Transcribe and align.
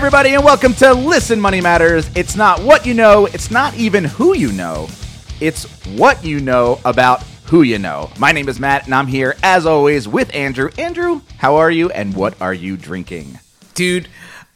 everybody, 0.00 0.32
and 0.32 0.42
welcome 0.42 0.72
to 0.72 0.94
Listen 0.94 1.38
Money 1.38 1.60
Matters. 1.60 2.08
It's 2.16 2.34
not 2.34 2.62
what 2.62 2.86
you 2.86 2.94
know, 2.94 3.26
it's 3.26 3.50
not 3.50 3.74
even 3.74 4.04
who 4.04 4.34
you 4.34 4.50
know, 4.50 4.88
it's 5.42 5.64
what 5.88 6.24
you 6.24 6.40
know 6.40 6.80
about 6.86 7.22
who 7.44 7.60
you 7.60 7.78
know. 7.78 8.10
My 8.18 8.32
name 8.32 8.48
is 8.48 8.58
Matt, 8.58 8.86
and 8.86 8.94
I'm 8.94 9.08
here, 9.08 9.36
as 9.42 9.66
always, 9.66 10.08
with 10.08 10.34
Andrew. 10.34 10.70
Andrew, 10.78 11.20
how 11.36 11.56
are 11.56 11.70
you, 11.70 11.90
and 11.90 12.16
what 12.16 12.40
are 12.40 12.54
you 12.54 12.78
drinking? 12.78 13.40
Dude, 13.74 14.06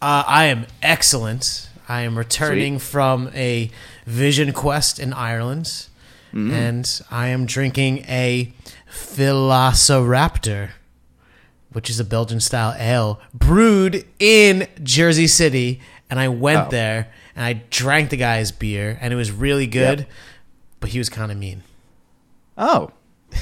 uh, 0.00 0.24
I 0.26 0.46
am 0.46 0.64
excellent. 0.82 1.68
I 1.90 2.00
am 2.00 2.16
returning 2.16 2.78
Sweet. 2.78 2.90
from 2.90 3.30
a 3.34 3.70
Vision 4.06 4.50
Quest 4.54 4.98
in 4.98 5.12
Ireland, 5.12 5.88
and 6.32 7.02
I 7.10 7.28
am 7.28 7.44
drinking 7.44 7.98
a 8.08 8.50
Velociraptor, 8.90 10.70
which 11.74 11.90
is 11.90 12.00
a 12.00 12.04
Belgian 12.04 12.40
style 12.40 12.74
ale 12.78 13.20
brewed 13.34 14.04
in 14.18 14.66
Jersey 14.82 15.26
City. 15.26 15.80
And 16.10 16.18
I 16.18 16.28
went 16.28 16.68
Oh. 16.68 16.70
there 16.70 17.08
and 17.36 17.44
I 17.44 17.62
drank 17.70 18.10
the 18.10 18.16
guy's 18.16 18.50
beer, 18.52 18.98
and 19.00 19.12
it 19.12 19.16
was 19.16 19.30
really 19.32 19.66
good, 19.66 20.00
Yep. 20.00 20.08
but 20.80 20.90
he 20.90 20.98
was 20.98 21.08
kind 21.08 21.30
of 21.32 21.38
mean. 21.38 21.62
Oh, 22.56 22.90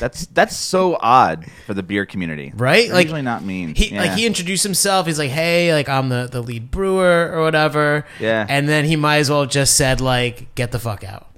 that's 0.01 0.25
that's 0.27 0.56
so 0.56 0.97
odd 1.01 1.45
for 1.66 1.75
the 1.75 1.83
beer 1.83 2.06
community, 2.06 2.51
Right? 2.56 2.87
They're 2.87 2.95
Like 2.95 3.05
usually 3.09 3.20
not 3.20 3.45
mean. 3.45 3.75
He 3.75 3.95
like 3.95 4.12
he 4.12 4.25
introduced 4.25 4.62
himself. 4.62 5.06
He's 5.06 5.19
like, 5.19 5.30
"Hey, 5.30 5.75
like 5.75 5.87
I'm 5.91 6.09
the 6.09 6.27
the 6.33 6.41
lead 6.41 6.70
brewer 6.70 7.30
or 7.34 7.42
whatever." 7.42 8.06
Yeah. 8.19 8.47
And 8.48 8.67
then 8.67 8.87
he 8.87 8.97
might 8.97 9.19
as 9.19 9.28
well 9.28 9.45
just 9.45 9.77
said 9.77 10.01
like, 10.01 10.55
"Get 10.55 10.70
the 10.73 10.78
fuck 10.78 11.05
out." 11.05 11.28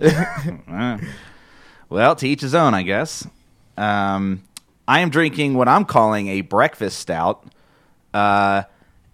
Well, 1.88 2.16
to 2.16 2.26
each 2.26 2.40
his 2.40 2.54
own, 2.54 2.72
I 2.72 2.82
guess. 2.84 3.26
Um, 3.76 4.42
I 4.88 5.00
am 5.00 5.10
drinking 5.10 5.54
what 5.54 5.68
I'm 5.68 5.84
calling 5.84 6.28
a 6.28 6.40
breakfast 6.40 6.98
stout. 6.98 7.44
Uh, 8.12 8.64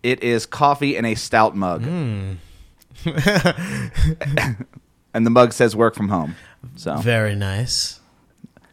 it 0.03 0.23
is 0.23 0.47
coffee 0.47 0.97
in 0.97 1.05
a 1.05 1.15
stout 1.15 1.55
mug. 1.57 1.83
and 3.05 3.67
the 5.27 5.31
mug 5.31 5.53
says 5.53 5.77
work 5.77 5.95
from 5.95 6.09
home. 6.09 6.37
So 6.77 6.97
Very 6.97 7.35
nice. 7.35 8.01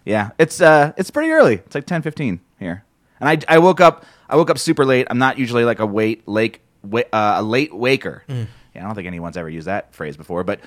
yeah, 0.05 0.31
it's 0.39 0.61
uh, 0.61 0.93
it's 0.97 1.11
pretty 1.11 1.31
early. 1.31 1.55
It's 1.55 1.75
like 1.75 1.85
ten 1.85 2.01
fifteen 2.01 2.39
here, 2.59 2.83
and 3.19 3.29
I, 3.29 3.55
I 3.55 3.59
woke 3.59 3.79
up 3.81 4.05
I 4.29 4.35
woke 4.35 4.49
up 4.49 4.57
super 4.57 4.85
late. 4.85 5.07
I'm 5.09 5.17
not 5.19 5.37
usually 5.37 5.65
like 5.65 5.79
a 5.79 5.85
wait 5.85 6.27
late 6.27 6.59
wa- 6.83 7.03
uh, 7.13 7.35
a 7.37 7.43
late 7.43 7.73
waker. 7.75 8.23
Yeah, 8.27 8.45
I 8.75 8.79
don't 8.81 8.95
think 8.95 9.07
anyone's 9.07 9.37
ever 9.37 9.49
used 9.49 9.67
that 9.67 9.93
phrase 9.93 10.17
before, 10.17 10.43
but 10.43 10.59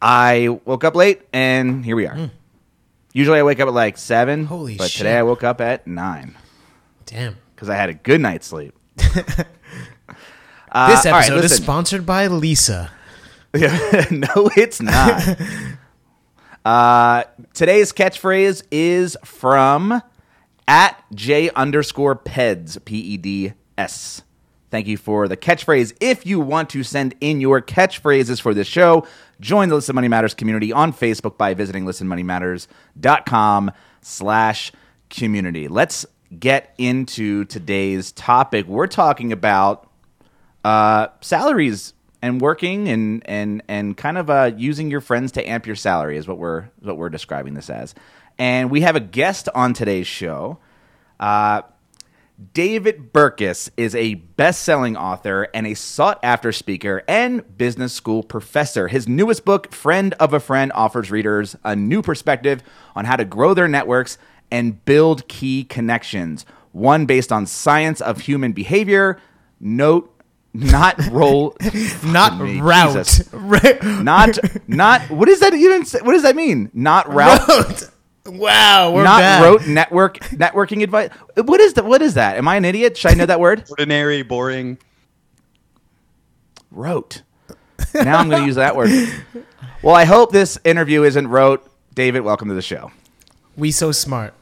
I 0.00 0.48
woke 0.64 0.84
up 0.84 0.94
late, 0.94 1.22
and 1.32 1.84
here 1.84 1.96
we 1.96 2.06
are. 2.06 2.30
Usually 3.18 3.40
I 3.40 3.42
wake 3.42 3.58
up 3.58 3.66
at 3.66 3.74
like 3.74 3.98
seven. 3.98 4.44
Holy 4.44 4.76
but 4.76 4.92
shit. 4.92 4.98
today 4.98 5.18
I 5.18 5.24
woke 5.24 5.42
up 5.42 5.60
at 5.60 5.88
nine 5.88 6.36
Damn. 7.04 7.36
because 7.52 7.68
I 7.68 7.74
had 7.74 7.88
a 7.90 7.94
good 7.94 8.20
night's 8.20 8.46
sleep. 8.46 8.74
Uh, 10.70 10.88
This 10.90 11.06
all 11.06 11.12
right, 11.12 11.18
episode 11.24 11.36
is 11.36 11.42
listen. 11.50 11.62
sponsored 11.64 12.06
by 12.06 12.26
Lisa. 12.26 12.92
no, 13.54 14.50
it's 14.54 14.82
not. 14.82 15.22
uh, 16.64 17.24
today's 17.54 17.90
catchphrase 17.90 18.62
is 18.70 19.16
from 19.24 20.02
at 20.68 21.02
J 21.14 21.48
underscore 21.56 22.14
Peds, 22.16 22.84
P 22.84 22.98
E 22.98 23.16
D 23.16 23.54
S. 23.78 24.20
Thank 24.70 24.86
you 24.86 24.96
for 24.96 25.28
the 25.28 25.36
catchphrase. 25.36 25.96
If 26.00 26.26
you 26.26 26.40
want 26.40 26.70
to 26.70 26.82
send 26.82 27.14
in 27.20 27.40
your 27.40 27.62
catchphrases 27.62 28.40
for 28.40 28.52
this 28.52 28.66
show, 28.66 29.06
join 29.40 29.68
the 29.68 29.76
Listen 29.76 29.94
Money 29.94 30.08
Matters 30.08 30.34
community 30.34 30.72
on 30.72 30.92
Facebook 30.92 31.38
by 31.38 31.54
visiting 31.54 31.84
listenmoneymatters.com 31.84 33.72
slash 34.02 34.72
community. 35.08 35.68
Let's 35.68 36.04
get 36.38 36.74
into 36.76 37.46
today's 37.46 38.12
topic. 38.12 38.66
We're 38.66 38.86
talking 38.86 39.32
about 39.32 39.90
uh, 40.64 41.08
salaries 41.20 41.94
and 42.20 42.40
working 42.40 42.88
and 42.88 43.22
and 43.26 43.62
and 43.68 43.96
kind 43.96 44.18
of 44.18 44.28
uh, 44.28 44.50
using 44.56 44.90
your 44.90 45.00
friends 45.00 45.32
to 45.32 45.48
amp 45.48 45.66
your 45.66 45.76
salary 45.76 46.16
is 46.16 46.26
what 46.26 46.36
we're 46.38 46.68
what 46.80 46.96
we're 46.96 47.08
describing 47.08 47.54
this 47.54 47.70
as. 47.70 47.94
And 48.38 48.70
we 48.70 48.82
have 48.82 48.96
a 48.96 49.00
guest 49.00 49.48
on 49.54 49.72
today's 49.72 50.06
show. 50.06 50.58
Uh, 51.18 51.62
David 52.54 53.12
Burkus 53.12 53.68
is 53.76 53.96
a 53.96 54.14
best-selling 54.14 54.96
author 54.96 55.48
and 55.52 55.66
a 55.66 55.74
sought-after 55.74 56.52
speaker 56.52 57.02
and 57.08 57.58
business 57.58 57.92
school 57.92 58.22
professor. 58.22 58.86
His 58.86 59.08
newest 59.08 59.44
book, 59.44 59.72
Friend 59.72 60.14
of 60.20 60.32
a 60.32 60.38
Friend, 60.38 60.70
offers 60.72 61.10
readers 61.10 61.56
a 61.64 61.74
new 61.74 62.00
perspective 62.00 62.62
on 62.94 63.06
how 63.06 63.16
to 63.16 63.24
grow 63.24 63.54
their 63.54 63.66
networks 63.66 64.18
and 64.52 64.84
build 64.84 65.26
key 65.26 65.64
connections. 65.64 66.46
One 66.70 67.06
based 67.06 67.32
on 67.32 67.44
science 67.44 68.00
of 68.00 68.20
human 68.20 68.52
behavior. 68.52 69.20
Note, 69.58 70.14
not 70.54 70.96
roll, 71.10 71.56
Not 72.04 72.40
me, 72.40 72.60
route. 72.60 73.20
Not 73.82 74.38
not. 74.68 75.02
What 75.10 75.26
does 75.26 75.40
that 75.40 75.54
even? 75.54 75.82
What 76.04 76.12
does 76.12 76.22
that 76.22 76.36
mean? 76.36 76.70
Not 76.72 77.12
route 77.12 77.46
Route. 77.48 77.90
Wow, 78.28 78.92
we're 78.92 79.04
not 79.04 79.20
bad. 79.20 79.42
wrote 79.42 79.66
network 79.66 80.18
networking 80.18 80.82
advice. 80.82 81.10
What 81.36 81.60
is 81.60 81.74
that? 81.74 81.84
What 81.84 82.02
is 82.02 82.14
that? 82.14 82.36
Am 82.36 82.46
I 82.46 82.56
an 82.56 82.64
idiot? 82.64 82.96
Should 82.96 83.12
I 83.12 83.14
know 83.14 83.26
that 83.26 83.40
word? 83.40 83.64
ordinary, 83.70 84.22
boring. 84.22 84.78
Rote. 86.70 87.22
Now 87.94 88.18
I'm 88.18 88.28
going 88.28 88.42
to 88.42 88.46
use 88.46 88.56
that 88.56 88.76
word. 88.76 88.90
Well, 89.82 89.94
I 89.94 90.04
hope 90.04 90.32
this 90.32 90.58
interview 90.64 91.04
isn't 91.04 91.28
rote. 91.28 91.68
David, 91.94 92.20
welcome 92.20 92.48
to 92.48 92.54
the 92.54 92.62
show. 92.62 92.90
We 93.56 93.70
so 93.70 93.92
smart. 93.92 94.34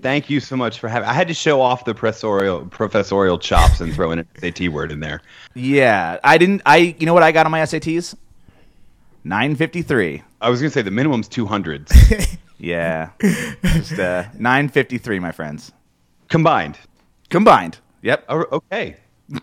Thank 0.00 0.30
you 0.30 0.40
so 0.40 0.56
much 0.56 0.78
for 0.78 0.88
having. 0.88 1.08
I 1.08 1.12
had 1.12 1.28
to 1.28 1.34
show 1.34 1.60
off 1.60 1.84
the 1.84 1.94
professorial 1.94 2.66
professorial 2.66 3.38
chops 3.38 3.80
and 3.80 3.92
throw 3.92 4.10
in 4.12 4.20
an 4.20 4.28
SAT 4.38 4.68
word 4.68 4.92
in 4.92 5.00
there. 5.00 5.22
Yeah, 5.54 6.18
I 6.24 6.38
didn't. 6.38 6.62
I 6.64 6.96
you 6.98 7.06
know 7.06 7.14
what 7.14 7.22
I 7.22 7.32
got 7.32 7.46
on 7.46 7.52
my 7.52 7.60
SATs? 7.60 8.14
Nine 9.24 9.56
fifty 9.56 9.82
three. 9.82 10.22
I 10.40 10.48
was 10.50 10.60
gonna 10.60 10.70
say 10.70 10.82
the 10.82 10.90
minimum's 10.90 11.28
two 11.28 11.46
hundred 11.46 11.88
Yeah, 12.60 13.10
just 13.62 13.98
uh, 13.98 14.24
nine 14.38 14.68
fifty 14.68 14.98
three, 14.98 15.18
my 15.18 15.32
friends, 15.32 15.72
combined. 16.28 16.78
combined. 17.30 17.78
Yep. 18.02 18.24
Oh, 18.28 18.44
okay. 18.52 18.96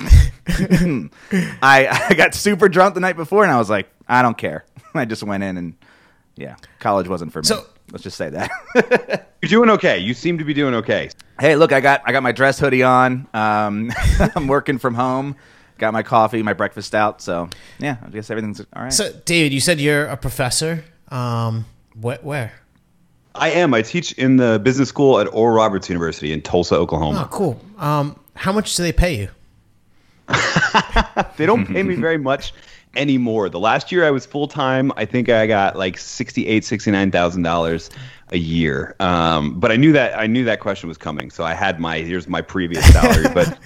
I 0.50 2.08
I 2.10 2.14
got 2.16 2.34
super 2.34 2.70
drunk 2.70 2.94
the 2.94 3.00
night 3.00 3.16
before, 3.16 3.44
and 3.44 3.52
I 3.52 3.58
was 3.58 3.70
like, 3.70 3.90
I 4.08 4.22
don't 4.22 4.38
care. 4.38 4.66
I 4.94 5.06
just 5.06 5.24
went 5.24 5.44
in, 5.44 5.58
and 5.58 5.74
yeah, 6.36 6.56
college 6.80 7.08
wasn't 7.08 7.34
for 7.34 7.40
me. 7.40 7.46
So- 7.46 7.66
Let's 7.90 8.04
just 8.04 8.18
say 8.18 8.30
that. 8.32 9.32
You're 9.42 9.48
doing 9.50 9.70
okay. 9.70 10.00
You 10.00 10.14
seem 10.14 10.40
to 10.40 10.44
be 10.44 10.54
doing 10.54 10.74
okay. 10.74 11.10
Hey, 11.40 11.56
look, 11.56 11.72
I 11.72 11.80
got 11.80 12.02
I 12.06 12.12
got 12.12 12.22
my 12.22 12.34
dress 12.34 12.60
hoodie 12.60 12.84
on. 12.84 13.28
Um, 13.34 13.94
I'm 14.36 14.48
working 14.50 14.78
from 14.78 14.94
home. 14.94 15.38
Got 15.78 15.94
my 15.94 16.04
coffee, 16.04 16.44
my 16.44 16.52
breakfast 16.52 16.94
out. 16.94 17.22
So 17.22 17.48
yeah, 17.80 17.96
I 18.06 18.10
guess 18.10 18.30
everything's 18.30 18.60
all 18.60 18.84
right. 18.84 18.92
So, 18.92 19.14
David, 19.24 19.54
you 19.54 19.62
said 19.62 19.80
you're 19.80 20.06
a 20.06 20.18
professor. 20.18 20.84
Um, 21.08 21.66
what? 21.94 22.26
Where? 22.26 22.52
I 23.38 23.50
am. 23.50 23.74
I 23.74 23.82
teach 23.82 24.12
in 24.14 24.38
the 24.38 24.60
business 24.64 24.90
school 24.90 25.20
at 25.20 25.28
Oral 25.34 25.56
Roberts 25.56 25.90
University 25.90 26.32
in 26.34 26.42
Tulsa, 26.42 26.76
Oklahoma. 26.76 27.24
Oh, 27.26 27.34
cool. 27.34 27.62
Um, 27.78 28.20
how 28.36 28.52
much 28.52 28.76
do 28.76 28.84
they 28.84 28.94
pay 28.94 29.16
you? 29.16 29.30
They 31.38 31.46
don't 31.46 31.66
pay 31.68 31.84
me 31.84 31.96
very 31.96 32.18
much 32.18 32.54
anymore. 32.96 33.48
The 33.50 33.60
last 33.60 33.92
year 33.92 34.06
I 34.06 34.12
was 34.12 34.26
full 34.26 34.48
time, 34.48 34.92
I 34.98 35.06
think 35.06 35.30
I 35.30 35.46
got 35.46 35.76
like 35.76 35.98
sixty-eight, 35.98 36.66
sixty-nine 36.66 37.12
thousand 37.12 37.44
dollars 37.44 37.90
a 38.32 38.38
year. 38.38 38.96
Um, 39.00 39.60
but 39.60 39.72
I 39.72 39.76
knew 39.76 39.92
that 39.94 40.18
I 40.18 40.28
knew 40.28 40.44
that 40.46 40.60
question 40.60 40.90
was 40.90 40.98
coming, 40.98 41.30
so 41.30 41.44
I 41.44 41.54
had 41.54 41.80
my 41.80 42.00
here's 42.00 42.28
my 42.28 42.42
previous 42.42 42.92
salary. 42.92 43.28
but 43.34 43.58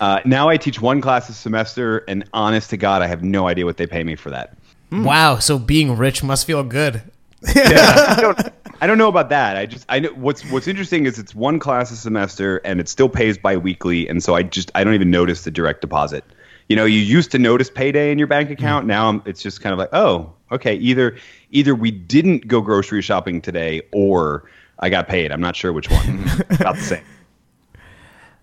uh, 0.00 0.20
now 0.24 0.48
I 0.48 0.56
teach 0.56 0.80
one 0.80 1.00
class 1.00 1.28
a 1.28 1.34
semester, 1.34 1.98
and 2.08 2.28
honest 2.32 2.70
to 2.70 2.76
God, 2.76 3.02
I 3.02 3.06
have 3.06 3.22
no 3.22 3.46
idea 3.46 3.66
what 3.66 3.76
they 3.76 3.86
pay 3.86 4.02
me 4.02 4.16
for 4.16 4.30
that. 4.30 4.56
Wow. 4.90 5.38
So 5.38 5.58
being 5.58 5.96
rich 5.96 6.22
must 6.22 6.46
feel 6.46 6.64
good. 6.64 7.02
I 7.46 8.18
don't, 8.20 8.57
I 8.80 8.86
don't 8.86 8.98
know 8.98 9.08
about 9.08 9.28
that. 9.30 9.56
I 9.56 9.66
just 9.66 9.84
I 9.88 9.98
know 9.98 10.10
what's 10.10 10.42
what's 10.50 10.68
interesting 10.68 11.06
is 11.06 11.18
it's 11.18 11.34
one 11.34 11.58
class 11.58 11.90
a 11.90 11.96
semester 11.96 12.58
and 12.58 12.80
it 12.80 12.88
still 12.88 13.08
pays 13.08 13.36
biweekly, 13.36 14.08
and 14.08 14.22
so 14.22 14.34
I 14.34 14.44
just 14.44 14.70
I 14.74 14.84
don't 14.84 14.94
even 14.94 15.10
notice 15.10 15.42
the 15.42 15.50
direct 15.50 15.80
deposit. 15.80 16.24
You 16.68 16.76
know, 16.76 16.84
you 16.84 17.00
used 17.00 17.30
to 17.32 17.38
notice 17.38 17.70
payday 17.70 18.12
in 18.12 18.18
your 18.18 18.28
bank 18.28 18.50
account. 18.50 18.86
Now 18.86 19.22
it's 19.24 19.42
just 19.42 19.62
kind 19.62 19.72
of 19.72 19.78
like, 19.78 19.88
oh, 19.92 20.32
okay. 20.52 20.74
Either 20.76 21.16
either 21.50 21.74
we 21.74 21.90
didn't 21.90 22.46
go 22.46 22.60
grocery 22.60 23.02
shopping 23.02 23.40
today, 23.40 23.82
or 23.92 24.48
I 24.78 24.90
got 24.90 25.08
paid. 25.08 25.32
I'm 25.32 25.40
not 25.40 25.56
sure 25.56 25.72
which 25.72 25.90
one. 25.90 26.20
About 26.50 26.76
the 26.76 26.82
same. 26.82 27.04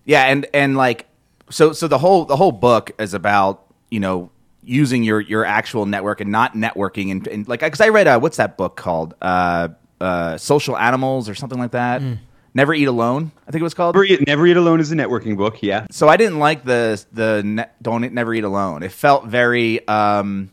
yeah, 0.04 0.24
and 0.24 0.46
and 0.52 0.76
like 0.76 1.06
so 1.48 1.72
so 1.72 1.88
the 1.88 1.98
whole 1.98 2.26
the 2.26 2.36
whole 2.36 2.52
book 2.52 2.90
is 2.98 3.14
about 3.14 3.64
you 3.90 4.00
know 4.00 4.30
using 4.62 5.02
your 5.02 5.20
your 5.20 5.46
actual 5.46 5.86
network 5.86 6.20
and 6.20 6.30
not 6.30 6.52
networking 6.54 7.10
and, 7.10 7.26
and 7.28 7.48
like 7.48 7.60
because 7.60 7.80
I 7.80 7.88
read 7.88 8.06
uh, 8.06 8.18
what's 8.18 8.36
that 8.36 8.58
book 8.58 8.76
called 8.76 9.14
uh 9.22 9.68
uh 10.00 10.36
social 10.36 10.76
animals 10.76 11.28
or 11.28 11.34
something 11.34 11.58
like 11.58 11.72
that. 11.72 12.02
Never 12.54 12.72
eat 12.72 12.86
alone. 12.86 13.32
I 13.46 13.50
think 13.50 13.60
it 13.60 13.64
was 13.64 13.74
called. 13.74 13.94
Never 13.94 14.04
Eat, 14.06 14.26
Never 14.26 14.46
Eat 14.46 14.56
Alone 14.56 14.80
is 14.80 14.90
a 14.90 14.94
networking 14.94 15.36
book. 15.36 15.62
Yeah. 15.62 15.86
so 15.90 16.08
I 16.08 16.16
didn't 16.16 16.38
like 16.38 16.64
the 16.64 17.04
the 17.12 17.42
ne- 17.44 17.66
don't 17.82 18.02
eat, 18.04 18.12
never 18.12 18.32
eat 18.32 18.44
alone. 18.44 18.82
It 18.82 18.92
felt 18.92 19.26
very 19.26 19.86
um 19.86 20.50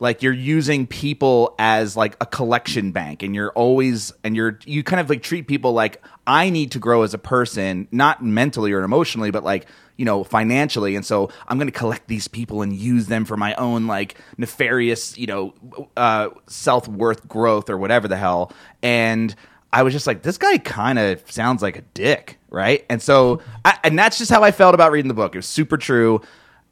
like 0.00 0.22
you're 0.22 0.32
using 0.32 0.86
people 0.86 1.54
as 1.58 1.96
like 1.96 2.16
a 2.20 2.26
collection 2.26 2.90
bank 2.90 3.22
and 3.22 3.34
you're 3.34 3.52
always 3.52 4.12
and 4.24 4.34
you're 4.34 4.58
you 4.64 4.82
kind 4.82 4.98
of 4.98 5.10
like 5.10 5.22
treat 5.22 5.46
people 5.46 5.72
like 5.72 6.02
I 6.26 6.48
need 6.48 6.72
to 6.72 6.78
grow 6.78 7.02
as 7.02 7.14
a 7.14 7.18
person, 7.18 7.86
not 7.92 8.24
mentally 8.24 8.72
or 8.72 8.82
emotionally, 8.82 9.30
but 9.30 9.44
like 9.44 9.66
you 9.96 10.06
know 10.06 10.24
financially. 10.24 10.96
And 10.96 11.04
so 11.04 11.30
i'm 11.46 11.58
going 11.58 11.68
to 11.68 11.78
collect 11.78 12.08
these 12.08 12.26
people 12.26 12.62
and 12.62 12.72
use 12.72 13.06
them 13.06 13.26
for 13.26 13.36
my 13.36 13.54
own 13.54 13.86
like 13.86 14.16
nefarious 14.38 15.16
you 15.18 15.26
know 15.26 15.54
uh, 15.96 16.30
self-worth 16.48 17.28
growth 17.28 17.68
or 17.68 17.76
whatever 17.76 18.08
the 18.08 18.16
hell. 18.16 18.52
And 18.82 19.34
i 19.72 19.82
was 19.82 19.92
just 19.92 20.06
like 20.06 20.22
this 20.22 20.38
guy 20.38 20.56
kind 20.58 20.98
of 20.98 21.30
sounds 21.30 21.62
like 21.62 21.76
a 21.76 21.82
dick 21.94 22.38
right? 22.52 22.84
And 22.90 23.00
so 23.00 23.40
I, 23.64 23.78
and 23.84 23.96
that's 23.96 24.18
just 24.18 24.30
how 24.30 24.42
i 24.42 24.50
felt 24.50 24.74
about 24.74 24.90
reading 24.90 25.08
the 25.08 25.14
book. 25.14 25.34
It 25.34 25.38
was 25.38 25.46
super 25.46 25.76
true 25.76 26.20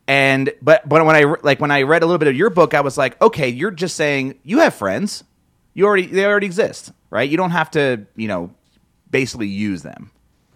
and 0.08 0.52
but 0.60 0.88
but 0.88 1.04
when 1.04 1.14
i 1.14 1.36
like 1.42 1.60
when 1.60 1.70
i 1.70 1.82
read 1.82 2.02
a 2.02 2.06
little 2.06 2.18
bit 2.18 2.28
of 2.28 2.34
your 2.34 2.50
book 2.50 2.74
i 2.74 2.80
was 2.80 2.98
like 2.98 3.20
okay 3.22 3.48
you're 3.48 3.70
just 3.70 3.94
saying 3.94 4.36
you 4.42 4.58
have 4.58 4.74
friends 4.74 5.22
you 5.74 5.84
already 5.84 6.06
they 6.06 6.24
already 6.24 6.46
exist 6.46 6.92
right 7.10 7.30
you 7.30 7.36
don't 7.36 7.52
have 7.52 7.70
to 7.70 8.04
you 8.16 8.26
know 8.26 8.50
basically 9.10 9.46
use 9.46 9.82
them 9.82 10.10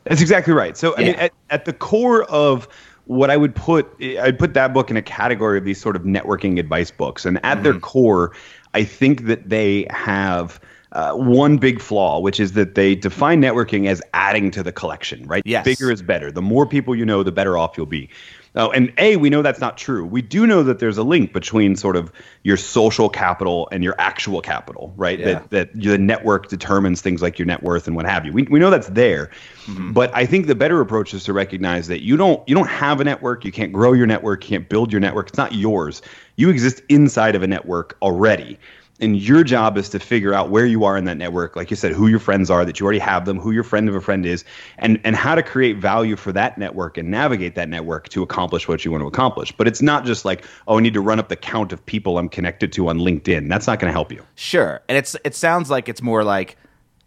that's 0.05 0.21
exactly 0.21 0.53
right. 0.53 0.77
So, 0.77 0.97
I 0.97 1.01
mean, 1.01 1.15
at, 1.15 1.33
at 1.51 1.65
the 1.65 1.73
core 1.73 2.25
of 2.25 2.69
what 3.07 3.31
I 3.31 3.37
would 3.37 3.55
put, 3.55 3.89
I'd 4.01 4.39
put 4.39 4.55
that 4.55 4.75
book 4.75 4.91
in 4.91 4.97
a 4.97 5.03
category 5.03 5.59
of 5.59 5.65
these 5.65 5.81
sort 5.81 5.97
of 5.97 6.03
networking 6.03 6.59
advice 6.59 6.91
books. 6.91 7.25
And 7.25 7.45
at 7.45 7.63
their 7.63 7.79
core, 7.79 8.33
I 8.75 8.85
think 8.85 9.27
that 9.27 9.49
they 9.49 9.87
have 9.91 10.61
uh, 10.93 11.13
one 11.15 11.57
big 11.57 11.81
flaw, 11.81 12.19
which 12.21 12.41
is 12.41 12.53
that 12.53 12.75
they 12.75 12.95
define 12.95 13.41
networking 13.41 13.87
as 13.87 14.03
adding 14.13 14.51
to 14.53 14.63
the 14.63 14.73
collection, 14.73 15.27
right? 15.27 15.43
Yes. 15.47 15.65
Bigger 15.65 15.91
is 15.91 16.03
better. 16.03 16.31
The 16.33 16.43
more 16.43 16.67
people 16.67 16.95
you 16.95 17.05
know, 17.05 17.23
the 17.23 17.33
better 17.33 17.57
off 17.57 17.77
you'll 17.77 17.87
be. 17.87 18.09
Oh, 18.55 18.71
and 18.71 18.93
A, 18.99 19.17
we 19.17 19.31
know 19.31 19.41
that's 19.41 19.61
not 19.61 19.79
true. 19.79 20.05
We 20.05 20.21
do 20.21 20.47
know 20.47 20.63
that 20.63 20.79
there's 20.79 20.99
a 20.99 21.03
link 21.03 21.33
between 21.33 21.75
sort 21.75 21.97
of 21.97 22.13
your 22.43 22.59
social 22.59 23.09
capital 23.09 23.67
and 23.73 23.83
your 23.83 23.95
actual 23.99 24.43
capital, 24.43 24.93
right? 24.95 25.19
Yeah. 25.19 25.27
That 25.27 25.51
that 25.51 25.75
the 25.75 25.97
network 25.97 26.49
determines 26.49 27.01
things 27.01 27.23
like 27.23 27.39
your 27.39 27.47
net 27.47 27.63
worth 27.63 27.87
and 27.87 27.97
what 27.97 28.05
have 28.05 28.27
you. 28.27 28.33
We, 28.33 28.43
we 28.43 28.59
know 28.59 28.69
that's 28.69 28.89
there. 28.89 29.31
Mm-hmm. 29.65 29.93
But 29.93 30.15
I 30.15 30.27
think 30.27 30.49
the 30.49 30.55
better 30.55 30.83
approach 30.83 31.15
is 31.15 31.25
to 31.25 31.33
recognize 31.33 31.89
that 31.89 32.03
you 32.03 32.19
don't 32.19 32.47
you 32.47 32.55
don't 32.55 32.69
have 32.69 33.01
a 33.01 33.05
network, 33.05 33.47
you 33.47 33.53
can't 33.53 33.73
grow 33.73 33.95
your 33.95 34.07
network, 34.07 34.45
you 34.45 34.59
can't 34.59 34.69
build 34.69 34.93
your 34.93 35.01
network. 35.01 35.29
It's 35.29 35.39
not 35.39 35.55
yours. 35.55 36.03
You 36.37 36.51
exist 36.51 36.83
inside 36.91 37.35
of 37.35 37.43
a 37.43 37.47
network 37.47 37.97
already. 38.03 38.59
And 39.03 39.17
your 39.17 39.45
job 39.45 39.77
is 39.77 39.89
to 39.91 39.99
figure 39.99 40.33
out 40.33 40.49
where 40.49 40.65
you 40.65 40.85
are 40.85 40.97
in 40.97 41.05
that 41.07 41.19
network, 41.19 41.57
like 41.57 41.71
you 41.71 41.77
said, 41.77 41.93
who 41.93 42.07
your 42.07 42.21
friends 42.21 42.51
are, 42.51 42.65
that 42.65 42.81
you 42.81 42.85
already 42.85 43.01
have 43.01 43.25
them, 43.25 43.39
who 43.39 43.51
your 43.51 43.65
friend 43.65 43.89
of 43.89 43.95
a 43.95 44.01
friend 44.01 44.25
is, 44.25 44.45
and 44.79 45.01
and 45.05 45.17
how 45.17 45.35
to 45.35 45.43
create 45.43 45.77
value 45.77 46.17
for 46.17 46.33
that 46.33 46.57
network 46.57 46.97
and 46.97 47.11
navigate 47.11 47.55
that 47.57 47.69
network 47.69 48.09
to 48.11 48.23
accomplish 48.23 48.69
what 48.69 48.85
you 48.85 48.93
want 48.93 49.03
to 49.03 49.09
accomplish. 49.09 49.53
But 49.53 49.69
it's 49.69 49.83
not 49.83 50.07
just 50.07 50.25
like, 50.25 50.47
oh, 50.69 50.79
I 50.79 50.81
need 50.81 50.95
to 50.95 51.01
run 51.01 51.19
up 51.19 51.29
the 51.29 51.37
count 51.37 51.73
of 51.73 51.85
people 51.85 52.17
I'm 52.17 52.29
connected 52.29 52.73
to 52.75 52.89
on 52.89 52.99
LinkedIn. 52.99 53.49
That's 53.49 53.67
not 53.67 53.81
going 53.81 53.89
to 53.89 53.93
help 53.93 54.13
you. 54.13 54.25
Sure, 54.37 54.81
and 54.89 54.97
it's 54.97 55.17
it 55.25 55.35
sounds 55.35 55.69
like 55.69 55.89
it's 55.89 56.01
more 56.01 56.23
like 56.25 56.57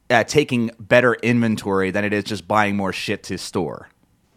uh, 0.10 0.24
taking 0.26 0.72
better 0.80 1.16
inventory 1.16 1.92
than 1.92 2.04
it 2.04 2.14
is 2.14 2.26
just 2.26 2.48
buying 2.48 2.76
more 2.76 2.94
shit 2.94 3.24
to 3.24 3.38
store. 3.38 3.90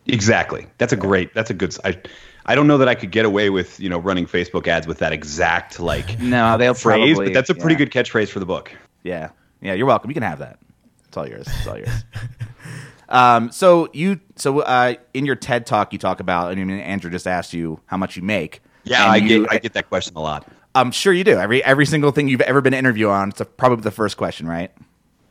Exactly. 0.06 0.66
That's 0.78 0.93
a 0.93 0.96
great. 0.96 1.34
That's 1.34 1.50
a 1.50 1.55
good. 1.55 1.76
I, 1.84 2.00
I 2.48 2.54
don't 2.54 2.66
know 2.66 2.78
that 2.78 2.88
I 2.88 2.94
could 2.94 3.10
get 3.10 3.24
away 3.24 3.50
with 3.50 3.78
you 3.78 3.88
know 3.88 3.98
running 3.98 4.26
Facebook 4.26 4.66
ads 4.66 4.86
with 4.86 4.98
that 4.98 5.12
exact 5.12 5.78
like 5.78 6.18
No, 6.20 6.56
they'll 6.56 6.74
phrase, 6.74 7.14
probably- 7.14 7.26
but 7.26 7.34
that's 7.34 7.50
a 7.50 7.54
pretty 7.54 7.74
yeah. 7.74 7.86
good 7.86 7.90
catchphrase 7.92 8.30
for 8.30 8.40
the 8.40 8.46
book. 8.46 8.72
Yeah, 9.02 9.30
yeah, 9.60 9.74
you're 9.74 9.86
welcome. 9.86 10.10
You 10.10 10.14
can 10.14 10.22
have 10.22 10.40
that. 10.40 10.58
It's 11.06 11.16
all 11.16 11.28
yours. 11.28 11.46
It's 11.46 11.66
all 11.66 11.78
yours. 11.78 12.04
um, 13.08 13.52
so 13.52 13.88
you 13.92 14.20
so 14.36 14.60
uh, 14.60 14.94
in 15.14 15.26
your 15.26 15.36
TED 15.36 15.66
talk, 15.66 15.92
you 15.92 15.98
talk 15.98 16.20
about. 16.20 16.50
I 16.50 16.54
mean, 16.54 16.70
Andrew 16.70 17.10
just 17.10 17.26
asked 17.26 17.52
you 17.52 17.80
how 17.86 17.96
much 17.96 18.16
you 18.16 18.22
make. 18.22 18.62
Yeah, 18.84 19.04
I 19.04 19.16
you- 19.16 19.42
get 19.42 19.52
I 19.52 19.58
get 19.58 19.72
that 19.74 19.88
question 19.88 20.16
a 20.16 20.20
lot. 20.20 20.46
I'm 20.74 20.90
sure 20.90 21.12
you 21.12 21.24
do. 21.24 21.38
Every 21.38 21.62
every 21.62 21.86
single 21.86 22.12
thing 22.12 22.28
you've 22.28 22.40
ever 22.40 22.60
been 22.60 22.74
interviewed 22.74 23.10
on, 23.10 23.30
it's 23.30 23.40
a, 23.40 23.44
probably 23.44 23.82
the 23.82 23.90
first 23.90 24.16
question, 24.16 24.46
right? 24.46 24.70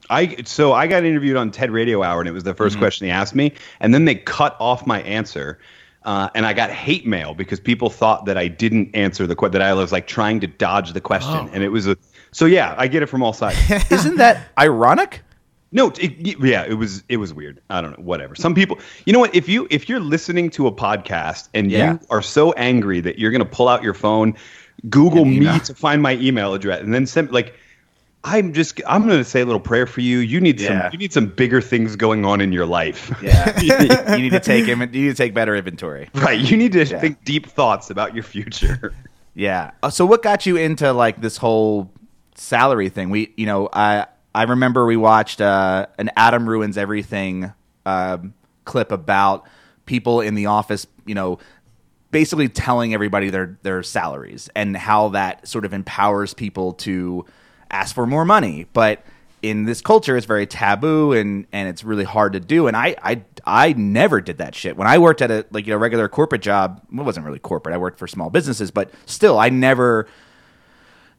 I 0.09 0.37
so 0.45 0.73
I 0.73 0.87
got 0.87 1.03
interviewed 1.03 1.37
on 1.37 1.51
TED 1.51 1.71
Radio 1.71 2.03
Hour, 2.03 2.19
and 2.19 2.29
it 2.29 2.31
was 2.31 2.43
the 2.43 2.53
1st 2.53 2.77
question 2.77 3.07
they 3.07 3.11
asked 3.11 3.35
me, 3.35 3.53
and 3.79 3.93
then 3.93 4.05
they 4.05 4.15
cut 4.15 4.55
off 4.59 4.87
my 4.87 5.01
answer, 5.01 5.59
uh, 6.07 6.29
and 6.33 6.45
I 6.45 6.53
got 6.53 6.71
hate 6.71 7.05
mail 7.05 7.33
because 7.33 7.59
people 7.59 7.89
thought 7.89 8.25
that 8.25 8.37
I 8.37 8.47
didn't 8.47 8.95
answer 8.95 9.27
the 9.27 9.35
question, 9.35 9.51
that 9.51 9.61
I 9.61 9.73
was 9.73 9.91
like 9.91 10.07
trying 10.07 10.39
to 10.39 10.47
dodge 10.47 10.93
the 10.93 11.01
question, 11.01 11.49
and 11.53 11.63
it 11.63 11.69
was 11.69 11.85
a. 11.85 11.97
So 12.31 12.45
yeah, 12.45 12.73
I 12.77 12.87
get 12.87 13.03
it 13.03 13.07
from 13.07 13.21
all 13.21 13.33
sides. 13.33 13.57
Isn't 13.91 14.15
that 14.15 14.47
ironic? 14.57 15.21
No, 15.73 15.89
it, 15.99 16.39
yeah, 16.39 16.63
it 16.63 16.75
was 16.75 17.03
it 17.09 17.17
was 17.17 17.33
weird. 17.33 17.61
I 17.69 17.81
don't 17.81 17.91
know, 17.91 18.05
whatever. 18.05 18.35
Some 18.35 18.55
people, 18.55 18.79
you 19.05 19.11
know 19.11 19.19
what? 19.19 19.35
If 19.35 19.49
you 19.49 19.67
if 19.69 19.89
you're 19.89 19.99
listening 19.99 20.49
to 20.51 20.65
a 20.67 20.71
podcast 20.71 21.49
and 21.53 21.69
Yeah. 21.69 21.93
you 21.93 21.99
are 22.09 22.21
so 22.21 22.53
angry 22.53 23.01
that 23.01 23.19
you're 23.19 23.31
gonna 23.31 23.43
pull 23.43 23.67
out 23.67 23.83
your 23.83 23.93
phone, 23.93 24.33
Google 24.89 25.25
me 25.25 25.59
to 25.59 25.75
find 25.75 26.01
my 26.01 26.13
email 26.15 26.53
address, 26.53 26.81
and 26.81 26.93
then 26.93 27.05
send 27.05 27.31
like. 27.31 27.53
I'm 28.29 28.53
just 28.53 28.81
I'm 28.87 29.07
gonna 29.07 29.23
say 29.23 29.41
a 29.41 29.45
little 29.45 29.59
prayer 29.61 29.87
for 29.87 30.01
you. 30.01 30.17
You 30.19 30.41
need 30.41 30.59
Yeah. 30.59 30.83
some 30.83 30.91
you 30.91 30.97
need 30.97 31.13
some 31.13 31.27
bigger 31.27 31.61
things 31.61 31.95
going 31.95 32.25
on 32.25 32.41
in 32.41 32.51
your 32.51 32.65
life. 32.65 33.11
Yeah, 33.21 33.59
you 33.61 34.17
need 34.21 34.31
to 34.31 34.39
take 34.39 34.67
you 34.67 34.75
need 34.75 34.91
to 34.91 35.13
take 35.13 35.33
better 35.33 35.55
inventory. 35.55 36.09
right. 36.13 36.39
You 36.39 36.57
need 36.57 36.73
to 36.73 36.85
Yeah. 36.85 36.99
think 36.99 37.23
deep 37.23 37.47
thoughts 37.47 37.89
about 37.89 38.13
your 38.13 38.23
future. 38.23 38.93
Yeah. 39.33 39.69
Uh, 39.83 39.91
So 39.91 40.03
what 40.05 40.23
got 40.23 40.47
you 40.47 40.55
into 40.57 40.91
like 40.93 41.21
this 41.21 41.37
whole 41.37 41.91
salary 42.33 42.89
thing? 42.89 43.11
We, 43.11 43.33
you 43.37 43.45
know, 43.45 43.69
I 43.71 44.07
I 44.33 44.43
remember 44.43 44.85
we 44.87 44.97
watched 44.97 45.41
uh, 45.41 45.85
an 45.99 46.09
Adam 46.17 46.49
ruins 46.49 46.75
everything 46.77 47.53
um, 47.85 48.33
clip 48.65 48.91
about 48.91 49.45
people 49.85 50.21
in 50.21 50.33
the 50.35 50.47
office, 50.47 50.87
you 51.05 51.13
know, 51.15 51.37
basically 52.11 52.49
telling 52.49 52.93
everybody 52.95 53.29
their 53.29 53.59
their 53.61 53.83
salaries 53.83 54.49
and 54.55 54.75
how 54.75 55.09
that 55.09 55.47
sort 55.47 55.65
of 55.65 55.73
empowers 55.73 56.33
people 56.33 56.73
to 56.73 57.23
ask 57.71 57.93
for 57.95 58.05
more 58.05 58.25
money, 58.25 58.67
but 58.73 59.03
in 59.41 59.65
this 59.65 59.81
culture 59.81 60.17
it's 60.17 60.25
very 60.25 60.47
taboo 60.47 61.13
and 61.13 61.45
and 61.51 61.69
it's 61.69 61.83
really 61.83 62.03
hard 62.03 62.33
to 62.33 62.39
do 62.39 62.67
and 62.67 62.75
I 62.75 62.95
I 63.03 63.23
I 63.45 63.73
never 63.73 64.19
did 64.19 64.39
that 64.39 64.55
shit. 64.55 64.75
When 64.75 64.87
I 64.87 64.97
worked 64.97 65.21
at 65.21 65.29
a 65.31 65.45
like 65.51 65.67
you 65.67 65.73
know 65.73 65.77
regular 65.77 66.09
corporate 66.09 66.41
job, 66.41 66.81
it 66.91 67.01
wasn't 67.01 67.25
really 67.25 67.39
corporate. 67.39 67.75
I 67.75 67.77
worked 67.77 67.99
for 67.99 68.07
small 68.07 68.29
businesses, 68.29 68.71
but 68.71 68.91
still 69.05 69.37
I 69.39 69.49
never 69.49 70.07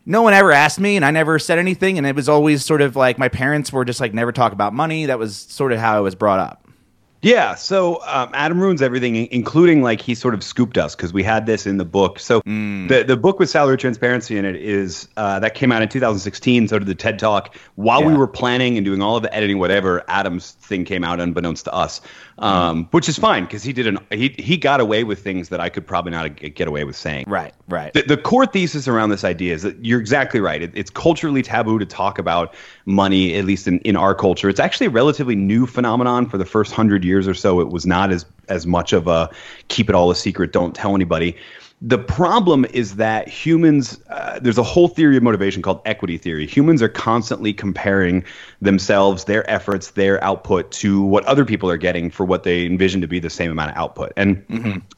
no 0.04 0.22
one 0.22 0.34
ever 0.34 0.52
asked 0.52 0.80
me 0.80 0.96
and 0.96 1.04
I 1.04 1.10
never 1.10 1.38
said 1.38 1.58
anything 1.58 1.98
and 1.98 2.06
it 2.06 2.16
was 2.16 2.28
always 2.28 2.64
sort 2.64 2.82
of 2.82 2.96
like 2.96 3.18
my 3.18 3.28
parents 3.28 3.72
were 3.72 3.84
just 3.84 4.00
like 4.00 4.14
never 4.14 4.32
talk 4.32 4.52
about 4.52 4.74
money. 4.74 5.06
That 5.06 5.18
was 5.18 5.36
sort 5.36 5.72
of 5.72 5.78
how 5.78 5.96
I 5.96 6.00
was 6.00 6.14
brought 6.14 6.40
up. 6.40 6.67
Yeah, 7.20 7.56
so 7.56 8.00
um, 8.06 8.30
Adam 8.32 8.60
ruins 8.60 8.80
everything, 8.80 9.16
including 9.32 9.82
like 9.82 10.00
he 10.00 10.14
sort 10.14 10.34
of 10.34 10.44
scooped 10.44 10.78
us 10.78 10.94
because 10.94 11.12
we 11.12 11.24
had 11.24 11.46
this 11.46 11.66
in 11.66 11.76
the 11.76 11.84
book. 11.84 12.20
So 12.20 12.42
the 12.44 13.04
the 13.06 13.16
book 13.16 13.40
with 13.40 13.50
salary 13.50 13.76
transparency 13.76 14.38
in 14.38 14.44
it 14.44 14.54
is 14.54 15.08
uh, 15.16 15.40
that 15.40 15.54
came 15.54 15.72
out 15.72 15.82
in 15.82 15.88
2016. 15.88 16.68
So 16.68 16.78
did 16.78 16.86
the 16.86 16.94
TED 16.94 17.18
Talk. 17.18 17.56
While 17.74 18.04
we 18.04 18.14
were 18.14 18.28
planning 18.28 18.76
and 18.76 18.84
doing 18.84 19.02
all 19.02 19.16
of 19.16 19.22
the 19.22 19.34
editing, 19.34 19.58
whatever, 19.58 20.04
Adam's 20.08 20.52
thing 20.52 20.84
came 20.84 21.02
out 21.02 21.18
unbeknownst 21.18 21.64
to 21.64 21.74
us, 21.74 22.00
um, 22.38 22.86
which 22.92 23.08
is 23.08 23.18
fine 23.18 23.44
because 23.44 23.64
he 23.64 23.72
did 23.72 23.88
an 23.88 23.98
he 24.10 24.28
he 24.38 24.56
got 24.56 24.80
away 24.80 25.02
with 25.02 25.18
things 25.20 25.48
that 25.48 25.60
I 25.60 25.70
could 25.70 25.86
probably 25.86 26.12
not 26.12 26.36
get 26.36 26.68
away 26.68 26.84
with 26.84 26.94
saying. 26.94 27.24
Right, 27.26 27.52
right. 27.68 27.92
The, 27.92 28.02
the 28.02 28.16
core 28.16 28.46
thesis 28.46 28.86
around 28.86 29.10
this 29.10 29.24
idea 29.24 29.54
is 29.54 29.62
that 29.62 29.84
you're 29.84 30.00
exactly 30.00 30.38
right. 30.38 30.62
It, 30.62 30.70
it's 30.74 30.90
culturally 30.90 31.42
taboo 31.42 31.80
to 31.80 31.86
talk 31.86 32.20
about 32.20 32.54
money, 32.86 33.34
at 33.34 33.44
least 33.44 33.66
in, 33.66 33.80
in 33.80 33.96
our 33.96 34.14
culture. 34.14 34.48
It's 34.48 34.60
actually 34.60 34.86
a 34.86 34.90
relatively 34.90 35.34
new 35.34 35.66
phenomenon. 35.66 36.26
For 36.28 36.38
the 36.38 36.44
first 36.44 36.72
hundred 36.72 37.04
years 37.08 37.26
or 37.26 37.34
so, 37.34 37.60
it 37.60 37.68
was 37.68 37.86
not 37.86 38.12
as 38.12 38.24
as 38.48 38.66
much 38.66 38.92
of 38.92 39.08
a 39.08 39.28
keep 39.68 39.88
it 39.88 39.94
all 39.94 40.10
a 40.10 40.14
secret, 40.14 40.52
don't 40.52 40.74
tell 40.74 40.94
anybody. 40.94 41.36
The 41.80 41.98
problem 41.98 42.64
is 42.72 42.96
that 42.96 43.28
humans, 43.28 44.00
uh, 44.10 44.40
there's 44.40 44.58
a 44.58 44.64
whole 44.64 44.88
theory 44.88 45.16
of 45.16 45.22
motivation 45.22 45.62
called 45.62 45.80
equity 45.84 46.18
theory. 46.18 46.44
Humans 46.44 46.82
are 46.82 46.88
constantly 46.88 47.52
comparing 47.52 48.24
themselves, 48.60 49.24
their 49.26 49.48
efforts, 49.48 49.92
their 49.92 50.22
output 50.24 50.72
to 50.72 51.00
what 51.02 51.24
other 51.26 51.44
people 51.44 51.70
are 51.70 51.76
getting 51.76 52.10
for 52.10 52.26
what 52.26 52.42
they 52.42 52.66
envision 52.66 53.00
to 53.00 53.06
be 53.06 53.20
the 53.20 53.30
same 53.30 53.52
amount 53.52 53.70
of 53.70 53.76
output. 53.76 54.12
And 54.16 54.44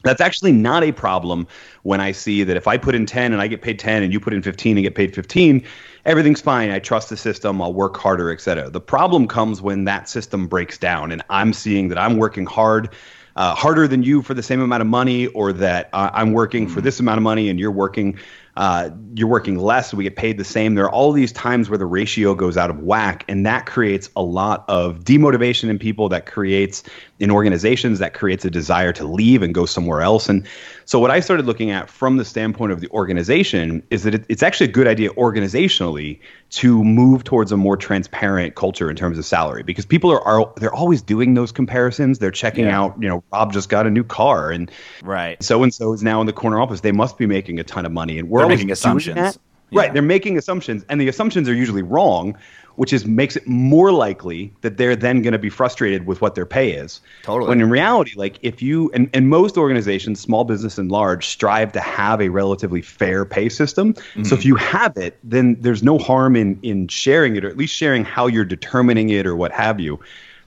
that's 0.03 0.21
actually 0.21 0.53
not 0.53 0.83
a 0.83 0.91
problem 0.91 1.45
when 1.83 2.01
I 2.01 2.11
see 2.11 2.43
that 2.43 2.57
if 2.57 2.67
I 2.67 2.77
put 2.77 2.95
in 2.95 3.05
10 3.05 3.31
and 3.31 3.43
I 3.43 3.47
get 3.47 3.61
paid 3.61 3.77
10 3.77 4.01
and 4.01 4.11
you 4.11 4.19
put 4.19 4.33
in 4.33 4.41
15 4.41 4.77
and 4.77 4.83
get 4.83 4.95
paid 4.95 5.13
15, 5.13 5.63
everything's 6.05 6.41
fine. 6.41 6.71
I 6.71 6.79
trust 6.79 7.09
the 7.09 7.17
system. 7.17 7.61
I'll 7.61 7.73
work 7.73 7.95
harder, 7.95 8.31
et 8.31 8.41
cetera. 8.41 8.71
The 8.71 8.81
problem 8.81 9.27
comes 9.27 9.61
when 9.61 9.83
that 9.85 10.09
system 10.09 10.47
breaks 10.47 10.79
down 10.79 11.11
and 11.11 11.21
I'm 11.29 11.53
seeing 11.53 11.89
that 11.89 11.99
I'm 11.99 12.17
working 12.17 12.47
hard 12.47 12.89
uh, 13.35 13.55
harder 13.55 13.87
than 13.87 14.03
you 14.03 14.21
for 14.21 14.33
the 14.33 14.43
same 14.43 14.61
amount 14.61 14.81
of 14.81 14.87
money, 14.87 15.27
or 15.27 15.53
that 15.53 15.89
uh, 15.93 16.09
I'm 16.13 16.33
working 16.33 16.67
for 16.67 16.81
this 16.81 16.99
amount 16.99 17.17
of 17.17 17.23
money 17.23 17.49
and 17.49 17.59
you're 17.59 17.71
working 17.71 18.17
uh, 18.57 18.89
you're 19.15 19.27
working 19.27 19.57
less, 19.57 19.93
we 19.93 20.03
get 20.03 20.15
paid 20.15 20.37
the 20.37 20.43
same. 20.43 20.75
There 20.75 20.85
are 20.85 20.91
all 20.91 21.11
these 21.11 21.31
times 21.31 21.69
where 21.69 21.77
the 21.77 21.85
ratio 21.85 22.35
goes 22.35 22.57
out 22.57 22.69
of 22.69 22.79
whack, 22.79 23.23
and 23.27 23.45
that 23.45 23.65
creates 23.65 24.09
a 24.15 24.21
lot 24.23 24.65
of 24.67 24.99
demotivation 25.03 25.69
in 25.69 25.79
people. 25.79 26.09
That 26.09 26.25
creates 26.25 26.83
in 27.19 27.31
organizations 27.31 27.99
that 27.99 28.13
creates 28.13 28.43
a 28.45 28.49
desire 28.49 28.91
to 28.93 29.05
leave 29.05 29.41
and 29.43 29.53
go 29.53 29.65
somewhere 29.65 30.01
else. 30.01 30.27
And 30.27 30.45
so, 30.85 30.99
what 30.99 31.11
I 31.11 31.19
started 31.19 31.45
looking 31.45 31.71
at 31.71 31.89
from 31.89 32.17
the 32.17 32.25
standpoint 32.25 32.71
of 32.71 32.81
the 32.81 32.89
organization 32.89 33.83
is 33.89 34.03
that 34.03 34.15
it, 34.15 34.25
it's 34.27 34.43
actually 34.43 34.69
a 34.69 34.73
good 34.73 34.87
idea 34.87 35.11
organizationally 35.11 36.19
to 36.49 36.83
move 36.83 37.23
towards 37.23 37.51
a 37.51 37.57
more 37.57 37.77
transparent 37.77 38.55
culture 38.55 38.89
in 38.89 38.95
terms 38.95 39.17
of 39.17 39.25
salary 39.25 39.63
because 39.63 39.85
people 39.85 40.11
are, 40.11 40.21
are 40.21 40.51
they're 40.57 40.73
always 40.73 41.01
doing 41.01 41.33
those 41.33 41.51
comparisons. 41.51 42.19
They're 42.19 42.31
checking 42.31 42.65
Yeah. 42.65 42.81
out, 42.81 42.95
you 42.99 43.07
know, 43.07 43.23
Rob 43.31 43.53
just 43.53 43.69
got 43.69 43.87
a 43.87 43.89
new 43.89 44.03
car 44.03 44.51
and 44.51 44.69
Right. 45.03 45.41
so 45.41 45.63
and 45.63 45.73
so 45.73 45.93
is 45.93 46.03
now 46.03 46.19
in 46.19 46.27
the 46.27 46.33
corner 46.33 46.59
office. 46.59 46.81
They 46.81 46.91
must 46.91 47.17
be 47.17 47.25
making 47.25 47.59
a 47.59 47.63
ton 47.63 47.85
of 47.85 47.91
money, 47.91 48.19
and 48.19 48.29
we're 48.29 48.40
They're 48.41 48.57
making 48.57 48.71
assumptions. 48.71 49.15
that. 49.15 49.37
Right, 49.73 49.93
they're 49.93 50.01
making 50.01 50.37
assumptions, 50.37 50.83
and 50.89 50.99
the 50.99 51.07
assumptions 51.07 51.47
are 51.47 51.53
usually 51.53 51.81
wrong, 51.81 52.37
which 52.75 52.91
is 52.91 53.05
makes 53.05 53.37
it 53.37 53.47
more 53.47 53.93
likely 53.93 54.53
that 54.61 54.75
they're 54.75 54.97
then 54.97 55.21
going 55.21 55.31
to 55.31 55.39
be 55.39 55.49
frustrated 55.49 56.05
with 56.05 56.19
what 56.19 56.35
their 56.35 56.45
pay 56.45 56.73
is. 56.73 56.99
Totally. 57.23 57.47
When 57.47 57.61
in 57.61 57.69
reality, 57.69 58.11
like 58.17 58.37
if 58.41 58.61
you 58.61 58.91
and, 58.93 59.09
and 59.13 59.29
most 59.29 59.57
organizations, 59.57 60.19
small 60.19 60.43
business 60.43 60.77
and 60.77 60.91
large, 60.91 61.27
strive 61.27 61.71
to 61.71 61.79
have 61.79 62.19
a 62.19 62.27
relatively 62.27 62.81
fair 62.81 63.23
pay 63.23 63.47
system. 63.47 63.95
So 64.23 64.35
if 64.35 64.43
you 64.43 64.55
have 64.55 64.97
it, 64.97 65.17
then 65.23 65.55
there's 65.61 65.83
no 65.83 65.97
harm 65.97 66.35
in 66.35 66.59
in 66.63 66.89
sharing 66.89 67.37
it, 67.37 67.45
or 67.45 67.49
at 67.49 67.55
least 67.55 67.73
sharing 67.73 68.03
how 68.03 68.27
you're 68.27 68.43
determining 68.43 69.09
it, 69.09 69.25
or 69.25 69.37
what 69.37 69.53
have 69.53 69.79
you. 69.79 70.01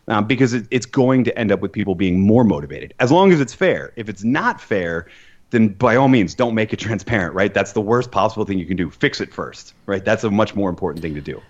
Um, 0.06 0.26
because 0.26 0.52
it, 0.52 0.66
it's 0.70 0.84
going 0.84 1.24
to 1.24 1.38
end 1.38 1.50
up 1.50 1.60
with 1.60 1.72
people 1.72 1.94
being 1.94 2.20
more 2.20 2.44
motivated 2.44 2.92
as 3.00 3.10
long 3.10 3.32
as 3.32 3.40
it's 3.40 3.54
fair. 3.54 3.94
If 3.96 4.10
it's 4.10 4.22
not 4.22 4.60
fair, 4.60 5.06
then 5.54 5.68
by 5.68 5.96
all 5.96 6.08
means 6.08 6.34
don't 6.34 6.54
make 6.54 6.72
it 6.72 6.78
transparent 6.78 7.34
right? 7.34 7.54
That's 7.54 7.72
the 7.72 7.80
worst 7.80 8.10
possible 8.10 8.44
thing 8.44 8.58
you 8.58 8.66
can 8.66 8.76
do. 8.76 8.90
Fix 8.90 9.20
it 9.20 9.32
first 9.32 9.74
right? 9.86 10.04
That's 10.04 10.24
a 10.24 10.30
much 10.30 10.54
more 10.54 10.70
important 10.70 11.02
thing 11.02 11.14
to 11.14 11.20
do. 11.20 11.40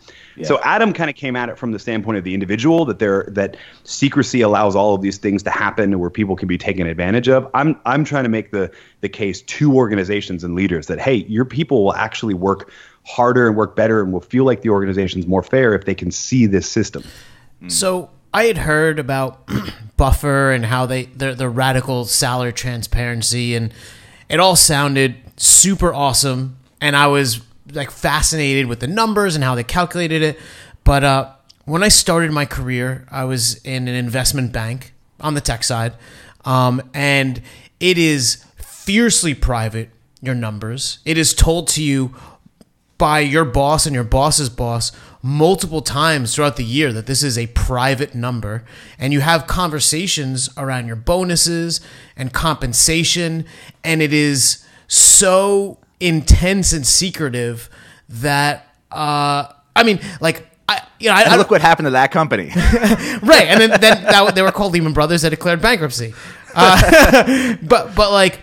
So 0.42 0.60
adam 0.64 0.92
kind 0.92 1.08
of 1.08 1.14
came 1.14 1.36
at 1.36 1.48
it 1.48 1.56
from 1.56 1.70
the 1.70 1.78
standpoint 1.78 2.18
of 2.18 2.24
the 2.24 2.34
individual 2.34 2.84
that 2.86 2.98
there 2.98 3.24
that 3.28 3.56
secrecy 3.84 4.40
allows 4.40 4.74
all 4.74 4.94
of 4.94 5.00
these 5.00 5.16
things 5.16 5.44
to 5.44 5.50
happen 5.50 5.98
where 5.98 6.10
people 6.10 6.34
can 6.34 6.48
be 6.48 6.58
taken 6.58 6.86
advantage 6.86 7.28
of. 7.28 7.48
I'm 7.54 7.78
i'm 7.86 8.04
trying 8.04 8.24
to 8.24 8.30
make 8.30 8.50
the 8.50 8.70
the 9.00 9.08
case 9.08 9.42
to 9.42 9.74
organizations 9.74 10.42
and 10.42 10.54
leaders 10.54 10.88
that 10.88 11.00
hey 11.00 11.16
your 11.28 11.44
people 11.44 11.84
will 11.84 11.94
actually 11.94 12.34
work 12.34 12.72
harder 13.06 13.46
and 13.46 13.56
work 13.56 13.76
better 13.76 14.00
and 14.00 14.12
will 14.12 14.20
feel 14.20 14.44
like 14.44 14.62
the 14.62 14.70
organization's 14.70 15.26
more 15.26 15.42
fair 15.42 15.74
if 15.74 15.84
they 15.84 15.94
can 15.94 16.10
see 16.10 16.46
this 16.46 16.68
system. 16.68 17.04
So 17.68 18.10
I 18.34 18.44
had 18.44 18.58
heard 18.58 18.98
about 18.98 19.48
Buffer 19.96 20.50
and 20.50 20.66
how 20.66 20.86
they 20.86 21.04
the 21.04 21.34
the 21.34 21.48
radical 21.48 22.04
salary 22.04 22.52
transparency 22.52 23.54
and 23.54 23.72
it 24.28 24.40
all 24.40 24.56
sounded 24.56 25.14
super 25.36 25.94
awesome 25.94 26.58
and 26.80 26.96
I 26.96 27.06
was 27.06 27.40
like 27.72 27.90
fascinated 27.90 28.66
with 28.66 28.80
the 28.80 28.86
numbers 28.86 29.34
and 29.34 29.44
how 29.44 29.54
they 29.54 29.64
calculated 29.64 30.22
it. 30.22 30.38
But 30.82 31.04
uh, 31.04 31.32
when 31.64 31.82
I 31.82 31.88
started 31.88 32.30
my 32.32 32.44
career, 32.44 33.06
I 33.10 33.24
was 33.24 33.56
in 33.64 33.88
an 33.88 33.94
investment 33.94 34.52
bank 34.52 34.92
on 35.20 35.34
the 35.34 35.40
tech 35.40 35.64
side, 35.64 35.94
um, 36.44 36.82
and 36.92 37.40
it 37.80 37.96
is 37.96 38.44
fiercely 38.56 39.34
private. 39.34 39.90
Your 40.20 40.34
numbers. 40.34 41.00
It 41.04 41.18
is 41.18 41.34
told 41.34 41.68
to 41.68 41.82
you 41.82 42.14
by 42.96 43.20
your 43.20 43.44
boss 43.44 43.84
and 43.84 43.94
your 43.94 44.04
boss's 44.04 44.48
boss 44.48 44.90
multiple 45.24 45.80
times 45.80 46.34
throughout 46.34 46.56
the 46.56 46.64
year 46.64 46.92
that 46.92 47.06
this 47.06 47.22
is 47.22 47.38
a 47.38 47.46
private 47.46 48.14
number 48.14 48.62
and 48.98 49.10
you 49.10 49.22
have 49.22 49.46
conversations 49.46 50.50
around 50.58 50.86
your 50.86 50.96
bonuses 50.96 51.80
and 52.14 52.30
compensation 52.34 53.46
and 53.82 54.02
it 54.02 54.12
is 54.12 54.62
so 54.86 55.78
intense 55.98 56.74
and 56.74 56.86
secretive 56.86 57.70
that 58.06 58.76
uh 58.92 59.48
I 59.74 59.82
mean 59.82 59.98
like 60.20 60.46
I 60.68 60.82
you 61.00 61.08
know 61.08 61.14
I, 61.16 61.36
look 61.36 61.50
what 61.50 61.62
happened 61.62 61.86
to 61.86 61.92
that 61.92 62.12
company. 62.12 62.50
right 63.22 63.46
and 63.46 63.62
then, 63.62 63.80
then 63.80 64.02
that, 64.02 64.34
they 64.34 64.42
were 64.42 64.52
called 64.52 64.74
Lehman 64.74 64.92
Brothers 64.92 65.22
that 65.22 65.30
declared 65.30 65.62
bankruptcy 65.62 66.12
uh, 66.54 67.56
but 67.62 67.94
but 67.94 68.12
like 68.12 68.40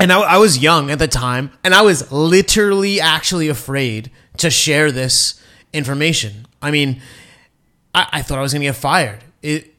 and 0.00 0.10
I, 0.10 0.20
I 0.20 0.38
was 0.38 0.56
young 0.56 0.90
at 0.90 0.98
the 0.98 1.08
time 1.08 1.50
and 1.62 1.74
I 1.74 1.82
was 1.82 2.10
literally 2.10 3.02
actually 3.02 3.48
afraid 3.48 4.10
to 4.38 4.48
share 4.48 4.90
this 4.90 5.39
information 5.72 6.46
I 6.60 6.70
mean 6.70 7.00
I, 7.94 8.06
I 8.12 8.22
thought 8.22 8.38
I 8.38 8.42
was 8.42 8.52
gonna 8.52 8.64
get 8.64 8.76
fired 8.76 9.20
it 9.42 9.74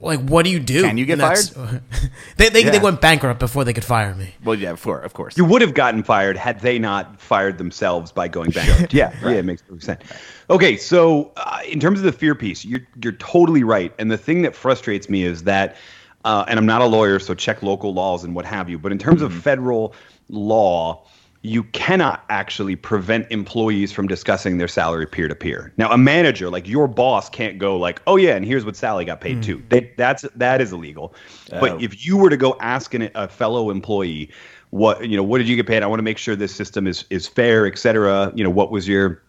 like 0.00 0.20
what 0.20 0.44
do 0.44 0.50
you 0.50 0.58
do 0.60 0.82
Can 0.82 0.98
you 0.98 1.06
get 1.06 1.18
That's- 1.18 1.50
they, 2.36 2.48
they, 2.48 2.64
they 2.64 2.78
went 2.78 3.00
bankrupt 3.00 3.38
before 3.38 3.64
they 3.64 3.72
could 3.72 3.84
fire 3.84 4.14
me 4.14 4.34
well, 4.44 4.58
yeah, 4.58 4.74
for 4.74 4.98
of 5.00 5.14
course. 5.14 5.38
You 5.38 5.44
would 5.44 5.62
have 5.62 5.74
gotten 5.74 6.02
fired 6.02 6.36
had 6.36 6.60
they 6.60 6.78
not 6.78 7.20
fired 7.20 7.58
themselves 7.58 8.10
by 8.10 8.26
going 8.28 8.50
bankrupt. 8.50 8.92
yeah, 8.92 9.14
yeah, 9.22 9.30
it 9.30 9.44
makes 9.44 9.62
perfect 9.62 9.84
sense. 9.84 10.02
Okay, 10.50 10.76
so 10.76 11.32
uh, 11.36 11.60
in 11.68 11.78
terms 11.78 12.00
of 12.00 12.04
the 12.04 12.12
fear 12.12 12.34
piece, 12.34 12.64
you're 12.64 12.86
you're 13.02 13.12
totally 13.12 13.62
right. 13.62 13.94
And 13.98 14.10
the 14.10 14.18
thing 14.18 14.42
that 14.42 14.56
frustrates 14.56 15.08
me 15.08 15.22
is 15.22 15.44
that, 15.44 15.76
uh, 16.24 16.44
and 16.48 16.58
I'm 16.58 16.66
not 16.66 16.82
a 16.82 16.86
lawyer, 16.86 17.20
so 17.20 17.34
check 17.34 17.62
local 17.62 17.94
laws 17.94 18.24
and 18.24 18.34
what 18.34 18.44
have 18.44 18.68
you. 18.68 18.78
But 18.78 18.90
in 18.92 18.98
terms 18.98 19.22
of 19.22 19.32
federal 19.32 19.94
law, 20.28 21.04
you 21.42 21.64
cannot 21.64 22.24
actually 22.28 22.76
prevent 22.76 23.26
employees 23.30 23.90
from 23.90 24.06
discussing 24.06 24.58
their 24.58 24.68
salary 24.68 25.06
peer 25.06 25.26
to 25.26 25.34
peer. 25.34 25.72
Now, 25.76 25.90
a 25.90 25.98
manager, 25.98 26.48
like 26.48 26.68
your 26.68 26.86
boss, 26.86 27.28
can't 27.28 27.58
go 27.58 27.76
like, 27.76 28.00
"Oh 28.06 28.16
yeah, 28.16 28.36
and 28.36 28.44
here's 28.44 28.64
what 28.64 28.76
Sally 28.76 29.04
got 29.04 29.20
paid 29.20 29.42
too." 29.42 29.62
They, 29.68 29.92
that's 29.96 30.22
that 30.36 30.60
is 30.60 30.72
illegal. 30.72 31.14
Oh. 31.52 31.60
But 31.60 31.82
if 31.82 32.06
you 32.06 32.16
were 32.16 32.30
to 32.30 32.36
go 32.36 32.56
ask 32.60 32.94
an, 32.94 33.10
a 33.16 33.26
fellow 33.26 33.70
employee, 33.70 34.30
what 34.70 35.08
you 35.08 35.16
know, 35.16 35.24
what 35.24 35.38
did 35.38 35.48
you 35.48 35.56
get 35.56 35.66
paid? 35.66 35.82
I 35.82 35.86
want 35.86 35.98
to 35.98 36.04
make 36.04 36.18
sure 36.18 36.36
this 36.36 36.54
system 36.54 36.86
is 36.86 37.04
is 37.10 37.26
fair, 37.26 37.66
et 37.66 37.76
cetera. 37.76 38.32
You 38.36 38.44
know, 38.44 38.50
what 38.50 38.70
was 38.70 38.86
your 38.86 39.20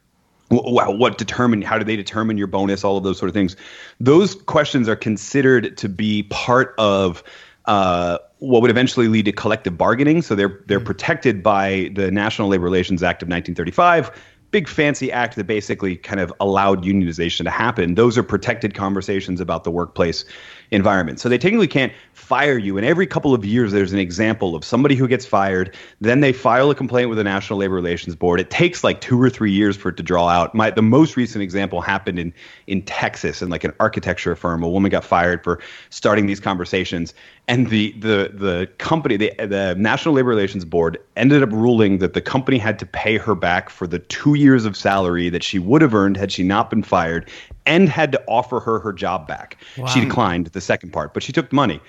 wh- 0.52 0.68
wh- 0.68 1.00
what 1.00 1.18
determined 1.18 1.64
how 1.64 1.80
do 1.80 1.84
they 1.84 1.96
determine 1.96 2.38
your 2.38 2.48
bonus 2.48 2.84
all 2.84 2.96
of 2.98 3.04
those 3.04 3.18
sort 3.18 3.30
of 3.30 3.34
things 3.34 3.56
those 4.00 4.36
questions 4.36 4.88
are 4.88 4.96
considered 4.96 5.76
to 5.78 5.90
be 5.90 6.24
part 6.24 6.76
of 6.78 7.24
uh, 7.66 8.18
what 8.44 8.62
would 8.62 8.72
eventually 8.72 9.08
lead 9.08 9.24
to 9.24 9.32
collective 9.32 9.78
bargaining. 9.78 10.22
So 10.22 10.36
they're 10.36 10.60
they're 10.68 10.80
mm-hmm. 10.80 10.86
protected 10.86 11.42
by 11.42 11.90
the 11.96 12.12
national 12.12 12.50
labor 12.50 12.66
relations 12.66 13.02
act 13.02 13.22
of 13.22 13.28
1935 13.28 14.12
big 14.54 14.70
fancy 14.70 15.12
act 15.12 15.36
that 15.36 15.46
basically 15.46 15.98
kind 15.98 16.20
of 16.20 16.32
allowed 16.40 16.86
unionization 16.86 17.44
to 17.44 17.50
happen. 17.50 17.96
Those 17.96 18.20
are 18.20 18.24
protected 18.24 18.76
conversations 18.76 19.42
about 19.42 19.64
the 19.64 19.72
workplace 19.72 20.26
environment. 20.70 21.20
So 21.20 21.28
they 21.28 21.40
technically 21.40 21.68
can't 21.68 21.92
fire 22.14 22.58
you. 22.58 22.78
And 22.78 22.86
every 22.86 23.08
couple 23.08 23.34
of 23.34 23.44
years 23.44 23.72
there's 23.72 23.94
an 23.94 24.00
example 24.00 24.56
of 24.56 24.64
somebody 24.64 24.96
who 24.96 25.08
gets 25.08 25.26
fired. 25.26 25.76
Then 26.02 26.20
they 26.20 26.32
file 26.32 26.70
a 26.70 26.76
complaint 26.76 27.10
with 27.10 27.18
the 27.18 27.24
national 27.24 27.58
labor 27.58 27.74
relations 27.74 28.16
board. 28.16 28.40
It 28.40 28.52
takes 28.52 28.84
like 28.84 29.02
two 29.02 29.20
or 29.20 29.30
three 29.30 29.52
years 29.52 29.76
for 29.76 29.90
it 29.90 29.98
to 29.98 30.04
draw 30.04 30.28
out. 30.28 30.54
My 30.54 30.70
the 30.70 30.84
most 30.84 31.18
recent 31.18 31.42
example 31.42 31.82
happened 31.82 32.20
in 32.20 32.32
in 32.68 32.84
texas 32.84 33.42
in 33.42 33.50
like 33.50 33.64
an 33.64 33.74
architecture 33.80 34.36
firm. 34.36 34.62
A 34.62 34.70
woman 34.70 34.92
got 34.92 35.04
fired 35.04 35.44
for 35.44 35.60
starting 35.90 36.28
these 36.28 36.40
conversations 36.40 37.16
and 37.48 37.70
the 37.70 37.92
the 37.94 38.32
the 38.34 38.70
company 38.78 39.18
the 39.18 39.34
the 39.38 39.76
national 39.78 40.16
labor 40.16 40.30
relations 40.30 40.64
board 40.64 40.98
ended 41.18 41.44
up 41.44 41.52
ruling 41.52 41.98
that 41.98 42.14
the 42.14 42.22
company 42.22 42.58
had 42.58 42.80
to 42.80 42.86
pay 42.86 43.18
her 43.18 43.36
back 43.36 43.70
for 43.70 43.86
the 43.86 44.00
two 44.00 44.36
years 44.36 44.66
of 44.66 44.78
salary 44.78 45.30
that 45.30 45.44
she 45.44 45.60
would 45.60 45.82
have 45.82 45.94
earned 45.94 46.16
had 46.16 46.32
she 46.32 46.44
not 46.44 46.70
been 46.70 46.84
fired 46.84 47.30
and 47.66 47.90
had 47.90 48.12
to 48.12 48.24
offer 48.28 48.60
her 48.60 48.80
her 48.80 48.94
job 48.94 49.28
back. 49.28 49.58
She 49.94 50.02
declined 50.02 50.48
the 50.48 50.62
second 50.62 50.92
part 50.92 51.14
but 51.14 51.24
she 51.24 51.32
took 51.32 51.50
the 51.50 51.56
money. 51.56 51.82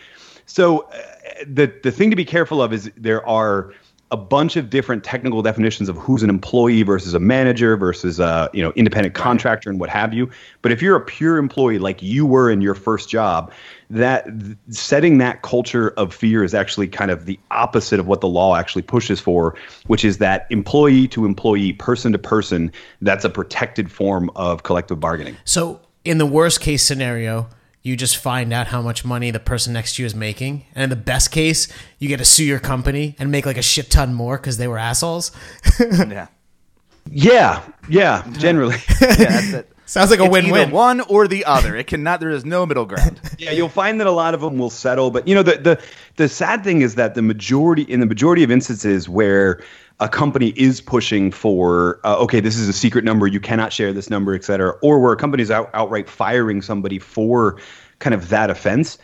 So 0.47 0.81
uh, 0.81 0.99
the 1.47 1.73
the 1.83 1.93
thing 1.93 2.11
to 2.11 2.17
be 2.17 2.25
careful 2.25 2.61
of 2.61 2.73
is 2.73 2.91
there 2.97 3.27
are 3.27 3.73
a 4.11 4.17
bunch 4.17 4.55
of 4.55 4.71
different 4.71 5.03
technical 5.03 5.43
definitions 5.43 5.89
of 5.89 5.97
who's 5.97 6.23
an 6.23 6.31
employee 6.31 6.85
versus 6.85 7.15
a 7.15 7.19
manager 7.19 7.77
versus 7.77 8.21
a 8.21 8.49
you 8.53 8.63
know 8.63 8.73
independent 8.77 9.15
contractor 9.15 9.71
and 9.71 9.81
what 9.81 9.91
have 9.91 10.15
you. 10.15 10.31
But 10.63 10.73
if 10.73 10.83
you're 10.83 10.97
a 10.97 11.05
pure 11.05 11.37
employee 11.37 11.79
like 11.79 12.03
you 12.03 12.27
were 12.27 12.51
in 12.51 12.61
your 12.61 12.75
first 12.75 13.09
job, 13.09 13.53
that 13.95 14.27
setting 14.71 15.19
that 15.19 15.43
culture 15.43 15.91
of 15.91 16.13
fear 16.13 16.43
is 16.43 16.53
actually 16.53 16.89
kind 16.89 17.11
of 17.11 17.27
the 17.27 17.39
opposite 17.53 18.01
of 18.01 18.07
what 18.09 18.21
the 18.21 18.29
law 18.29 18.57
actually 18.57 18.83
pushes 18.83 19.21
for, 19.21 19.55
which 19.87 20.05
is 20.05 20.19
that 20.19 20.47
employee 20.51 21.07
to 21.09 21.25
employee, 21.25 21.73
person 21.73 22.11
to 22.13 22.19
person, 22.19 22.73
that's 23.03 23.25
a 23.25 23.31
protected 23.31 23.91
form 23.91 24.31
of 24.35 24.65
collective 24.65 24.99
bargaining. 24.99 25.37
So, 25.45 25.81
in 26.05 26.19
the 26.19 26.27
worst 26.27 26.61
case 26.61 26.83
scenario, 26.83 27.49
you 27.83 27.97
just 27.97 28.17
find 28.17 28.53
out 28.53 28.67
how 28.67 28.83
much 28.83 29.05
money 29.05 29.31
the 29.31 29.39
person 29.39 29.73
next 29.73 29.97
to 29.97 30.03
you 30.03 30.07
is 30.07 30.15
making, 30.15 30.67
and 30.75 30.83
in 30.83 30.91
the 30.91 30.97
best 30.97 31.31
case, 31.31 31.69
you 31.99 32.09
get 32.09 32.17
to 32.17 32.25
sue 32.25 32.45
your 32.45 32.59
company 32.59 33.15
and 33.19 33.31
make 33.31 33.47
like 33.47 33.59
a 33.59 33.63
shit 33.63 33.91
ton 33.91 34.13
more 34.13 34.37
because 34.37 34.57
they 34.57 34.67
were 34.67 34.79
assholes. 34.79 35.31
yeah. 35.81 36.27
Yeah, 37.11 37.63
yeah, 37.89 38.27
generally. 38.33 38.77
Yeah, 39.01 39.15
that's 39.17 39.53
it. 39.53 39.74
Sounds 39.87 40.11
like 40.11 40.21
a 40.21 40.25
It's 40.25 40.33
win-win. 40.33 40.63
Either 40.63 40.73
one 40.73 41.01
or 41.03 41.29
the 41.29 41.45
other. 41.45 41.77
It 41.77 41.87
cannot. 41.87 42.21
There 42.21 42.31
is 42.31 42.45
no 42.45 42.65
middle 42.67 42.87
ground. 42.87 43.21
Yeah, 43.39 43.51
you'll 43.51 43.69
find 43.69 44.01
that 44.01 44.07
a 44.07 44.13
lot 44.13 44.33
of 44.33 44.41
them 44.41 44.57
will 44.59 44.71
settle, 44.71 45.11
but 45.11 45.27
you 45.29 45.35
know 45.35 45.43
the 45.43 45.57
the 45.59 45.83
the 46.17 46.29
sad 46.29 46.65
thing 46.65 46.81
is 46.83 46.95
that 46.95 47.15
the 47.15 47.21
majority 47.21 47.83
in 47.83 48.01
the 48.01 48.07
majority 48.07 48.43
of 48.43 48.51
instances 48.51 49.09
where 49.09 49.63
a 50.01 50.09
company 50.09 50.55
is 50.57 50.81
pushing 50.81 51.31
for 51.31 52.01
uh, 52.05 52.17
okay, 52.19 52.41
this 52.41 52.57
is 52.57 52.69
a 52.69 52.73
secret 52.73 53.05
number, 53.05 53.27
you 53.27 53.41
cannot 53.41 53.73
share 53.73 53.93
this 53.93 54.09
number, 54.09 54.35
et 54.35 54.45
cetera, 54.45 54.71
or 54.83 54.99
where 55.01 55.13
a 55.13 55.17
company 55.17 55.43
is 55.43 55.51
out, 55.51 55.69
outright 55.75 56.09
firing 56.09 56.63
somebody 56.63 56.99
for 56.99 57.59
kind 57.99 58.15
of 58.15 58.29
that 58.31 58.51
offense. 58.51 58.99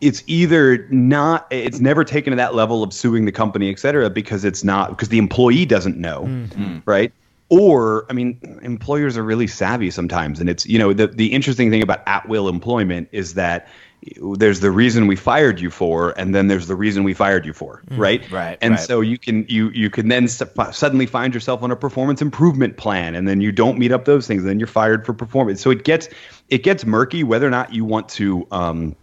It's 0.00 0.22
either 0.28 0.86
not, 0.90 1.48
it's 1.50 1.80
never 1.80 2.04
taken 2.04 2.30
to 2.30 2.36
that 2.36 2.54
level 2.54 2.84
of 2.84 2.92
suing 2.92 3.24
the 3.24 3.32
company, 3.32 3.68
et 3.70 3.80
cetera, 3.80 4.08
because 4.08 4.44
it's 4.44 4.62
not, 4.62 4.90
because 4.90 5.08
the 5.08 5.18
employee 5.18 5.66
doesn't 5.66 5.96
know, 5.96 6.46
right? 6.86 7.12
Or, 7.50 8.04
I 8.10 8.12
mean, 8.12 8.60
employers 8.62 9.16
are 9.16 9.22
really 9.22 9.46
savvy 9.46 9.90
sometimes. 9.90 10.38
And 10.38 10.50
it's, 10.50 10.66
you 10.66 10.78
know, 10.78 10.92
the, 10.92 11.06
the 11.06 11.32
interesting 11.32 11.70
thing 11.70 11.82
about 11.82 12.00
at 12.06 12.28
will 12.28 12.48
employment 12.48 13.08
is 13.10 13.34
that 13.34 13.68
there's 14.16 14.60
the 14.60 14.70
reason 14.70 15.06
we 15.06 15.16
fired 15.16 15.60
you 15.60 15.70
for, 15.70 16.10
and 16.18 16.34
then 16.34 16.46
there's 16.46 16.68
the 16.68 16.76
reason 16.76 17.02
we 17.02 17.14
fired 17.14 17.44
you 17.44 17.52
for, 17.52 17.82
right? 17.90 18.30
Right, 18.30 18.56
And 18.60 18.74
right. 18.74 18.80
so 18.80 19.00
you 19.00 19.18
can 19.18 19.44
you 19.48 19.70
you 19.70 19.90
can 19.90 20.08
then 20.08 20.28
su- 20.28 20.46
suddenly 20.72 21.06
find 21.06 21.34
yourself 21.34 21.62
on 21.64 21.72
a 21.72 21.76
performance 21.76 22.22
improvement 22.22 22.76
plan, 22.76 23.16
and 23.16 23.26
then 23.26 23.40
you 23.40 23.50
don't 23.50 23.76
meet 23.76 23.90
up 23.90 24.04
those 24.04 24.26
things, 24.26 24.42
and 24.42 24.48
then 24.48 24.60
you're 24.60 24.68
fired 24.68 25.04
for 25.04 25.12
performance. 25.12 25.60
So 25.60 25.70
it 25.70 25.82
gets 25.84 26.08
it 26.48 26.62
gets 26.62 26.86
murky 26.86 27.24
whether 27.24 27.46
or 27.46 27.50
not 27.50 27.74
you 27.74 27.84
want 27.84 28.08
to 28.10 28.46
um, 28.52 28.94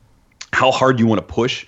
how 0.54 0.72
hard 0.72 0.98
you 1.00 1.08
want 1.08 1.20
to 1.20 1.34
push 1.34 1.66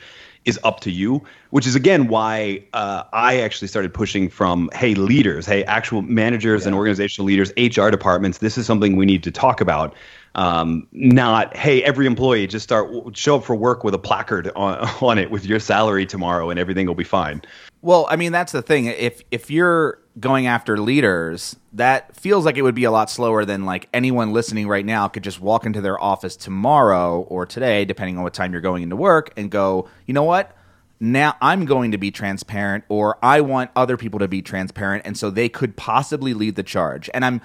is 0.48 0.58
up 0.64 0.80
to 0.80 0.90
you, 0.90 1.22
which 1.52 1.68
is 1.68 1.76
again 1.76 2.08
why 2.08 2.64
uh, 2.74 3.04
I 3.14 3.42
actually 3.42 3.68
started 3.68 3.94
pushing 3.94 4.30
from 4.30 4.70
hey 4.74 4.96
leaders, 4.96 5.46
hey 5.46 5.64
actual 5.66 6.02
managers 6.02 6.66
and 6.66 6.74
organizational 6.74 7.28
leaders, 7.28 7.52
HR 7.58 7.90
departments. 7.90 8.40
This 8.40 8.58
is 8.58 8.66
something 8.66 8.96
we 8.96 9.06
need 9.06 9.24
to 9.24 9.32
talk 9.32 9.62
about. 9.62 9.94
Um, 10.36 10.88
not 10.92 11.56
hey 11.56 11.84
every 11.84 12.06
employee 12.06 12.48
just 12.48 12.64
start 12.64 12.90
show 13.18 13.38
up 13.38 13.44
for 13.44 13.56
work 13.56 13.84
with 13.84 13.94
a 13.94 14.00
placard 14.00 14.52
on, 14.56 14.88
on 15.02 15.18
it 15.18 15.30
with 15.30 15.46
your 15.46 15.60
salary 15.60 16.06
tomorrow 16.06 16.50
and 16.50 16.60
everything 16.60 16.88
will 16.88 16.96
be 16.96 17.04
fine. 17.04 17.42
Well, 17.88 18.06
I 18.10 18.18
mean 18.18 18.34
that's 18.34 18.52
the 18.52 18.62
thing. 18.62 18.88
If 18.88 19.22
if 19.32 19.50
you're 19.50 20.00
going 20.20 20.46
after 20.46 20.78
leaders, 20.78 21.56
that 21.72 22.18
feels 22.18 22.44
like 22.44 22.58
it 22.58 22.62
would 22.62 22.76
be 22.76 22.84
a 22.84 22.92
lot 22.92 23.10
slower 23.10 23.46
than 23.46 23.64
like 23.64 23.88
anyone 23.94 24.34
listening 24.34 24.68
right 24.68 24.86
now 24.86 25.08
could 25.08 25.24
just 25.24 25.40
walk 25.40 25.66
into 25.66 25.80
their 25.80 25.98
office 25.98 26.36
tomorrow 26.36 27.22
or 27.22 27.46
today, 27.46 27.86
depending 27.86 28.18
on 28.18 28.24
what 28.24 28.34
time 28.34 28.52
you're 28.52 28.60
going 28.60 28.84
into 28.84 28.98
work, 28.98 29.32
and 29.38 29.50
go, 29.50 29.88
you 30.06 30.14
know 30.14 30.26
what? 30.26 30.54
Now 31.00 31.38
I'm 31.40 31.64
going 31.64 31.92
to 31.92 31.98
be 31.98 32.12
transparent, 32.12 32.84
or 32.90 33.18
I 33.24 33.40
want 33.40 33.72
other 33.74 33.96
people 33.96 34.20
to 34.20 34.28
be 34.28 34.42
transparent, 34.42 35.06
and 35.06 35.18
so 35.18 35.30
they 35.30 35.48
could 35.48 35.78
possibly 35.78 36.34
lead 36.34 36.58
the 36.58 36.64
charge. 36.64 37.10
And 37.14 37.24
I'm 37.24 37.40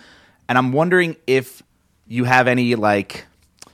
and 0.49 0.59
I'm 0.59 0.73
wondering 0.73 1.15
if 1.29 1.63
you 2.09 2.25
have 2.25 2.49
any 2.49 2.75
like 2.75 3.27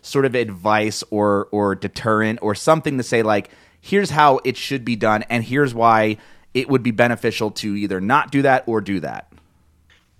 sort 0.03 0.27
of 0.27 0.35
advice 0.35 1.03
or 1.09 1.49
or 1.51 1.75
deterrent 1.75 2.41
or 2.43 2.55
something 2.55 2.99
to 2.99 3.03
say 3.03 3.23
like 3.23 3.49
here's 3.81 4.11
how 4.11 4.41
it 4.45 4.59
should 4.59 4.85
be 4.85 4.97
done 4.97 5.23
and 5.31 5.45
here's 5.45 5.73
why 5.73 6.19
it 6.55 6.69
would 6.69 6.83
be 6.83 6.91
beneficial 6.91 7.51
to 7.53 7.77
either 7.77 8.01
not 8.01 8.31
do 8.31 8.43
that 8.43 8.65
or 8.67 8.81
do 8.81 9.01
that. 9.01 9.33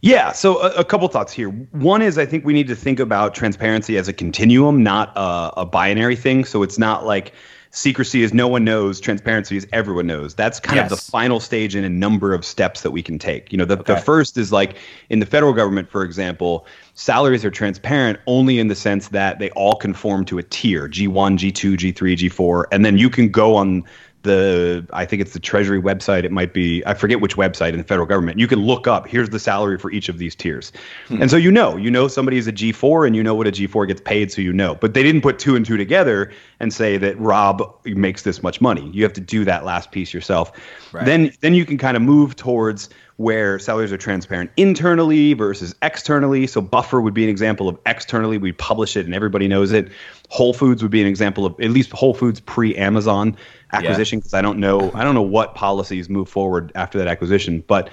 Yeah, 0.01 0.31
so 0.31 0.63
a, 0.63 0.81
a, 0.81 0.85
couple 0.85 1.09
thoughts 1.09 1.33
here. 1.33 1.49
One 1.49 2.03
is 2.03 2.19
I 2.19 2.27
think 2.27 2.45
we 2.45 2.53
need 2.53 2.69
to 2.69 2.77
think 2.77 3.01
about 3.01 3.35
transparency 3.35 3.97
as 3.99 4.07
a 4.07 4.13
continuum, 4.13 4.85
not 4.85 5.13
a, 5.17 5.61
a 5.61 5.67
binary 5.67 6.15
thing. 6.15 6.45
So 6.45 6.63
it's 6.63 6.79
not 6.79 7.05
like 7.05 7.33
secrecy 7.71 8.23
is 8.23 8.33
no 8.33 8.47
one 8.49 8.65
knows, 8.65 9.01
transparency 9.01 9.57
is 9.57 9.67
everyone 9.73 10.07
knows. 10.07 10.35
That's 10.35 10.61
kind 10.61 10.77
yes. 10.77 10.91
of 10.91 10.99
the 10.99 11.11
final 11.11 11.41
stage 11.41 11.75
in 11.75 11.85
a 11.85 11.89
number 11.89 12.33
of 12.33 12.45
steps 12.45 12.83
that 12.83 12.93
we 12.93 13.03
can 13.03 13.19
take. 13.19 13.53
You 13.53 13.59
know, 13.59 13.65
the, 13.65 13.79
okay. 13.79 13.95
the 13.95 14.01
first 14.01 14.39
is 14.39 14.53
like 14.53 14.77
in 15.11 15.19
the 15.19 15.27
federal 15.27 15.53
government, 15.53 15.91
for 15.91 16.05
example, 16.05 16.67
salaries 16.95 17.45
are 17.45 17.51
transparent 17.51 18.21
only 18.27 18.59
in 18.59 18.69
the 18.69 18.75
sense 18.75 19.09
that 19.09 19.39
they 19.39 19.51
all 19.51 19.75
conform 19.75 20.25
to 20.27 20.39
a 20.39 20.43
tier 20.43 20.89
G1, 20.89 21.39
G2, 21.39 21.77
G3, 21.77 22.17
G4, 22.17 22.65
and 22.73 22.85
then 22.85 22.99
you 22.99 23.11
can 23.11 23.31
go 23.31 23.57
on 23.57 23.85
the 24.23 24.87
I 24.93 25.05
think 25.05 25.23
it's 25.23 25.33
the 25.33 25.41
Treasury 25.41 25.81
website. 25.81 26.25
It 26.25 26.33
might 26.33 26.53
be 26.53 26.83
I 26.87 26.95
forget 26.95 27.21
which 27.21 27.37
website 27.37 27.71
in 27.71 27.79
the 27.79 27.85
federal 27.85 28.07
government. 28.07 28.39
You 28.39 28.47
can 28.47 28.61
look 28.61 28.87
up 28.87 29.07
here's 29.07 29.31
the 29.31 29.39
salary 29.39 29.79
for 29.79 29.91
each 29.91 30.09
of 30.09 30.19
these 30.19 30.35
tiers, 30.35 30.73
hmm. 31.07 31.23
and 31.23 31.31
so 31.31 31.37
you 31.37 31.51
know 31.51 31.77
you 31.77 31.91
know 31.91 32.09
somebody 32.09 32.39
is 32.39 32.47
a 32.47 32.53
G 32.53 32.73
four 32.73 33.07
and 33.07 33.15
you 33.15 33.23
know 33.23 33.35
what 33.35 33.47
a 33.47 33.53
G 33.53 33.67
four 33.67 33.87
gets 33.87 34.01
paid, 34.01 34.33
so 34.33 34.43
you 34.43 34.53
know. 34.53 34.75
But 34.75 34.95
they 34.95 35.03
didn't 35.03 35.23
put 35.23 35.39
two 35.39 35.57
and 35.57 35.65
two 35.65 35.77
together 35.77 36.33
and 36.61 36.73
say 36.73 36.97
that 36.99 37.19
Rob 37.19 37.63
makes 37.85 38.23
this 38.23 38.43
much 38.43 38.61
money. 38.61 38.91
You 38.93 39.03
have 39.05 39.13
to 39.15 39.21
do 39.21 39.45
that 39.45 39.65
last 39.65 39.93
piece 39.93 40.13
yourself. 40.13 40.53
Right. 40.93 41.05
Then 41.05 41.33
then 41.41 41.55
you 41.55 41.65
can 41.65 41.79
kind 41.79 41.97
of 41.97 42.03
move 42.03 42.37
towards 42.37 42.89
where 43.19 43.59
salaries 43.59 43.93
are 43.93 43.97
transparent 43.97 44.49
internally 44.57 45.33
versus 45.35 45.75
externally. 45.83 46.47
So 46.47 46.61
Buffer 46.61 47.01
would 47.01 47.15
be 47.15 47.25
an 47.25 47.29
example 47.29 47.69
of 47.69 47.77
externally. 47.85 48.39
We 48.39 48.53
publish 48.53 48.97
it 48.97 49.07
and 49.07 49.15
everybody 49.15 49.49
knows 49.49 49.73
it. 49.73 49.91
Whole 50.29 50.55
Foods 50.55 50.83
would 50.83 50.93
be 50.93 51.01
an 51.01 51.09
example 51.09 51.45
of 51.45 51.59
at 51.61 51.71
least 51.71 51.91
Whole 51.91 52.15
Foods 52.15 52.39
pre 52.39 52.77
Amazon 52.77 53.37
acquisition 53.73 54.19
because 54.19 54.33
yeah. 54.33 54.39
I 54.39 54.43
don't 54.43 54.59
know 54.59 54.91
I 54.95 55.05
don't 55.05 55.15
know 55.15 55.23
what 55.23 55.55
policies 55.55 56.09
move 56.09 56.29
forward 56.29 56.73
after 56.75 56.99
that 56.99 57.09
acquisition, 57.09 57.65
but 57.67 57.91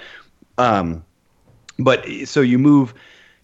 um, 0.58 1.04
but 1.80 2.06
so 2.26 2.42
you 2.42 2.58
move 2.58 2.94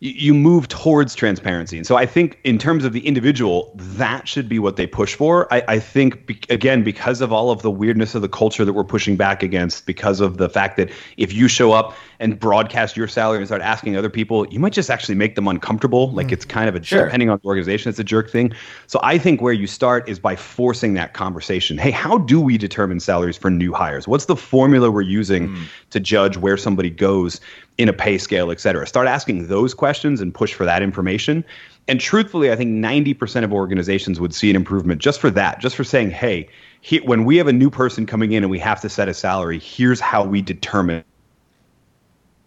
you 0.03 0.34
move 0.34 0.67
towards 0.67 1.13
transparency. 1.13 1.77
And 1.77 1.86
so 1.86 1.96
I 1.96 2.08
think 2.08 2.39
in 2.43 2.58
terms 2.58 2.86
of 2.86 2.91
the 2.91 3.05
individual, 3.05 3.72
that 3.75 4.27
should 4.27 4.50
be 4.50 4.58
what 4.58 4.75
they 4.75 4.88
push 4.88 5.13
for. 5.13 5.51
I, 5.53 5.63
I 5.67 5.79
think, 5.79 6.25
be, 6.25 6.39
again, 6.50 6.84
because 6.84 7.22
of 7.22 7.31
all 7.31 7.51
of 7.51 7.62
the 7.62 7.70
weirdness 7.70 8.15
of 8.15 8.24
the 8.24 8.27
culture 8.27 8.65
that 8.65 8.74
we're 8.74 8.84
pushing 8.84 9.15
back 9.15 9.43
against, 9.43 9.86
because 9.86 10.20
of 10.20 10.38
the 10.38 10.50
fact 10.50 10.77
that 10.77 10.89
if 11.17 11.31
you 11.31 11.48
show 11.48 11.72
up 11.72 11.96
and 12.20 12.39
broadcast 12.39 12.98
your 12.98 13.08
salary 13.08 13.38
and 13.38 13.48
start 13.48 13.62
asking 13.62 13.96
other 13.96 14.10
people, 14.10 14.48
you 14.48 14.60
might 14.60 14.74
just 14.74 14.89
actually 14.89 15.13
make 15.13 15.36
them 15.36 15.48
uncomfortable. 15.48 16.12
Like 16.13 16.27
mm. 16.27 16.34
it's 16.34 16.46
kind 16.46 16.67
of 16.67 16.74
a, 16.75 16.84
sure. 16.84 17.05
depending 17.05 17.29
on 17.29 17.39
the 17.39 17.48
organization, 17.48 17.89
it's 17.91 18.00
a 18.00 18.03
jerk 18.03 18.31
thing. 18.31 18.53
So 18.88 19.00
I 19.03 19.20
think 19.20 19.39
where 19.39 19.53
you 19.53 19.67
start 19.67 20.10
is 20.10 20.17
by 20.17 20.36
forcing 20.36 20.96
that 20.96 21.13
conversation. 21.13 21.77
Hey, 21.77 21.91
how 21.91 22.17
do 22.17 22.41
we 22.41 22.58
determine 22.58 23.00
salaries 23.00 23.38
for 23.38 23.51
new 23.51 23.72
hires? 23.72 24.08
What's 24.08 24.25
the 24.25 24.36
formula 24.36 24.90
we're 24.90 25.01
using 25.01 25.50
mm. 25.50 25.66
to 25.92 26.00
judge 26.00 26.37
where 26.37 26.57
somebody 26.57 26.90
goes? 26.90 27.40
In 27.77 27.90
a 27.90 27.94
pay 27.94 28.18
scale, 28.18 28.51
et 28.51 28.60
cetera. 28.60 28.86
Start 28.86 29.07
asking 29.07 29.48
those 29.48 29.74
questions 29.74 30.22
and 30.22 30.34
push 30.34 30.53
for 30.53 30.66
that 30.66 30.81
information. 30.81 31.44
And 31.88 32.00
truthfully, 32.00 32.51
I 32.51 32.55
think 32.55 32.72
90% 32.72 33.44
of 33.44 33.53
organizations 33.53 34.20
would 34.20 34.36
see 34.36 34.50
an 34.50 34.55
improvement 34.55 35.01
just 35.01 35.20
for 35.20 35.31
that, 35.31 35.60
just 35.60 35.75
for 35.75 35.84
saying, 35.84 36.12
hey, 36.12 36.48
he, 36.81 37.00
when 37.00 37.25
we 37.25 37.38
have 37.38 37.48
a 37.48 37.53
new 37.53 37.70
person 37.70 38.05
coming 38.05 38.34
in 38.34 38.44
and 38.44 38.51
we 38.51 38.60
have 38.60 38.81
to 38.81 38.90
set 38.90 39.10
a 39.10 39.14
salary, 39.14 39.60
here's 39.60 40.00
how 40.00 40.24
we 40.24 40.42
determine 40.42 41.03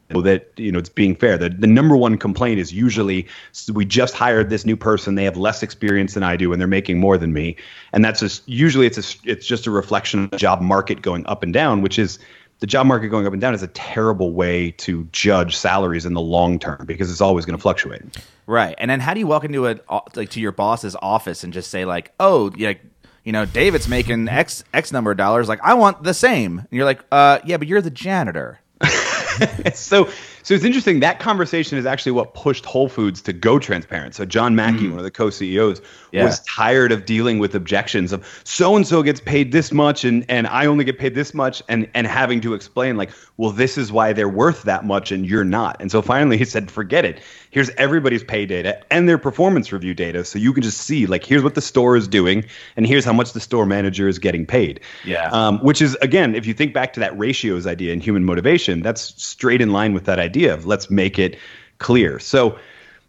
that 0.08 0.52
you 0.56 0.70
know 0.70 0.78
it's 0.78 0.88
being 0.88 1.16
fair. 1.16 1.38
The 1.38 1.48
the 1.48 1.66
number 1.66 1.96
one 1.96 2.18
complaint 2.18 2.60
is 2.60 2.72
usually 2.72 3.26
we 3.72 3.84
just 3.84 4.14
hired 4.14 4.50
this 4.50 4.64
new 4.64 4.76
person. 4.76 5.14
They 5.14 5.24
have 5.24 5.36
less 5.36 5.62
experience 5.62 6.14
than 6.14 6.22
I 6.22 6.36
do, 6.36 6.52
and 6.52 6.60
they're 6.60 6.68
making 6.68 7.00
more 7.00 7.16
than 7.16 7.32
me. 7.32 7.56
And 7.92 8.04
that's 8.04 8.20
just 8.20 8.46
usually 8.48 8.86
it's 8.86 8.98
a 8.98 9.28
it's 9.28 9.46
just 9.46 9.66
a 9.66 9.70
reflection 9.70 10.24
of 10.24 10.30
the 10.30 10.36
job 10.36 10.60
market 10.60 11.02
going 11.02 11.26
up 11.26 11.42
and 11.42 11.52
down, 11.52 11.82
which 11.82 11.98
is 11.98 12.18
the 12.60 12.66
job 12.66 12.86
market 12.86 13.08
going 13.08 13.26
up 13.26 13.32
and 13.32 13.40
down 13.40 13.54
is 13.54 13.62
a 13.62 13.68
terrible 13.68 14.32
way 14.32 14.70
to 14.72 15.08
judge 15.12 15.56
salaries 15.56 16.06
in 16.06 16.14
the 16.14 16.20
long 16.20 16.58
term 16.58 16.84
because 16.86 17.10
it's 17.10 17.20
always 17.20 17.44
going 17.44 17.56
to 17.56 17.62
fluctuate. 17.62 18.02
Right. 18.46 18.74
And 18.78 18.90
then 18.90 19.00
how 19.00 19.14
do 19.14 19.20
you 19.20 19.26
walk 19.26 19.44
into 19.44 19.66
a 19.66 19.78
like 20.14 20.30
to 20.30 20.40
your 20.40 20.52
boss's 20.52 20.96
office 21.00 21.44
and 21.44 21.52
just 21.52 21.70
say 21.70 21.84
like, 21.84 22.12
"Oh, 22.20 22.52
like 22.58 22.80
you 23.24 23.32
know, 23.32 23.46
David's 23.46 23.88
making 23.88 24.28
X 24.28 24.64
X 24.72 24.92
number 24.92 25.10
of 25.10 25.16
dollars. 25.16 25.48
Like, 25.48 25.60
I 25.62 25.74
want 25.74 26.02
the 26.02 26.14
same." 26.14 26.58
And 26.58 26.68
you're 26.70 26.84
like, 26.84 27.00
"Uh, 27.10 27.38
yeah, 27.44 27.56
but 27.56 27.68
you're 27.68 27.80
the 27.80 27.90
janitor." 27.90 28.60
so 29.74 30.08
so 30.44 30.52
it's 30.52 30.64
interesting 30.64 31.00
that 31.00 31.20
conversation 31.20 31.78
is 31.78 31.86
actually 31.86 32.12
what 32.12 32.34
pushed 32.34 32.66
Whole 32.66 32.90
Foods 32.90 33.22
to 33.22 33.32
go 33.32 33.58
transparent. 33.58 34.14
So 34.14 34.26
John 34.26 34.54
Mackey, 34.54 34.84
mm. 34.84 34.90
one 34.90 34.98
of 34.98 35.04
the 35.04 35.10
co-CEOs, 35.10 35.80
yeah. 36.12 36.24
was 36.24 36.40
tired 36.40 36.92
of 36.92 37.06
dealing 37.06 37.38
with 37.38 37.54
objections 37.54 38.12
of 38.12 38.42
so 38.44 38.76
and 38.76 38.86
so 38.86 39.02
gets 39.02 39.20
paid 39.20 39.52
this 39.52 39.72
much 39.72 40.04
and 40.04 40.24
and 40.28 40.46
I 40.46 40.66
only 40.66 40.84
get 40.84 40.98
paid 40.98 41.14
this 41.14 41.32
much 41.32 41.62
and 41.68 41.88
and 41.94 42.06
having 42.06 42.42
to 42.42 42.52
explain 42.52 42.98
like, 42.98 43.10
well, 43.38 43.52
this 43.52 43.78
is 43.78 43.90
why 43.90 44.12
they're 44.12 44.28
worth 44.28 44.62
that 44.64 44.84
much 44.84 45.10
and 45.10 45.26
you're 45.26 45.44
not. 45.44 45.78
And 45.80 45.90
so 45.90 46.02
finally 46.02 46.36
he 46.36 46.44
said, 46.44 46.70
forget 46.70 47.06
it. 47.06 47.20
Here's 47.54 47.70
everybody's 47.76 48.24
pay 48.24 48.46
data 48.46 48.80
and 48.90 49.08
their 49.08 49.16
performance 49.16 49.72
review 49.72 49.94
data, 49.94 50.24
so 50.24 50.40
you 50.40 50.52
can 50.52 50.64
just 50.64 50.78
see 50.78 51.06
like 51.06 51.22
here's 51.22 51.44
what 51.44 51.54
the 51.54 51.60
store 51.60 51.96
is 51.96 52.08
doing 52.08 52.44
and 52.76 52.84
here's 52.84 53.04
how 53.04 53.12
much 53.12 53.32
the 53.32 53.38
store 53.38 53.64
manager 53.64 54.08
is 54.08 54.18
getting 54.18 54.44
paid. 54.44 54.80
Yeah. 55.04 55.28
Um, 55.30 55.60
which 55.60 55.80
is 55.80 55.94
again, 56.02 56.34
if 56.34 56.46
you 56.46 56.52
think 56.52 56.74
back 56.74 56.94
to 56.94 57.00
that 57.00 57.16
ratios 57.16 57.64
idea 57.64 57.92
in 57.92 58.00
human 58.00 58.24
motivation, 58.24 58.82
that's 58.82 59.14
straight 59.22 59.60
in 59.60 59.70
line 59.70 59.94
with 59.94 60.04
that 60.06 60.18
idea 60.18 60.52
of 60.52 60.66
let's 60.66 60.90
make 60.90 61.16
it 61.16 61.38
clear. 61.78 62.18
So 62.18 62.58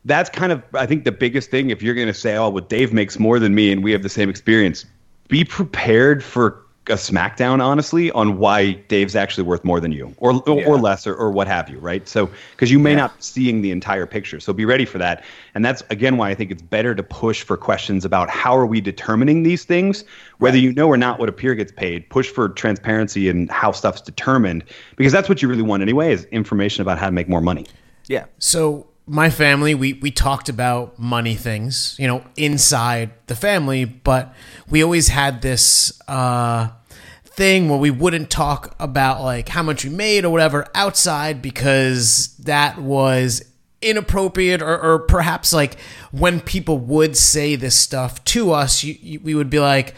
that's 0.05 0.29
kind 0.29 0.51
of 0.51 0.61
I 0.75 0.85
think 0.85 1.05
the 1.05 1.11
biggest 1.11 1.49
thing 1.49 1.71
if 1.71 1.81
you're 1.81 1.95
going 1.95 2.05
to 2.05 2.13
say, 2.13 2.37
"Oh, 2.37 2.49
well 2.49 2.63
Dave 2.63 2.93
makes 2.93 3.17
more 3.17 3.39
than 3.39 3.55
me 3.55 3.71
and 3.71 3.83
we 3.83 3.93
have 3.93 4.03
the 4.03 4.09
same 4.09 4.29
experience." 4.29 4.85
Be 5.27 5.43
prepared 5.43 6.23
for 6.23 6.64
a 6.89 6.93
smackdown 6.93 7.63
honestly 7.63 8.11
on 8.11 8.37
why 8.37 8.73
Dave's 8.73 9.15
actually 9.15 9.43
worth 9.43 9.63
more 9.63 9.79
than 9.79 9.91
you 9.91 10.13
or 10.17 10.41
or, 10.47 10.59
yeah. 10.59 10.67
or 10.67 10.77
less 10.77 11.07
or, 11.07 11.15
or 11.15 11.31
what 11.31 11.47
have 11.47 11.69
you, 11.69 11.79
right? 11.79 12.07
So 12.07 12.29
because 12.51 12.71
you 12.71 12.79
may 12.79 12.91
yeah. 12.91 12.97
not 12.97 13.17
be 13.17 13.23
seeing 13.23 13.61
the 13.61 13.71
entire 13.71 14.05
picture. 14.05 14.39
So 14.39 14.53
be 14.53 14.65
ready 14.65 14.85
for 14.85 14.97
that. 14.99 15.23
And 15.55 15.65
that's 15.65 15.83
again 15.89 16.17
why 16.17 16.29
I 16.29 16.35
think 16.35 16.51
it's 16.51 16.61
better 16.61 16.93
to 16.93 17.03
push 17.03 17.41
for 17.41 17.57
questions 17.57 18.05
about 18.05 18.29
how 18.29 18.55
are 18.55 18.65
we 18.65 18.81
determining 18.81 19.43
these 19.43 19.65
things, 19.65 20.03
whether 20.37 20.55
right. 20.55 20.63
you 20.63 20.73
know 20.73 20.87
or 20.87 20.97
not 20.97 21.19
what 21.19 21.29
a 21.29 21.31
peer 21.31 21.55
gets 21.55 21.71
paid, 21.71 22.09
push 22.09 22.29
for 22.29 22.49
transparency 22.49 23.29
and 23.29 23.49
how 23.49 23.71
stuff's 23.71 24.01
determined 24.01 24.63
because 24.95 25.11
that's 25.11 25.27
what 25.27 25.41
you 25.41 25.47
really 25.47 25.63
want 25.63 25.81
anyway 25.81 26.11
is 26.11 26.25
information 26.25 26.81
about 26.81 26.97
how 26.97 27.07
to 27.07 27.11
make 27.11 27.27
more 27.27 27.41
money. 27.41 27.65
Yeah. 28.07 28.25
So 28.37 28.87
my 29.07 29.29
family, 29.29 29.75
we 29.75 29.93
we 29.93 30.11
talked 30.11 30.49
about 30.49 30.97
money 30.97 31.35
things, 31.35 31.95
you 31.99 32.07
know, 32.07 32.23
inside 32.35 33.11
the 33.27 33.35
family, 33.35 33.85
but 33.85 34.33
we 34.69 34.83
always 34.83 35.09
had 35.09 35.41
this 35.41 36.01
uh, 36.07 36.69
thing 37.23 37.69
where 37.69 37.77
we 37.77 37.91
wouldn't 37.91 38.29
talk 38.29 38.75
about 38.79 39.21
like 39.21 39.49
how 39.49 39.61
much 39.61 39.83
we 39.83 39.91
made 39.91 40.25
or 40.25 40.31
whatever 40.31 40.65
outside 40.73 41.41
because 41.41 42.35
that 42.37 42.79
was 42.79 43.43
inappropriate 43.81 44.61
or, 44.61 44.81
or 44.81 44.99
perhaps 44.99 45.53
like 45.53 45.79
when 46.11 46.39
people 46.39 46.79
would 46.79 47.15
say 47.15 47.55
this 47.55 47.75
stuff 47.75 48.23
to 48.23 48.51
us, 48.51 48.83
you, 48.83 48.95
you, 49.01 49.19
we 49.19 49.35
would 49.35 49.49
be 49.49 49.59
like, 49.59 49.93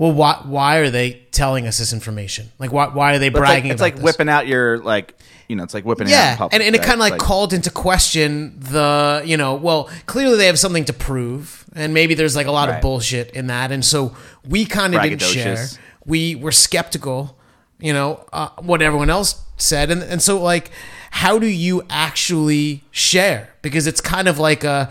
well, 0.00 0.12
why 0.12 0.40
why 0.46 0.76
are 0.78 0.88
they 0.88 1.26
telling 1.30 1.66
us 1.66 1.76
this 1.76 1.92
information? 1.92 2.50
Like, 2.58 2.72
why 2.72 2.88
why 2.88 3.14
are 3.14 3.18
they 3.18 3.28
bragging? 3.28 3.70
It's 3.70 3.82
like, 3.82 3.92
it's 3.92 4.02
like 4.02 4.06
whipping 4.06 4.30
out 4.30 4.46
your 4.46 4.78
like 4.78 5.14
you 5.46 5.56
know, 5.56 5.62
it's 5.62 5.74
like 5.74 5.84
whipping 5.84 6.08
yeah, 6.08 6.32
it 6.32 6.38
public, 6.38 6.54
and, 6.54 6.62
and 6.62 6.74
it 6.74 6.80
kind 6.80 6.94
of 6.94 7.00
like, 7.00 7.12
like, 7.12 7.20
called 7.20 7.52
into 7.52 7.70
question 7.70 8.58
the, 8.60 9.22
you 9.26 9.36
know, 9.36 9.56
well, 9.56 9.90
clearly 10.06 10.38
they 10.38 10.46
have 10.46 10.58
something 10.58 10.86
to 10.86 10.94
prove, 10.94 11.66
and 11.74 11.92
maybe 11.92 12.14
there's 12.14 12.34
like 12.34 12.46
a 12.46 12.50
lot 12.50 12.70
right. 12.70 12.76
of 12.76 12.80
bullshit 12.80 13.32
in 13.32 13.48
that, 13.48 13.72
and 13.72 13.84
so 13.84 14.16
we 14.48 14.64
kind 14.64 14.94
of 14.94 15.02
didn't 15.02 15.20
share. 15.20 15.66
We 16.06 16.34
were 16.34 16.52
skeptical, 16.52 17.36
you 17.78 17.92
know, 17.92 18.24
uh, 18.32 18.48
what 18.58 18.80
everyone 18.80 19.10
else 19.10 19.42
said, 19.58 19.90
and 19.90 20.02
and 20.02 20.22
so 20.22 20.40
like, 20.42 20.70
how 21.10 21.38
do 21.38 21.46
you 21.46 21.82
actually 21.90 22.84
share? 22.90 23.50
Because 23.60 23.86
it's 23.86 24.00
kind 24.00 24.28
of 24.28 24.38
like 24.38 24.64
a, 24.64 24.90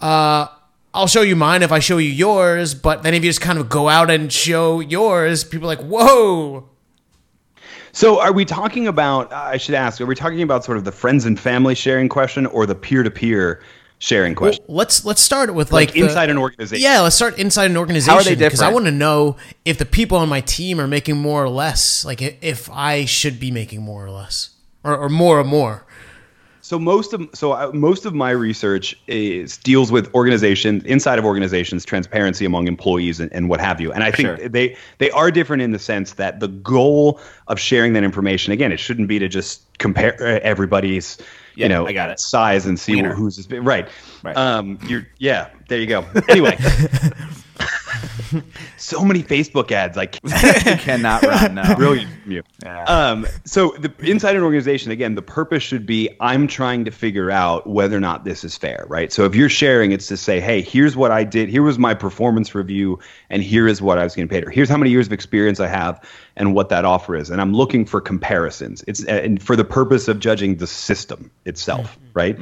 uh, 0.00 0.48
I'll 0.94 1.08
show 1.08 1.22
you 1.22 1.34
mine 1.34 1.64
if 1.64 1.72
I 1.72 1.80
show 1.80 1.98
you 1.98 2.08
yours, 2.08 2.72
but 2.72 3.02
then 3.02 3.14
if 3.14 3.24
you 3.24 3.28
just 3.28 3.40
kind 3.40 3.58
of 3.58 3.68
go 3.68 3.88
out 3.88 4.10
and 4.10 4.32
show 4.32 4.78
yours, 4.78 5.42
people 5.42 5.68
are 5.68 5.74
like, 5.76 5.84
whoa. 5.84 6.68
So, 7.90 8.20
are 8.20 8.32
we 8.32 8.44
talking 8.44 8.86
about? 8.86 9.32
I 9.32 9.56
should 9.56 9.74
ask. 9.74 10.00
Are 10.00 10.06
we 10.06 10.14
talking 10.14 10.42
about 10.42 10.64
sort 10.64 10.78
of 10.78 10.84
the 10.84 10.92
friends 10.92 11.26
and 11.26 11.38
family 11.38 11.74
sharing 11.74 12.08
question, 12.08 12.46
or 12.46 12.64
the 12.66 12.74
peer-to-peer 12.74 13.60
sharing 13.98 14.34
question? 14.34 14.64
Let's 14.68 15.04
let's 15.04 15.20
start 15.20 15.54
with 15.54 15.72
like, 15.72 15.88
like, 15.88 15.94
the- 15.94 16.02
inside 16.02 16.30
an 16.30 16.38
organization. 16.38 16.82
Yeah, 16.82 17.00
let's 17.00 17.16
start 17.16 17.38
inside 17.38 17.70
an 17.70 17.76
organization. 17.76 18.12
How 18.12 18.20
are 18.20 18.24
they 18.24 18.34
Because 18.34 18.62
I 18.62 18.72
want 18.72 18.86
to 18.86 18.90
know 18.90 19.36
if 19.64 19.78
the 19.78 19.84
people 19.84 20.18
on 20.18 20.28
my 20.28 20.40
team 20.40 20.80
are 20.80 20.88
making 20.88 21.16
more 21.16 21.42
or 21.44 21.48
less. 21.48 22.04
Like 22.04 22.20
if 22.22 22.70
I 22.70 23.04
should 23.04 23.38
be 23.38 23.50
making 23.50 23.82
more 23.82 24.04
or 24.04 24.10
less, 24.10 24.50
or, 24.82 24.96
or 24.96 25.08
more 25.08 25.38
or 25.38 25.44
more. 25.44 25.86
So 26.64 26.78
most 26.78 27.12
of 27.12 27.28
so 27.34 27.52
uh, 27.52 27.70
most 27.74 28.06
of 28.06 28.14
my 28.14 28.30
research 28.30 28.98
is 29.06 29.58
deals 29.58 29.92
with 29.92 30.10
organizations 30.14 30.82
inside 30.84 31.18
of 31.18 31.26
organizations, 31.26 31.84
transparency 31.84 32.46
among 32.46 32.68
employees, 32.68 33.20
and, 33.20 33.30
and 33.34 33.50
what 33.50 33.60
have 33.60 33.82
you. 33.82 33.92
And 33.92 34.02
I 34.02 34.10
think 34.10 34.38
Sure. 34.38 34.48
they 34.48 34.74
they 34.96 35.10
are 35.10 35.30
different 35.30 35.60
in 35.62 35.72
the 35.72 35.78
sense 35.78 36.14
that 36.14 36.40
the 36.40 36.48
goal 36.48 37.20
of 37.48 37.60
sharing 37.60 37.92
that 37.92 38.02
information 38.02 38.50
again, 38.54 38.72
it 38.72 38.78
shouldn't 38.80 39.08
be 39.08 39.18
to 39.18 39.28
just 39.28 39.60
compare 39.76 40.16
uh, 40.18 40.40
everybody's 40.42 41.18
Yeah, 41.54 41.66
you 41.66 41.68
know 41.68 41.86
I 41.86 41.92
got 41.92 42.08
it. 42.08 42.18
size 42.18 42.64
and 42.64 42.80
see 42.80 42.98
who's 42.98 43.46
right. 43.50 43.86
Right. 44.22 44.34
Um, 44.34 44.78
you're 44.86 45.06
yeah. 45.18 45.50
There 45.68 45.78
you 45.78 45.86
go. 45.86 46.06
Anyway. 46.30 46.56
so 48.76 49.04
many 49.04 49.22
Facebook 49.22 49.72
ads. 49.72 49.96
Like 49.96 50.18
You 50.24 50.76
cannot 50.76 51.22
run. 51.22 51.54
No. 51.54 51.74
brilliant 51.76 52.10
from 52.22 52.32
you. 52.32 52.42
Yeah. 52.62 52.84
Um, 52.84 53.26
so 53.44 53.74
the 53.78 53.92
inside 54.00 54.36
an 54.36 54.42
organization, 54.42 54.90
again, 54.90 55.14
the 55.14 55.22
purpose 55.22 55.62
should 55.62 55.86
be 55.86 56.10
I'm 56.20 56.46
trying 56.46 56.84
to 56.84 56.90
figure 56.90 57.30
out 57.30 57.66
whether 57.66 57.96
or 57.96 58.00
not 58.00 58.24
this 58.24 58.44
is 58.44 58.56
fair, 58.56 58.84
right? 58.88 59.12
So 59.12 59.24
if 59.24 59.34
you're 59.34 59.48
sharing, 59.48 59.92
it's 59.92 60.06
to 60.08 60.16
say, 60.16 60.40
hey, 60.40 60.62
here's 60.62 60.96
what 60.96 61.10
I 61.10 61.24
did, 61.24 61.48
here 61.48 61.62
was 61.62 61.78
my 61.78 61.94
performance 61.94 62.54
review, 62.54 62.98
and 63.30 63.42
here 63.42 63.66
is 63.66 63.80
what 63.82 63.98
I 63.98 64.04
was 64.04 64.14
getting 64.14 64.28
paid, 64.28 64.46
or 64.46 64.50
here's 64.50 64.68
how 64.68 64.76
many 64.76 64.90
years 64.90 65.06
of 65.06 65.12
experience 65.12 65.60
I 65.60 65.68
have, 65.68 66.02
and 66.36 66.54
what 66.54 66.68
that 66.70 66.84
offer 66.84 67.16
is, 67.16 67.30
and 67.30 67.40
I'm 67.40 67.52
looking 67.52 67.84
for 67.84 68.00
comparisons. 68.00 68.84
It's 68.86 69.04
and 69.04 69.42
for 69.42 69.56
the 69.56 69.64
purpose 69.64 70.08
of 70.08 70.18
judging 70.18 70.56
the 70.56 70.66
system 70.66 71.30
itself, 71.44 71.98
right? 72.14 72.38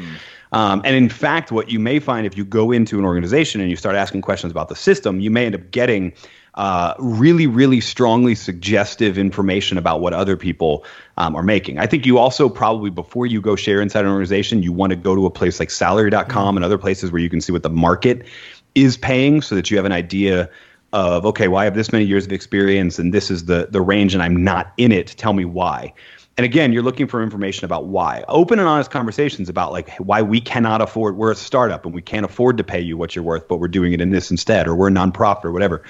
Um, 0.53 0.83
and 0.85 0.95
in 0.95 1.09
fact, 1.09 1.51
what 1.51 1.71
you 1.71 1.79
may 1.79 1.99
find 1.99 2.27
if 2.27 2.37
you 2.37 2.45
go 2.45 2.73
into 2.73 2.99
an 2.99 3.05
organization 3.05 3.61
and 3.61 3.71
you 3.71 3.77
start 3.77 3.97
asking 3.97 4.23
questions 4.23 4.51
about 4.51 4.69
the 4.69 4.77
system, 4.77 5.21
you 5.21 5.31
may 5.31 5.47
end 5.47 5.55
up 5.55 5.71
getting 5.71 6.13
uh, 6.55 6.95
really, 6.99 7.47
really 7.47 7.81
strongly 7.81 8.35
suggestive 8.35 9.17
information 9.17 9.79
about 9.79 10.01
what 10.01 10.13
other 10.13 10.37
people 10.37 10.85
um, 11.17 11.35
are 11.35 11.43
making. 11.43 11.79
I 11.79 11.87
think 11.87 12.05
you 12.05 12.19
also 12.19 12.49
probably, 12.51 12.91
before 12.91 13.27
you 13.27 13.41
go 13.41 13.57
share 13.57 13.81
inside 13.81 14.05
an 14.05 14.11
organization, 14.11 14.63
you 14.63 14.73
want 14.73 14.91
to 14.91 14.97
go 14.97 15.15
to 15.15 15.25
a 15.25 15.31
place 15.31 15.59
like 15.59 15.71
salary.com 15.71 16.57
and 16.57 16.65
other 16.65 16.79
places 16.79 17.11
where 17.11 17.23
you 17.23 17.31
can 17.31 17.41
see 17.41 17.53
what 17.53 17.63
the 17.63 17.71
market 17.71 18.27
is 18.75 18.99
paying 18.99 19.41
so 19.41 19.55
that 19.55 19.71
you 19.71 19.79
have 19.79 19.87
an 19.87 19.93
idea 19.93 20.51
of, 20.93 21.25
okay, 21.25 21.49
well, 21.49 21.61
I 21.61 21.65
have 21.65 21.75
this 21.75 21.91
many 21.91 22.05
years 22.05 22.27
of 22.27 22.33
experience 22.33 22.99
and 22.99 23.15
this 23.15 23.31
is 23.31 23.47
the, 23.47 23.69
the 23.71 23.81
range 23.81 24.13
and 24.13 24.23
I'm 24.23 24.45
not 24.45 24.75
in 24.77 24.93
it. 24.93 25.09
Tell 25.17 25.33
me 25.33 25.47
why. 25.47 25.95
And 26.39 26.45
again, 26.47 26.73
you're 26.73 26.83
looking 26.83 27.07
for 27.07 27.23
information 27.23 27.65
about 27.67 27.87
why. 27.87 28.25
Open 28.29 28.59
and 28.59 28.67
honest 28.67 28.91
conversations 28.91 29.49
about 29.49 29.73
like 29.73 29.91
why 29.99 30.23
we 30.23 30.41
cannot 30.41 30.81
afford. 30.81 31.17
We're 31.17 31.33
a 31.33 31.37
startup 31.37 31.85
and 31.85 31.95
we 31.95 32.03
can't 32.03 32.25
afford 32.25 32.57
to 32.59 32.65
pay 32.65 32.81
you 32.81 32.97
what 32.97 33.15
you're 33.15 33.25
worth, 33.25 33.49
but 33.49 33.59
we're 33.59 33.69
doing 33.69 33.93
it 33.93 34.01
in 34.01 34.11
this 34.11 34.31
instead, 34.31 34.67
or 34.67 34.75
we're 34.75 34.89
a 34.89 34.93
nonprofit 34.93 35.45
or 35.45 35.53
whatever. 35.53 35.83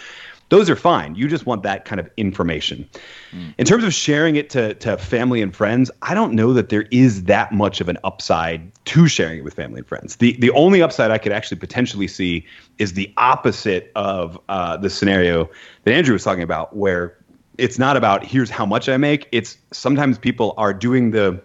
Those 0.49 0.69
are 0.69 0.77
fine. 0.77 1.15
You 1.15 1.29
just 1.29 1.47
want 1.47 1.63
that 1.63 1.87
kind 1.87 1.99
of 1.99 2.11
information. 2.19 2.87
In 3.57 3.65
terms 3.65 3.85
of 3.85 3.95
sharing 3.95 4.37
it 4.37 4.51
to, 4.51 4.75
to 4.75 4.99
family 4.99 5.41
and 5.41 5.57
friends, 5.57 5.91
I 6.03 6.13
don't 6.13 6.35
know 6.35 6.53
that 6.53 6.69
there 6.69 6.87
is 6.91 7.25
that 7.25 7.53
much 7.53 7.81
of 7.81 7.89
an 7.89 7.97
upside 8.05 8.71
to 8.85 9.09
sharing 9.09 9.39
it 9.39 9.45
with 9.45 9.55
family 9.55 9.79
and 9.79 9.87
friends. 9.87 10.17
The 10.17 10.37
the 10.41 10.51
only 10.51 10.83
upside 10.83 11.11
I 11.11 11.17
could 11.17 11.33
actually 11.33 11.59
potentially 11.59 12.07
see 12.07 12.45
is 12.77 12.93
the 12.93 13.11
opposite 13.17 13.93
of 13.97 14.39
uh, 14.51 14.77
the 14.77 14.91
scenario 14.91 15.49
that 15.85 15.95
Andrew 15.95 16.13
was 16.13 16.23
talking 16.23 16.43
about, 16.43 16.77
where 16.77 17.17
it's 17.59 17.79
not 17.79 17.97
about 17.97 18.25
here's 18.25 18.51
how 18.51 18.67
much 18.67 18.88
I 18.88 18.97
make. 18.97 19.29
It's 19.33 19.59
sometimes 19.73 20.19
people 20.19 20.55
are 20.57 20.73
doing 20.73 21.11
the 21.11 21.41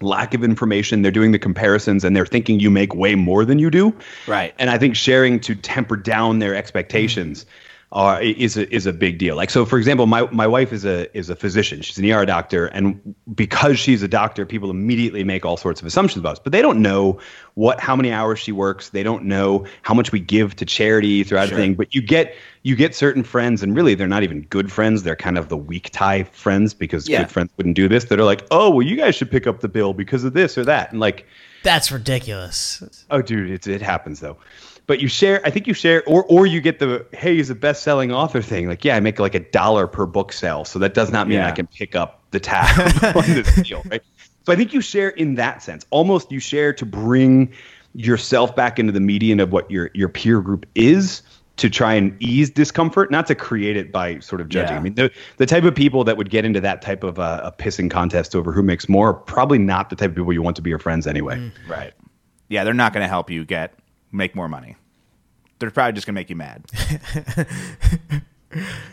lack 0.00 0.34
of 0.34 0.44
information, 0.44 1.02
they're 1.02 1.10
doing 1.10 1.32
the 1.32 1.38
comparisons, 1.38 2.04
and 2.04 2.14
they're 2.14 2.26
thinking 2.26 2.60
you 2.60 2.70
make 2.70 2.94
way 2.94 3.14
more 3.14 3.44
than 3.44 3.58
you 3.58 3.70
do. 3.70 3.94
Right. 4.26 4.54
And 4.58 4.70
I 4.70 4.78
think 4.78 4.94
sharing 4.94 5.40
to 5.40 5.54
temper 5.54 5.96
down 5.96 6.38
their 6.38 6.54
expectations 6.54 7.44
mm-hmm. 7.44 7.67
Uh, 7.90 8.18
is 8.20 8.58
a, 8.58 8.72
is 8.74 8.84
a 8.84 8.92
big 8.92 9.16
deal. 9.18 9.34
Like 9.34 9.48
so, 9.48 9.64
for 9.64 9.78
example, 9.78 10.06
my, 10.06 10.22
my 10.30 10.46
wife 10.46 10.74
is 10.74 10.84
a 10.84 11.16
is 11.16 11.30
a 11.30 11.36
physician. 11.36 11.80
She's 11.80 11.96
an 11.98 12.04
ER 12.10 12.26
doctor, 12.26 12.66
and 12.66 13.14
because 13.34 13.78
she's 13.78 14.02
a 14.02 14.08
doctor, 14.08 14.44
people 14.44 14.68
immediately 14.70 15.24
make 15.24 15.46
all 15.46 15.56
sorts 15.56 15.80
of 15.80 15.86
assumptions 15.86 16.20
about 16.20 16.32
us. 16.32 16.38
But 16.38 16.52
they 16.52 16.60
don't 16.60 16.82
know 16.82 17.18
what 17.54 17.80
how 17.80 17.96
many 17.96 18.12
hours 18.12 18.38
she 18.38 18.52
works. 18.52 18.90
They 18.90 19.02
don't 19.02 19.24
know 19.24 19.64
how 19.82 19.94
much 19.94 20.12
we 20.12 20.20
give 20.20 20.54
to 20.56 20.66
charity 20.66 21.24
throughout 21.24 21.48
Sure. 21.48 21.56
the 21.56 21.62
thing. 21.62 21.74
But 21.76 21.94
you 21.94 22.02
get 22.02 22.34
you 22.62 22.76
get 22.76 22.94
certain 22.94 23.22
friends, 23.22 23.62
and 23.62 23.74
really 23.74 23.94
they're 23.94 24.06
not 24.06 24.22
even 24.22 24.42
good 24.42 24.70
friends. 24.70 25.02
They're 25.02 25.16
kind 25.16 25.38
of 25.38 25.48
the 25.48 25.56
weak 25.56 25.88
tie 25.90 26.24
friends 26.24 26.74
because 26.74 27.08
Yeah. 27.08 27.20
good 27.22 27.30
friends 27.30 27.50
wouldn't 27.56 27.76
do 27.76 27.88
this. 27.88 28.04
That 28.06 28.20
are 28.20 28.24
like, 28.24 28.46
oh 28.50 28.68
well, 28.68 28.82
you 28.86 28.96
guys 28.96 29.14
should 29.14 29.30
pick 29.30 29.46
up 29.46 29.60
the 29.60 29.68
bill 29.68 29.94
because 29.94 30.24
of 30.24 30.34
this 30.34 30.58
or 30.58 30.64
that, 30.66 30.90
and 30.92 31.00
like. 31.00 31.26
That's 31.64 31.90
ridiculous. 31.90 33.04
Oh, 33.10 33.20
dude, 33.20 33.50
it, 33.50 33.66
it 33.66 33.82
happens 33.82 34.20
though. 34.20 34.36
But 34.88 35.02
you 35.02 35.06
share, 35.06 35.42
I 35.44 35.50
think 35.50 35.66
you 35.66 35.74
share, 35.74 36.02
or 36.06 36.24
or 36.24 36.46
you 36.46 36.62
get 36.62 36.78
the 36.78 37.06
hey, 37.12 37.36
he's 37.36 37.50
a 37.50 37.54
best 37.54 37.82
selling 37.82 38.10
author 38.10 38.40
thing. 38.40 38.68
Like, 38.68 38.86
yeah, 38.86 38.96
I 38.96 39.00
make 39.00 39.18
like 39.18 39.34
a 39.34 39.40
dollar 39.40 39.86
per 39.86 40.06
book 40.06 40.32
sale, 40.32 40.64
so 40.64 40.78
that 40.78 40.94
does 40.94 41.12
not 41.12 41.28
mean 41.28 41.36
Yeah. 41.36 41.46
I 41.46 41.52
can 41.52 41.66
pick 41.66 41.94
up 41.94 42.22
the 42.30 42.40
tab 42.40 42.90
on 43.14 43.24
this 43.26 43.54
deal, 43.62 43.82
right? 43.90 44.02
So 44.46 44.52
I 44.52 44.56
think 44.56 44.72
you 44.72 44.80
share 44.80 45.10
in 45.10 45.34
that 45.34 45.62
sense. 45.62 45.84
Almost 45.90 46.32
you 46.32 46.40
share 46.40 46.72
to 46.72 46.86
bring 46.86 47.52
yourself 47.94 48.56
back 48.56 48.78
into 48.78 48.90
the 48.90 49.00
median 49.00 49.40
of 49.40 49.52
what 49.52 49.70
your 49.70 49.90
your 49.92 50.08
peer 50.08 50.40
group 50.40 50.64
is 50.74 51.22
to 51.58 51.68
try 51.68 51.92
and 51.92 52.16
ease 52.22 52.48
discomfort, 52.48 53.10
not 53.10 53.26
to 53.26 53.34
create 53.34 53.76
it 53.76 53.92
by 53.92 54.18
sort 54.20 54.40
of 54.40 54.48
judging. 54.48 54.72
Yeah. 54.72 54.80
I 54.80 54.82
mean, 54.82 54.94
the 54.94 55.10
the 55.36 55.44
type 55.44 55.64
of 55.64 55.74
people 55.74 56.02
that 56.04 56.16
would 56.16 56.30
get 56.30 56.46
into 56.46 56.62
that 56.62 56.80
type 56.80 57.04
of 57.04 57.18
uh, 57.18 57.42
a 57.44 57.52
pissing 57.52 57.90
contest 57.90 58.34
over 58.34 58.52
who 58.52 58.62
makes 58.62 58.88
more 58.88 59.10
are 59.10 59.14
probably 59.14 59.58
not 59.58 59.90
the 59.90 59.96
type 59.96 60.10
of 60.10 60.16
people 60.16 60.32
you 60.32 60.40
want 60.40 60.56
to 60.56 60.62
be 60.62 60.70
your 60.70 60.78
friends 60.78 61.06
anyway. 61.06 61.52
Right. 61.68 61.92
Yeah, 62.48 62.64
they're 62.64 62.72
not 62.72 62.94
going 62.94 63.04
to 63.04 63.08
help 63.08 63.28
you 63.28 63.44
get 63.44 63.74
make 64.12 64.34
more 64.34 64.48
money. 64.48 64.76
They're 65.58 65.70
probably 65.70 65.92
just 65.94 66.06
going 66.06 66.14
to 66.14 66.20
make 66.20 66.30
you 66.30 66.36
mad. 66.36 66.64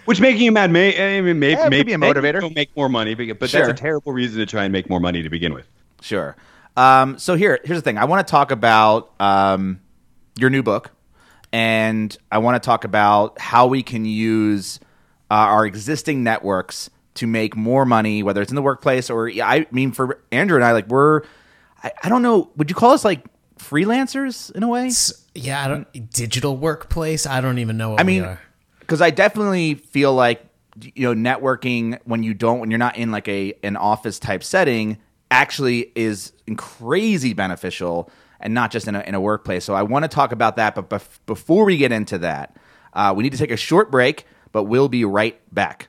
Which 0.05 0.19
making 0.19 0.41
you 0.41 0.51
mad 0.51 0.69
may 0.69 1.17
I 1.17 1.21
mean, 1.21 1.39
may, 1.39 1.51
Yeah, 1.51 1.59
it 1.59 1.63
could 1.63 1.69
may 1.71 1.83
be 1.83 1.93
a 1.93 1.97
motivator. 1.97 2.41
you'll 2.41 2.49
make 2.49 2.75
more 2.75 2.89
money, 2.89 3.13
but, 3.15 3.39
but 3.39 3.49
Sure. 3.49 3.65
that's 3.65 3.79
a 3.79 3.81
terrible 3.81 4.11
reason 4.11 4.39
to 4.39 4.45
try 4.45 4.63
and 4.65 4.73
make 4.73 4.89
more 4.89 4.99
money 4.99 5.23
to 5.23 5.29
begin 5.29 5.53
with. 5.53 5.67
Sure. 6.01 6.35
Um, 6.75 7.17
so 7.17 7.35
here, 7.35 7.59
here's 7.63 7.77
the 7.77 7.81
thing. 7.81 7.97
I 7.97 8.03
want 8.05 8.27
to 8.27 8.29
talk 8.29 8.51
about 8.51 9.11
um, 9.19 9.79
your 10.37 10.49
new 10.49 10.61
book, 10.61 10.91
and 11.53 12.15
I 12.31 12.39
want 12.39 12.61
to 12.61 12.65
talk 12.65 12.83
about 12.83 13.39
how 13.39 13.67
we 13.67 13.81
can 13.81 14.03
use 14.03 14.79
uh, 15.31 15.35
our 15.35 15.65
existing 15.65 16.21
networks 16.23 16.89
to 17.15 17.25
make 17.27 17.55
more 17.55 17.85
money, 17.85 18.23
whether 18.23 18.41
it's 18.41 18.51
in 18.51 18.55
the 18.55 18.61
workplace 18.61 19.09
or 19.09 19.29
I 19.29 19.67
mean, 19.71 19.93
for 19.93 20.21
Andrew 20.33 20.57
and 20.57 20.65
I, 20.65 20.73
like 20.73 20.87
we're, 20.89 21.21
I, 21.81 21.93
I 22.03 22.09
don't 22.09 22.21
know, 22.21 22.51
would 22.57 22.69
you 22.69 22.75
call 22.75 22.91
us 22.91 23.05
like 23.05 23.25
freelancers 23.57 24.51
in 24.51 24.63
a 24.63 24.67
way? 24.67 24.87
S- 24.87 25.25
Yeah, 25.33 25.63
I 25.63 25.67
don't 25.67 26.09
digital 26.11 26.57
workplace. 26.57 27.25
I 27.25 27.41
don't 27.41 27.59
even 27.59 27.77
know 27.77 27.91
what 27.91 27.99
I 27.99 28.03
mean, 28.03 28.37
because 28.79 29.01
I 29.01 29.09
definitely 29.11 29.75
feel 29.75 30.13
like 30.13 30.45
you 30.81 31.13
know 31.13 31.29
networking 31.29 31.99
when 32.03 32.21
you 32.23 32.33
don't 32.33 32.59
when 32.59 32.69
you're 32.69 32.77
not 32.77 32.97
in 32.97 33.11
like 33.11 33.27
a 33.27 33.53
an 33.63 33.77
office 33.77 34.19
type 34.19 34.43
setting 34.43 34.97
actually 35.31 35.91
is 35.95 36.33
crazy 36.57 37.33
beneficial 37.33 38.09
and 38.39 38.53
not 38.53 38.71
just 38.71 38.87
in 38.87 38.95
a, 38.95 38.99
in 39.01 39.15
a 39.15 39.19
workplace. 39.21 39.63
So 39.65 39.73
I 39.73 39.81
want 39.83 40.03
to 40.03 40.09
talk 40.09 40.31
about 40.31 40.57
that, 40.57 40.75
but 40.75 40.89
bef- 40.89 41.19
before 41.25 41.65
we 41.65 41.77
get 41.77 41.91
into 41.91 42.17
that, 42.19 42.55
uh, 42.93 43.13
we 43.15 43.23
need 43.23 43.31
to 43.31 43.37
take 43.37 43.49
a 43.51 43.57
short 43.57 43.89
break, 43.89 44.25
but 44.51 44.63
we'll 44.65 44.87
be 44.89 45.03
right 45.03 45.39
back. 45.53 45.87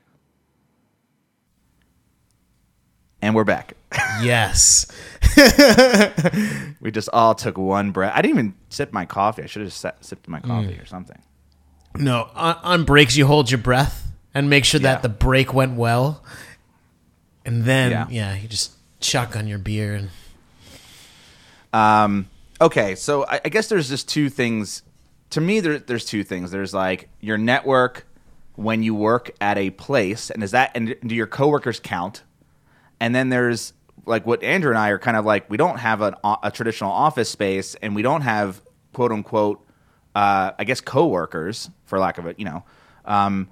And 3.20 3.34
we're 3.34 3.44
back. 3.44 3.75
Yes. 4.22 4.86
we 6.80 6.90
just 6.90 7.08
all 7.12 7.34
took 7.34 7.56
one 7.58 7.92
breath. 7.92 8.12
I 8.14 8.22
didn't 8.22 8.34
even 8.38 8.54
sip 8.68 8.92
my 8.92 9.04
coffee. 9.06 9.42
I 9.42 9.46
should 9.46 9.62
have 9.62 9.72
sip- 9.72 10.02
sipped 10.04 10.28
my 10.28 10.40
coffee 10.40 10.74
Mm. 10.74 10.82
or 10.82 10.86
something. 10.86 11.20
No, 11.94 12.28
on, 12.34 12.56
on 12.62 12.84
breaks 12.84 13.16
you 13.16 13.26
hold 13.26 13.50
your 13.50 13.58
breath 13.58 14.08
and 14.34 14.50
make 14.50 14.64
sure 14.64 14.80
Yeah. 14.80 14.92
that 14.94 15.02
the 15.02 15.08
break 15.08 15.54
went 15.54 15.74
well, 15.76 16.22
and 17.44 17.64
then 17.64 17.90
Yeah. 17.90 18.06
yeah, 18.10 18.34
you 18.34 18.48
just 18.48 18.72
shotgun 19.00 19.46
your 19.46 19.58
beer 19.58 19.94
and 19.94 20.10
Um, 21.72 22.28
okay, 22.60 22.94
so 22.94 23.24
I, 23.26 23.40
I 23.44 23.48
guess 23.48 23.68
there's 23.68 23.88
just 23.88 24.08
two 24.08 24.28
things. 24.30 24.82
To 25.30 25.40
me, 25.40 25.60
there, 25.60 25.78
there's 25.78 26.04
two 26.04 26.24
things. 26.24 26.50
There's 26.50 26.72
like 26.72 27.08
your 27.20 27.36
network 27.38 28.06
when 28.54 28.82
you 28.82 28.94
work 28.94 29.30
at 29.40 29.58
a 29.58 29.70
place, 29.70 30.30
and 30.30 30.42
is 30.42 30.52
that 30.52 30.70
and 30.74 30.94
do 31.04 31.14
your 31.14 31.26
coworkers 31.26 31.80
count? 31.80 32.22
And 33.00 33.14
then 33.14 33.28
there's 33.28 33.72
like 34.04 34.26
what 34.26 34.42
Andrew 34.42 34.70
and 34.70 34.78
I 34.78 34.90
are 34.90 34.98
kind 34.98 35.16
of 35.16 35.24
like. 35.24 35.48
We 35.50 35.56
don't 35.56 35.78
have 35.78 36.00
an, 36.00 36.14
a 36.42 36.50
traditional 36.50 36.90
office 36.90 37.28
space, 37.28 37.74
and 37.76 37.94
we 37.94 38.02
don't 38.02 38.22
have 38.22 38.62
quote 38.92 39.12
unquote, 39.12 39.66
uh, 40.14 40.52
I 40.58 40.64
guess 40.64 40.80
coworkers 40.80 41.70
for 41.84 41.98
lack 41.98 42.18
of 42.18 42.26
it. 42.26 42.38
You 42.38 42.46
know, 42.46 42.64
um, 43.04 43.48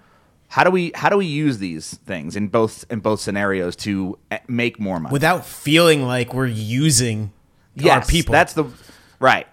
how 0.49 0.65
do 0.65 0.71
we 0.71 0.93
how 0.95 1.09
do 1.09 1.17
we 1.17 1.27
use 1.27 1.59
these 1.59 1.95
things 2.07 2.37
in 2.37 2.49
both 2.49 2.85
in 2.91 3.01
both 3.01 3.21
scenarios 3.21 3.77
to 3.77 4.19
eh, 4.31 4.39
make 4.49 4.79
more 4.81 5.01
money? 5.01 5.13
without 5.13 5.45
feeling 5.45 6.07
like 6.07 6.33
we're 6.33 6.47
using 6.47 7.33
our 7.89 8.05
people. 8.05 8.33
That's 8.33 8.53
the 8.55 8.65
right. 9.19 9.47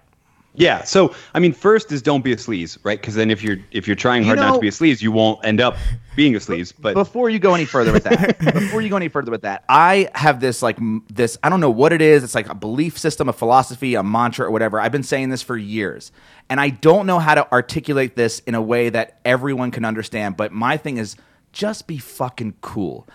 Yeah. 0.54 0.84
So 0.84 1.16
I 1.34 1.40
mean, 1.40 1.54
first 1.54 1.92
is 1.92 2.02
don't 2.02 2.24
be 2.24 2.34
a 2.34 2.36
sleaze, 2.36 2.78
right? 2.84 3.00
Because 3.00 3.16
then 3.16 3.32
if 3.32 3.42
you're 3.42 3.58
if 3.72 3.88
you're 3.88 3.96
trying 3.96 4.24
hard 4.24 4.38
not 4.38 4.50
know- 4.50 4.56
to 4.56 4.60
be 4.60 4.68
a 4.68 4.72
sleaze, 4.72 5.02
you 5.02 5.12
won't 5.12 5.44
end 5.46 5.62
up 5.62 5.78
being 6.16 6.36
a 6.36 6.40
sleaze. 6.40 6.74
But 6.78 6.94
before 6.94 7.30
you 7.30 7.40
go 7.40 7.56
any 7.56 7.66
further 7.66 7.94
with 7.94 8.04
that, 8.04 8.38
before 8.54 8.82
you 8.82 8.90
go 8.90 8.98
any 8.98 9.08
further 9.08 9.32
with 9.32 9.44
that, 9.44 9.64
I 9.70 10.10
have 10.14 10.42
this 10.42 10.62
like 10.62 10.78
this. 11.08 11.38
I 11.42 11.50
don't 11.50 11.62
know 11.62 11.70
what 11.70 11.94
it 11.94 12.02
is. 12.02 12.24
It's 12.24 12.36
like 12.36 12.50
a 12.50 12.56
belief 12.56 12.98
system, 12.98 13.30
a 13.30 13.34
philosophy, 13.34 13.96
a 13.96 14.04
mantra, 14.04 14.48
or 14.48 14.52
whatever. 14.52 14.80
I've 14.80 14.92
been 14.92 15.04
saying 15.04 15.30
this 15.30 15.42
for 15.42 15.58
years, 15.58 16.12
and 16.50 16.60
I 16.60 16.70
don't 16.70 17.06
know 17.06 17.20
how 17.20 17.36
to 17.36 17.50
articulate 17.52 18.16
this 18.16 18.40
in 18.40 18.56
a 18.56 18.62
way 18.62 18.90
that 18.90 19.20
everyone 19.24 19.72
can 19.72 19.86
understand. 19.86 20.36
But 20.36 20.52
my 20.52 20.76
thing 20.76 20.98
is, 20.98 21.16
just 21.54 21.88
be 21.88 21.98
fucking 21.98 22.56
cool. 22.62 23.08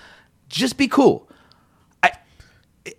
Just 0.49 0.79
be 0.79 0.89
cool. 0.89 1.26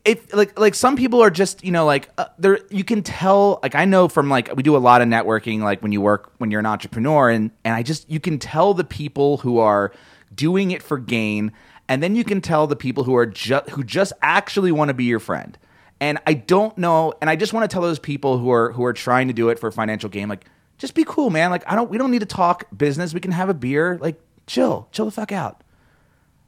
If 0.04 0.34
like 0.34 0.60
like 0.60 0.76
some 0.76 0.96
people 0.96 1.22
are 1.22 1.30
just 1.30 1.64
you 1.64 1.72
know 1.72 1.86
like 1.86 2.10
uh, 2.18 2.26
there 2.38 2.60
you 2.70 2.84
can 2.84 3.04
tell 3.04 3.60
like 3.64 3.76
I 3.76 3.86
know 3.86 4.08
from 4.08 4.30
like 4.30 4.54
we 4.56 4.64
do 4.64 4.76
a 4.76 4.80
lot 4.80 5.02
of 5.02 5.08
networking 5.08 5.62
like 5.62 5.82
when 5.82 5.92
you 5.92 6.02
work 6.02 6.32
when 6.40 6.52
you're 6.52 6.60
an 6.60 6.66
entrepreneur 6.66 7.30
and 7.30 7.52
and 7.64 7.74
I 7.74 7.84
just 7.84 8.10
you 8.10 8.20
can 8.20 8.40
tell 8.40 8.74
the 8.74 8.84
people 8.84 9.38
who 9.38 9.60
are 9.60 9.94
doing 10.34 10.72
it 10.72 10.84
for 10.84 10.98
gain 10.98 11.54
and 11.88 12.04
then 12.04 12.16
you 12.16 12.24
can 12.24 12.42
tell 12.42 12.68
the 12.68 12.76
people 12.76 13.04
who 13.06 13.16
are 13.16 13.26
just 13.26 13.70
who 13.70 13.84
just 13.84 14.14
actually 14.22 14.72
want 14.72 14.90
to 14.90 14.94
be 14.94 15.06
your 15.06 15.20
friend. 15.20 15.58
And 16.00 16.20
I 16.28 16.34
don't 16.34 16.78
know 16.78 17.14
and 17.22 17.30
I 17.30 17.36
just 17.36 17.54
want 17.54 17.70
to 17.70 17.74
tell 17.74 17.82
those 17.82 18.00
people 18.00 18.38
who 18.38 18.52
are 18.52 18.72
who 18.74 18.84
are 18.84 18.94
trying 18.94 19.28
to 19.30 19.34
do 19.34 19.50
it 19.50 19.58
for 19.58 19.72
financial 19.72 20.10
gain 20.10 20.28
like 20.28 20.46
just 20.78 20.96
be 20.96 21.06
cool 21.06 21.30
man. 21.30 21.50
Like 21.50 21.64
I 21.66 21.76
don't 21.76 21.90
we 21.90 21.98
don't 21.98 22.12
need 22.12 22.20
to 22.20 22.26
talk 22.26 22.66
business. 22.76 23.14
We 23.14 23.20
can 23.20 23.32
have 23.32 23.48
a 23.48 23.54
beer. 23.54 23.98
Like 24.02 24.20
chill 24.48 24.90
chill 24.92 25.06
the 25.06 25.12
fuck 25.12 25.32
out. 25.32 25.64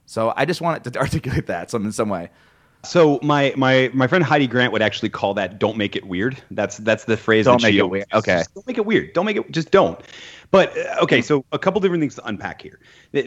So 0.06 0.34
I 0.36 0.46
just 0.46 0.60
wanted 0.60 0.92
to 0.92 1.00
articulate 1.02 1.48
that 1.48 1.72
some 1.72 1.86
in 1.86 1.92
some 1.92 2.10
way. 2.10 2.32
So 2.84 3.20
my 3.22 3.54
my 3.58 3.92
my 3.94 4.08
friend 4.08 4.24
Heidi 4.24 4.48
Grant 4.48 4.72
would 4.72 4.82
actually 4.82 5.10
call 5.10 5.34
that 5.34 5.60
"don't 5.60 5.78
make 5.78 5.96
it 5.96 6.06
weird." 6.06 6.42
That's 6.52 6.78
that's 6.78 7.04
the 7.04 7.18
phrase. 7.18 7.46
Don't 7.46 7.62
that 7.62 7.68
make 7.68 7.74
she 7.74 7.80
it 7.80 7.82
always 7.82 8.06
weird. 8.12 8.14
Okay. 8.14 8.38
Just 8.38 8.56
don't 8.56 8.68
make 8.68 8.78
it 8.78 8.86
weird. 8.86 9.14
Don't 9.14 9.26
make 9.26 9.38
it. 9.38 9.52
Just 9.52 9.72
don't. 9.72 10.00
But 10.52 10.76
uh, 10.78 11.04
okay, 11.04 11.22
so 11.22 11.46
a 11.52 11.60
couple 11.60 11.82
different 11.82 12.02
things 12.02 12.16
to 12.16 12.26
unpack 12.26 12.62
here. 12.62 12.80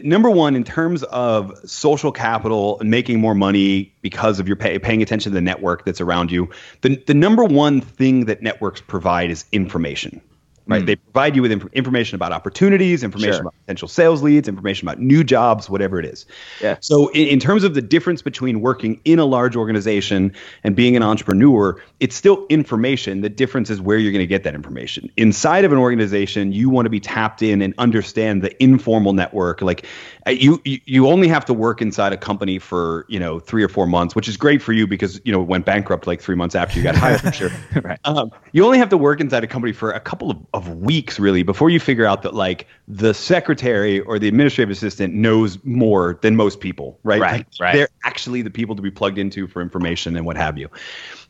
Number 0.03 0.29
one, 0.29 0.55
in 0.55 0.63
terms 0.63 1.03
of 1.03 1.57
social 1.69 2.11
capital 2.11 2.79
and 2.79 2.89
making 2.89 3.19
more 3.19 3.35
money 3.35 3.93
because 4.01 4.39
of 4.39 4.47
your 4.47 4.57
pay, 4.57 4.77
paying 4.79 5.01
attention 5.01 5.31
to 5.31 5.35
the 5.35 5.41
network 5.41 5.85
that's 5.85 6.01
around 6.01 6.31
you, 6.31 6.49
the 6.81 6.95
the 7.05 7.13
number 7.13 7.43
one 7.43 7.79
thing 7.79 8.25
that 8.25 8.41
networks 8.41 8.81
provide 8.81 9.29
is 9.29 9.45
information. 9.51 10.21
Right, 10.65 10.79
hmm. 10.79 10.85
they 10.85 10.95
provide 10.95 11.35
you 11.35 11.41
with 11.41 11.51
inf- 11.51 11.73
information 11.73 12.15
about 12.15 12.31
opportunities, 12.31 13.03
information 13.03 13.33
Sure. 13.33 13.41
about 13.41 13.55
potential 13.65 13.87
sales 13.87 14.23
leads, 14.23 14.47
information 14.47 14.87
about 14.87 14.99
new 14.99 15.23
jobs, 15.23 15.69
whatever 15.69 15.99
it 15.99 16.05
is. 16.05 16.25
Yeah. 16.61 16.77
So, 16.79 17.09
in, 17.09 17.27
in 17.27 17.39
terms 17.39 17.63
of 17.63 17.73
the 17.73 17.81
difference 17.81 18.21
between 18.21 18.61
working 18.61 18.99
in 19.03 19.19
a 19.19 19.25
large 19.25 19.55
organization 19.57 20.33
and 20.63 20.75
being 20.75 20.95
an 20.95 21.03
entrepreneur, 21.03 21.81
it's 22.03 22.17
still 22.17 22.45
information. 22.49 23.21
The 23.21 23.29
difference 23.29 23.69
is 23.69 23.79
where 23.79 23.97
you're 23.97 24.11
going 24.11 24.19
to 24.19 24.27
get 24.27 24.43
that 24.43 24.53
information. 24.53 25.09
Inside 25.15 25.63
of 25.63 25.71
an 25.71 25.77
organization, 25.77 26.51
you 26.51 26.69
want 26.69 26.85
to 26.85 26.89
be 26.89 26.99
tapped 26.99 27.41
in 27.41 27.61
and 27.61 27.73
understand 27.77 28.41
the 28.41 28.61
informal 28.61 29.13
network. 29.13 29.61
Like, 29.61 29.85
uh, 30.27 30.31
you 30.31 30.61
you 30.65 30.81
you 30.83 31.07
only 31.07 31.29
have 31.29 31.45
to 31.45 31.53
work 31.53 31.81
inside 31.81 32.11
a 32.11 32.17
company 32.17 32.59
for 32.59 33.05
you 33.07 33.21
know 33.21 33.39
three 33.39 33.63
or 33.63 33.69
four 33.69 33.87
months, 33.87 34.17
which 34.17 34.27
is 34.27 34.35
great 34.35 34.61
for 34.61 34.73
you 34.73 34.85
because 34.85 35.21
you 35.23 35.31
know 35.31 35.41
it 35.41 35.47
went 35.47 35.65
bankrupt 35.65 36.05
like 36.05 36.21
three 36.21 36.35
months 36.35 36.55
after 36.55 36.77
you 36.77 36.83
got 36.83 36.95
hired. 36.95 37.21
for 37.21 37.31
sure. 37.31 37.49
Right. 37.83 37.99
Um, 38.05 38.31
you 38.51 38.65
only 38.65 38.77
have 38.77 38.89
to 38.89 38.97
work 38.97 39.19
inside 39.19 39.43
a 39.43 39.47
company 39.47 39.73
for 39.73 39.91
a 39.91 39.99
couple 39.99 40.29
of, 40.29 40.37
of 40.53 40.77
weeks, 40.77 41.19
really, 41.19 41.43
before 41.43 41.69
you 41.69 41.79
figure 41.79 42.05
out 42.05 42.21
that 42.21 42.33
like 42.33 42.67
the 42.87 43.13
secretary 43.13 43.99
or 44.01 44.19
the 44.19 44.27
administrative 44.27 44.69
assistant 44.69 45.13
knows 45.13 45.57
more 45.63 46.19
than 46.21 46.35
most 46.35 46.59
people, 46.59 46.99
right? 47.03 47.19
Right, 47.19 47.31
Like, 47.31 47.47
right. 47.59 47.75
They're 47.75 47.89
actually 48.03 48.41
the 48.41 48.51
people 48.51 48.75
to 48.75 48.81
be 48.81 48.91
plugged 48.91 49.17
into 49.17 49.47
for 49.47 49.61
information 49.61 50.15
and 50.15 50.25
what 50.25 50.37
have 50.37 50.57
you. 50.57 50.69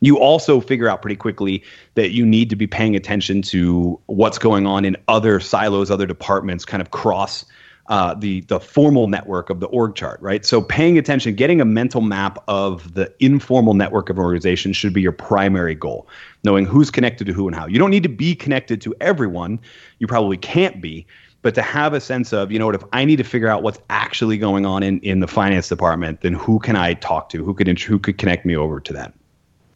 You 0.04 0.20
also 0.20 0.60
figure 0.60 0.88
out 0.88 1.02
pretty 1.02 1.16
quickly 1.16 1.64
that 1.96 2.12
you 2.12 2.26
need 2.26 2.50
to 2.50 2.56
be 2.56 2.68
paying 2.68 2.96
attention 2.96 3.42
to 3.44 4.00
what's 4.08 4.38
going 4.38 4.68
on 4.68 4.86
in 4.86 4.98
other 5.08 5.40
silos, 5.40 5.90
other 5.90 6.06
departments, 6.06 6.66
kind 6.66 6.82
of 6.82 6.92
cross 6.92 7.46
uh, 7.88 8.14
the 8.14 8.42
the 8.42 8.60
formal 8.60 9.08
network 9.08 9.50
of 9.50 9.60
the 9.60 9.68
org 9.68 9.96
chart, 9.96 10.22
right? 10.22 10.46
So 10.46 10.62
paying 10.62 10.98
attention, 10.98 11.36
getting 11.36 11.60
a 11.60 11.66
mental 11.66 12.02
map 12.02 12.38
of 12.48 12.94
the 12.94 13.14
informal 13.20 13.74
network 13.74 14.10
of 14.10 14.18
an 14.18 14.24
organization 14.24 14.74
should 14.74 14.94
be 14.94 15.02
your 15.02 15.12
primary 15.12 15.76
goal. 15.76 16.08
Knowing 16.44 16.66
who's 16.66 16.90
connected 16.90 17.28
to 17.28 17.34
who 17.34 17.48
and 17.48 17.56
how. 17.56 17.68
You 17.68 17.80
don't 17.80 17.92
need 17.92 18.04
to 18.04 18.10
be 18.10 18.36
connected 18.36 18.82
to 18.82 18.96
everyone. 19.02 19.60
You 20.00 20.08
probably 20.08 20.38
can't 20.38 20.82
be, 20.82 21.06
but 21.42 21.56
to 21.56 21.62
have 21.62 21.94
a 21.94 22.00
sense 22.00 22.32
of, 22.32 22.52
you 22.52 22.60
know 22.60 22.66
what, 22.66 22.76
if 22.76 22.84
I 22.94 23.04
need 23.04 23.18
to 23.18 23.24
figure 23.24 23.50
out 23.50 23.64
what's 23.64 23.80
actually 23.90 24.38
going 24.38 24.66
on 24.66 24.82
in 24.82 25.00
in 25.02 25.20
the 25.20 25.28
finance 25.28 25.68
department, 25.68 26.22
then 26.22 26.34
who 26.34 26.60
can 26.60 26.78
I 26.78 26.94
talk 26.94 27.30
to? 27.30 27.44
Who 27.44 27.54
could 27.54 27.68
who 27.80 28.00
could 28.00 28.18
connect 28.18 28.46
me 28.46 28.56
over 28.56 28.80
to 28.80 28.94
that? 28.94 29.14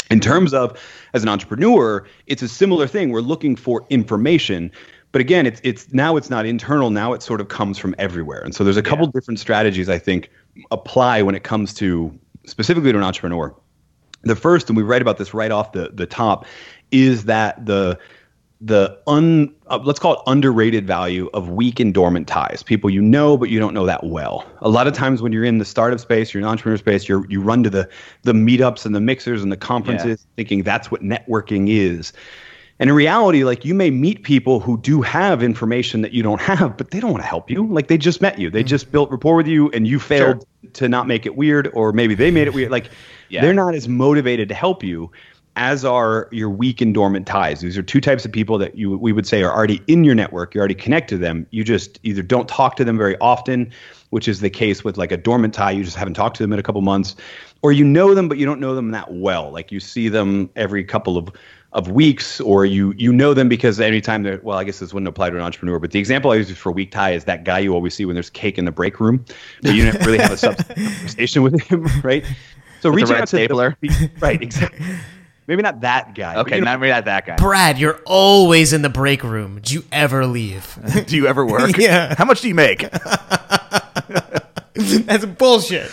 In 0.10 0.20
terms 0.20 0.54
of 0.54 0.80
as 1.13 1.24
an 1.24 1.30
entrepreneur, 1.30 2.06
it's 2.28 2.41
a 2.41 2.48
similar 2.48 2.88
thing. 2.88 3.12
We're 3.12 3.22
looking 3.22 3.56
for 3.56 3.86
information, 3.89 4.72
but 5.12 5.22
again, 5.22 5.46
it's 5.46 5.60
it's 5.63 5.93
now 5.93 6.15
it's 6.15 6.30
not 6.30 6.46
internal. 6.46 6.89
Now 6.89 7.13
it 7.13 7.22
sort 7.22 7.41
of 7.41 7.50
comes 7.50 7.78
from 7.78 7.96
everywhere. 7.98 8.41
And 8.41 8.56
so 8.56 8.63
there's 8.63 8.78
a 8.78 8.84
couple 8.84 9.08
different 9.08 9.39
strategies 9.39 9.89
I 9.89 9.98
think 9.98 10.30
apply 10.72 11.22
when 11.22 11.36
it 11.36 11.43
comes 11.43 11.74
to 11.76 12.17
specifically 12.46 12.91
to 12.91 12.98
an 12.98 13.04
entrepreneur. 13.04 13.56
The 14.24 14.36
first, 14.36 14.70
and 14.70 14.78
we 14.78 14.84
write 14.84 15.02
about 15.02 15.17
this 15.17 15.34
right 15.34 15.52
off 15.52 15.72
the 15.74 15.91
the 15.93 16.06
top, 16.06 16.46
is 16.91 17.26
that 17.26 17.65
the 17.65 18.00
the 18.60 18.98
un 19.06 19.54
uh, 19.67 19.78
let's 19.84 20.00
call 20.00 20.13
it 20.13 20.20
underrated 20.26 20.88
value 20.88 21.30
of 21.36 21.50
weak 21.50 21.80
and 21.80 21.93
dormant 21.93 22.28
ties 22.28 22.63
people 22.63 22.89
you 22.89 23.02
know 23.02 23.38
but 23.38 23.50
you 23.50 23.60
don't 23.60 23.74
know 23.74 23.86
that 23.86 24.04
well. 24.04 24.46
A 24.62 24.70
lot 24.70 24.88
of 24.88 24.93
times 24.93 25.22
when 25.22 25.32
you're 25.32 25.43
in 25.43 25.60
the 25.60 25.65
startup 25.65 26.00
space 26.00 26.34
you're 26.34 26.41
in 26.41 26.48
entrepreneur 26.48 26.78
space 26.78 27.08
you're 27.08 27.30
you 27.30 27.39
run 27.39 27.62
to 27.63 27.70
the 27.70 27.88
the 28.24 28.34
meetups 28.34 28.86
and 28.86 28.96
the 28.96 29.00
mixers 29.00 29.43
and 29.43 29.52
the 29.52 29.58
conferences 29.58 30.26
thinking 30.36 30.63
that's 30.63 30.89
what 30.89 31.02
networking 31.02 31.70
is. 31.70 32.13
And 32.80 32.89
in 32.89 32.96
reality 32.96 33.43
like 33.43 33.63
you 33.63 33.76
may 33.76 33.91
meet 33.91 34.24
people 34.24 34.60
who 34.60 34.80
do 34.80 35.04
have 35.04 35.43
information 35.43 36.02
that 36.02 36.13
you 36.13 36.24
don't 36.24 36.41
have 36.41 36.78
but 36.78 36.89
they 36.89 37.00
don't 37.00 37.12
want 37.12 37.22
to 37.24 37.28
help 37.28 37.52
you. 37.52 37.67
Like 37.67 37.89
they 37.89 37.98
just 38.00 38.22
met 38.22 38.39
you. 38.39 38.50
They 38.50 38.63
just 38.63 38.91
built 38.91 39.12
rapport 39.12 39.36
with 39.36 39.48
you 39.48 39.70
and 39.70 39.88
you 39.88 40.00
failed 40.00 40.48
to 40.74 40.89
not 40.89 41.06
make 41.06 41.28
it 41.28 41.36
weird 41.36 41.70
or 41.76 41.93
maybe 41.93 42.15
they 42.15 42.32
made 42.32 42.48
it 42.48 42.56
weird. 42.56 42.72
Like 42.72 42.89
Yeah. 43.30 43.41
they're 43.41 43.54
not 43.54 43.76
as 43.76 43.88
motivated 43.88 44.50
to 44.50 44.56
help 44.56 44.84
you 44.84 45.12
as 45.58 45.84
are 45.84 46.30
your 46.32 46.50
weak 46.50 46.80
and 46.82 46.93
dormant 46.93 47.26
ties. 47.26 47.62
These 47.62 47.78
are 47.78 47.84
two 47.84 48.00
types 48.00 48.24
of 48.26 48.32
people 48.32 48.58
that 48.60 48.78
you 48.78 48.96
we 48.98 49.12
would 49.12 49.26
say 49.28 49.41
are 49.43 49.52
already 49.54 49.82
in 49.88 50.04
your 50.04 50.15
network. 50.15 50.54
You're 50.54 50.62
already 50.62 50.76
connected 50.76 51.15
to 51.15 51.17
them. 51.17 51.48
You 51.50 51.63
just 51.63 52.00
either 52.04 52.22
don't 52.22 52.48
talk 52.48 52.76
to 52.78 52.86
them 52.86 52.98
very 52.98 53.17
often, 53.17 53.72
which 54.12 54.28
is 54.28 54.39
the 54.39 54.52
case 54.52 54.84
with 54.84 54.98
like 54.98 55.12
a 55.12 55.17
dormant 55.17 55.56
tie. 55.56 55.72
You 55.72 55.84
just 55.84 55.98
haven't 55.98 56.13
talked 56.13 56.38
to 56.38 56.43
them 56.43 56.54
in 56.54 56.60
a 56.60 56.63
couple 56.63 56.82
months, 56.82 57.15
or 57.63 57.72
you 57.72 57.84
know 57.84 58.13
them 58.13 58.30
but 58.30 58.38
you 58.38 58.46
don't 58.46 58.60
know 58.60 58.76
them 58.76 58.91
that 58.91 59.12
well. 59.12 59.52
Like 59.52 59.72
you 59.72 59.80
see 59.80 60.08
them 60.10 60.50
every 60.56 60.84
couple 60.84 61.17
of 61.17 61.30
of 61.74 61.89
weeks, 61.89 62.39
or 62.39 62.65
you 62.65 62.93
you 62.96 63.12
know 63.12 63.34
them 63.34 63.50
because 63.50 63.80
anytime 63.80 64.22
they're 64.22 64.39
well, 64.43 64.60
I 64.60 64.63
guess 64.63 64.78
this 64.78 64.93
wouldn't 64.93 65.10
apply 65.10 65.32
to 65.32 65.36
an 65.36 65.41
entrepreneur. 65.41 65.80
But 65.80 65.89
the 65.89 66.00
example 66.00 66.32
I 66.32 66.36
use 66.36 66.56
for 66.56 66.72
weak 66.72 66.91
tie 66.91 67.12
is 67.12 67.24
that 67.26 67.43
guy 67.46 67.60
you 67.60 67.74
always 67.74 67.96
see 67.96 68.06
when 68.06 68.13
there's 68.13 68.30
cake 68.30 68.60
in 68.60 68.65
the 68.65 68.72
break 68.72 69.00
room, 69.00 69.26
but 69.63 69.74
you 69.74 69.91
don't 69.91 70.06
really 70.06 70.20
have 70.20 70.32
a 70.32 70.38
substantive 70.38 70.86
conversation 70.86 71.41
with 71.41 71.60
him, 71.62 71.88
right? 72.04 72.24
So 72.80 72.91
the 72.91 73.02
out 73.02 73.08
to 73.08 73.15
the- 73.20 73.26
stapler? 73.26 73.76
right? 74.20 74.39
Exactly. 74.39 74.86
Maybe 75.47 75.62
not 75.62 75.79
that 75.81 76.13
guy. 76.13 76.36
Okay, 76.38 76.57
you 76.57 76.62
know- 76.65 76.77
not 76.77 77.05
that 77.05 77.25
guy. 77.25 77.38
Brad, 77.38 77.77
you're 77.77 77.99
always 78.05 78.73
in 78.73 78.81
the 78.81 78.89
break 78.89 79.23
room. 79.23 79.60
Do 79.62 79.73
you 79.75 79.86
ever 79.91 80.25
leave? 80.25 80.77
do 81.07 81.15
you 81.15 81.27
ever 81.27 81.45
work? 81.45 81.77
Yeah. 81.77 82.15
How 82.17 82.25
much 82.25 82.41
do 82.41 82.47
you 82.49 82.55
make? 82.55 82.79
That's 84.73 85.25
bullshit. 85.25 85.89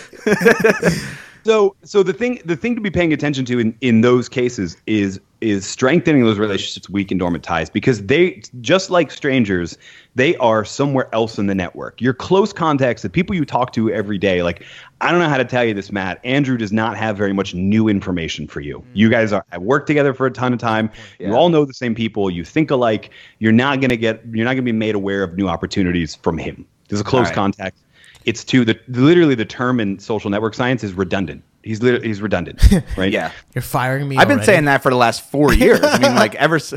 So, 1.45 1.75
so 1.83 2.01
the 2.01 2.11
thing, 2.11 2.41
the 2.43 2.55
thing 2.55 2.73
to 2.73 2.81
be 2.81 2.89
paying 2.89 3.13
attention 3.13 3.45
to 3.45 3.59
in, 3.59 3.77
in 3.81 4.01
those 4.01 4.27
cases 4.27 4.77
is 4.87 5.21
is 5.41 5.63
strengthening 5.63 6.23
those 6.23 6.39
relationships, 6.39 6.89
weak 6.89 7.11
and 7.11 7.19
dormant 7.19 7.43
ties, 7.43 7.69
because 7.69 8.03
they 8.07 8.41
just 8.61 8.89
like 8.89 9.11
strangers, 9.11 9.77
they 10.15 10.35
are 10.37 10.65
somewhere 10.65 11.07
else 11.13 11.37
in 11.37 11.45
the 11.45 11.53
network. 11.53 12.01
Your 12.01 12.15
close 12.15 12.51
contacts, 12.51 13.03
the 13.03 13.11
people 13.11 13.35
you 13.35 13.45
talk 13.45 13.73
to 13.73 13.91
every 13.91 14.17
day, 14.17 14.41
like 14.41 14.63
I 15.01 15.11
don't 15.11 15.19
know 15.19 15.29
how 15.29 15.37
to 15.37 15.45
tell 15.45 15.63
you 15.63 15.75
this, 15.75 15.91
Matt. 15.91 16.19
Andrew 16.23 16.57
does 16.57 16.71
not 16.71 16.97
have 16.97 17.15
very 17.15 17.33
much 17.33 17.53
new 17.53 17.87
information 17.87 18.47
for 18.47 18.59
you. 18.59 18.83
You 18.95 19.11
guys 19.11 19.31
are 19.31 19.45
have 19.51 19.61
worked 19.61 19.85
together 19.85 20.15
for 20.15 20.25
a 20.25 20.31
ton 20.31 20.51
of 20.51 20.57
time. 20.57 20.89
Yeah. 21.19 21.27
You 21.27 21.35
all 21.35 21.49
know 21.49 21.63
the 21.63 21.75
same 21.75 21.93
people. 21.93 22.31
You 22.31 22.43
think 22.43 22.71
alike. 22.71 23.11
You're 23.37 23.51
not 23.51 23.81
gonna 23.81 23.97
get. 23.97 24.23
You're 24.31 24.45
not 24.45 24.53
gonna 24.53 24.63
be 24.63 24.71
made 24.71 24.95
aware 24.95 25.21
of 25.21 25.37
new 25.37 25.47
opportunities 25.47 26.15
from 26.15 26.39
him. 26.39 26.65
There's 26.89 27.01
a 27.01 27.03
close 27.03 27.27
right. 27.27 27.35
contact. 27.35 27.77
It's 28.25 28.43
to 28.45 28.65
the 28.65 28.79
literally 28.87 29.35
the 29.35 29.45
term 29.45 29.79
in 29.79 29.99
social 29.99 30.29
network 30.29 30.53
science 30.55 30.83
is 30.83 30.93
redundant. 30.93 31.43
He's 31.63 31.81
literally 31.81 32.07
he's 32.07 32.21
redundant, 32.21 32.61
right? 32.97 33.11
yeah. 33.11 33.31
You're 33.55 33.61
firing 33.63 34.07
me. 34.07 34.17
I've 34.17 34.27
been 34.27 34.37
already? 34.37 34.45
saying 34.45 34.65
that 34.65 34.83
for 34.83 34.91
the 34.91 34.97
last 34.97 35.29
four 35.31 35.51
years. 35.63 35.79
I 35.83 35.97
mean, 35.99 36.13
like 36.15 36.35
ever. 36.35 36.57
s- 36.57 36.73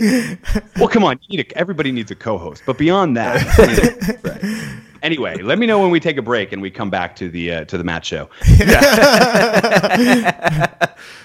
Well, 0.76 0.88
come 0.88 1.04
on. 1.04 1.18
You 1.28 1.36
need 1.38 1.52
a, 1.52 1.58
everybody 1.58 1.92
needs 1.92 2.10
a 2.10 2.14
co-host, 2.14 2.62
but 2.66 2.78
beyond 2.78 3.16
that, 3.16 3.40
you 3.58 4.24
know, 4.24 4.30
right. 4.32 4.81
Anyway, 5.02 5.36
let 5.42 5.58
me 5.58 5.66
know 5.66 5.80
when 5.80 5.90
we 5.90 5.98
take 6.00 6.16
a 6.16 6.22
break 6.22 6.52
and 6.52 6.62
we 6.62 6.70
come 6.70 6.88
back 6.90 7.16
to 7.16 7.28
the 7.28 7.52
uh, 7.52 7.64
to 7.66 7.76
the 7.76 7.84
Matt 7.84 8.04
show. 8.04 8.28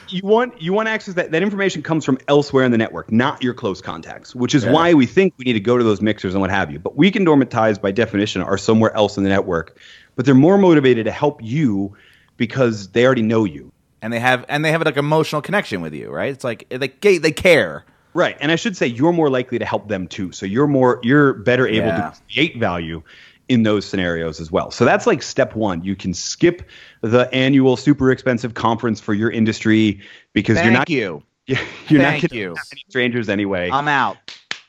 you 0.10 0.22
want 0.24 0.62
you 0.62 0.74
want 0.74 0.88
access 0.88 1.16
that 1.16 1.32
that 1.32 1.44
information 1.44 1.82
comes 1.82 2.06
from 2.06 2.18
elsewhere 2.28 2.64
in 2.66 2.72
the 2.72 2.78
network, 2.78 3.12
not 3.12 3.44
your 3.44 3.54
close 3.54 3.82
contacts, 3.82 4.34
which 4.36 4.56
is 4.56 4.66
why 4.66 4.94
we 4.94 5.06
think 5.06 5.34
we 5.38 5.46
need 5.46 5.54
to 5.54 5.60
go 5.60 5.78
to 5.78 5.84
those 5.84 6.02
mixers 6.02 6.34
and 6.34 6.42
what 6.42 6.50
have 6.50 6.72
you. 6.72 6.80
But 6.80 6.96
weak 6.96 7.16
and 7.16 7.26
dormant 7.26 7.52
ties, 7.52 7.78
by 7.78 7.92
definition, 7.92 8.42
are 8.42 8.58
somewhere 8.58 8.94
else 8.96 9.18
in 9.18 9.24
the 9.24 9.30
network, 9.30 9.78
but 10.16 10.26
they're 10.26 10.36
more 10.36 10.58
motivated 10.58 11.06
to 11.06 11.12
help 11.12 11.42
you 11.44 11.96
because 12.38 12.90
they 12.90 13.06
already 13.06 13.22
know 13.24 13.46
you. 13.46 13.72
and 14.02 14.12
they 14.14 14.20
have 14.20 14.46
and 14.50 14.64
they 14.64 14.72
have 14.72 14.84
like 14.84 14.98
emotional 14.98 15.42
connection 15.42 15.82
with 15.82 15.94
you, 15.94 16.10
right? 16.10 16.32
It's 16.32 16.44
like 16.44 16.68
they 16.70 16.78
they, 17.02 17.18
they 17.18 17.32
care. 17.32 17.86
Right. 18.14 18.36
And 18.40 18.52
I 18.52 18.56
should 18.56 18.76
say 18.76 18.88
you're 18.88 19.14
more 19.14 19.30
likely 19.30 19.60
to 19.60 19.66
help 19.66 19.90
them 19.90 20.08
too. 20.08 20.32
So 20.32 20.48
you're 20.48 20.66
more 20.66 21.00
you're 21.04 21.34
better 21.34 21.68
able 21.68 21.88
Yeah. 21.88 22.12
to 22.12 22.34
create 22.34 22.58
value 22.58 23.04
in 23.50 23.64
those 23.64 23.86
scenarios 23.86 24.40
as 24.40 24.52
well. 24.52 24.72
So 24.72 24.86
that's 24.86 25.08
like 25.08 25.24
step 25.24 25.56
1. 25.56 25.84
You 25.84 25.96
can 25.96 26.14
skip 26.14 26.64
the 27.02 27.34
annual 27.34 27.78
super 27.78 28.12
expensive 28.12 28.54
conference 28.54 29.00
for 29.00 29.14
your 29.14 29.32
industry 29.32 30.02
because 30.34 30.58
Thank 30.58 30.66
you're 30.66 30.74
not 30.74 30.90
you. 30.90 31.24
you're 31.46 32.02
Thank 32.02 32.24
not 32.24 32.32
you. 32.34 32.56
strangers 32.90 33.30
anyway. 33.30 33.70
I'm 33.72 33.88
out. 33.88 34.18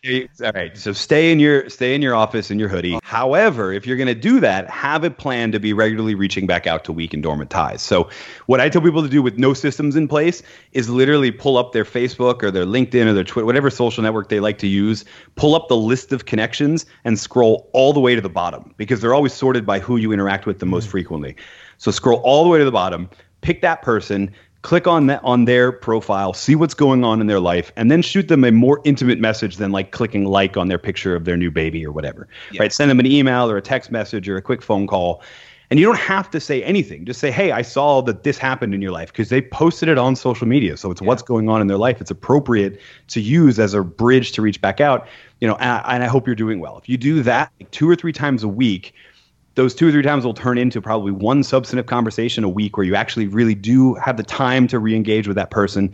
All 0.08 0.52
right, 0.54 0.76
so 0.76 0.92
stay 0.92 1.30
in 1.30 1.38
your 1.38 1.68
stay 1.68 1.94
in 1.94 2.02
your 2.02 2.14
office 2.14 2.50
in 2.50 2.58
your 2.58 2.68
hoodie. 2.68 2.98
However, 3.02 3.72
if 3.72 3.86
you're 3.86 3.96
going 3.96 4.08
to 4.08 4.14
do 4.14 4.40
that, 4.40 4.68
have 4.70 5.04
a 5.04 5.10
plan 5.10 5.52
to 5.52 5.60
be 5.60 5.72
regularly 5.72 6.14
reaching 6.14 6.46
back 6.46 6.66
out 6.66 6.84
to 6.84 6.92
weak 6.92 7.12
and 7.12 7.22
dormant 7.22 7.50
ties. 7.50 7.82
So, 7.82 8.08
what 8.46 8.60
I 8.60 8.68
tell 8.68 8.80
people 8.80 9.02
to 9.02 9.08
do 9.08 9.22
with 9.22 9.38
no 9.38 9.54
systems 9.54 9.96
in 9.96 10.08
place 10.08 10.42
is 10.72 10.88
literally 10.88 11.30
pull 11.30 11.56
up 11.58 11.72
their 11.72 11.84
Facebook 11.84 12.42
or 12.42 12.50
their 12.50 12.64
LinkedIn 12.64 13.06
or 13.06 13.12
their 13.12 13.24
Twitter, 13.24 13.46
whatever 13.46 13.70
social 13.70 14.02
network 14.02 14.28
they 14.28 14.40
like 14.40 14.58
to 14.58 14.66
use, 14.66 15.04
pull 15.34 15.54
up 15.54 15.68
the 15.68 15.76
list 15.76 16.12
of 16.12 16.24
connections 16.24 16.86
and 17.04 17.18
scroll 17.18 17.68
all 17.72 17.92
the 17.92 18.00
way 18.00 18.14
to 18.14 18.20
the 18.20 18.28
bottom 18.28 18.74
because 18.76 19.00
they're 19.00 19.14
always 19.14 19.32
sorted 19.32 19.66
by 19.66 19.78
who 19.78 19.96
you 19.96 20.12
interact 20.12 20.46
with 20.46 20.58
the 20.58 20.66
most 20.66 20.84
mm-hmm. 20.84 20.92
frequently. 20.92 21.36
So, 21.76 21.90
scroll 21.90 22.20
all 22.24 22.44
the 22.44 22.50
way 22.50 22.58
to 22.58 22.64
the 22.64 22.72
bottom, 22.72 23.10
pick 23.40 23.60
that 23.62 23.82
person, 23.82 24.32
click 24.62 24.86
on 24.86 25.06
that 25.06 25.20
on 25.22 25.44
their 25.44 25.70
profile, 25.70 26.32
see 26.32 26.54
what's 26.54 26.74
going 26.74 27.04
on 27.04 27.20
in 27.20 27.26
their 27.26 27.40
life, 27.40 27.72
and 27.76 27.90
then 27.90 28.02
shoot 28.02 28.28
them 28.28 28.44
a 28.44 28.50
more 28.50 28.80
intimate 28.84 29.20
message 29.20 29.56
than 29.56 29.72
like 29.72 29.92
clicking 29.92 30.24
like 30.24 30.56
on 30.56 30.68
their 30.68 30.78
picture 30.78 31.14
of 31.14 31.24
their 31.24 31.36
new 31.36 31.50
baby 31.50 31.84
or 31.86 31.92
whatever. 31.92 32.28
Right? 32.58 32.72
Send 32.72 32.90
them 32.90 33.00
an 33.00 33.06
email 33.06 33.50
or 33.50 33.56
a 33.56 33.62
text 33.62 33.90
message 33.90 34.28
or 34.28 34.36
a 34.36 34.42
quick 34.42 34.62
phone 34.62 34.86
call. 34.86 35.22
And 35.70 35.78
you 35.78 35.84
don't 35.84 35.98
have 35.98 36.30
to 36.30 36.40
say 36.40 36.62
anything. 36.62 37.04
Just 37.04 37.20
say, 37.20 37.30
"Hey, 37.30 37.52
I 37.52 37.60
saw 37.60 38.00
that 38.02 38.22
this 38.22 38.38
happened 38.38 38.72
in 38.72 38.80
your 38.80 38.90
life" 38.90 39.12
because 39.12 39.28
they 39.28 39.42
posted 39.42 39.90
it 39.90 39.98
on 39.98 40.16
social 40.16 40.48
media. 40.48 40.78
So 40.78 40.90
it's 40.90 41.02
what's 41.02 41.20
going 41.20 41.50
on 41.50 41.60
in 41.60 41.66
their 41.66 41.76
life. 41.76 42.00
It's 42.00 42.10
appropriate 42.10 42.80
to 43.08 43.20
use 43.20 43.58
as 43.58 43.74
a 43.74 43.82
bridge 43.82 44.32
to 44.32 44.42
reach 44.42 44.62
back 44.62 44.80
out. 44.80 45.06
You 45.40 45.48
know, 45.48 45.56
and 45.56 45.70
I, 45.70 45.94
and 45.94 46.02
I 46.02 46.06
hope 46.06 46.26
you're 46.26 46.34
doing 46.34 46.58
well. 46.58 46.78
If 46.78 46.88
you 46.88 46.96
do 46.96 47.22
that 47.22 47.52
like 47.60 47.70
two 47.70 47.88
or 47.88 47.94
three 47.94 48.12
times 48.12 48.42
a 48.42 48.48
week, 48.48 48.94
those 49.58 49.74
two 49.74 49.88
or 49.88 49.90
three 49.90 50.02
times 50.02 50.24
will 50.24 50.34
turn 50.34 50.56
into 50.56 50.80
probably 50.80 51.10
one 51.10 51.42
substantive 51.42 51.86
conversation 51.86 52.44
a 52.44 52.48
week 52.48 52.76
where 52.76 52.86
you 52.86 52.94
actually 52.94 53.26
really 53.26 53.56
do 53.56 53.94
have 53.94 54.16
the 54.16 54.22
time 54.22 54.68
to 54.68 54.78
re-engage 54.78 55.26
with 55.26 55.34
that 55.34 55.50
person. 55.50 55.92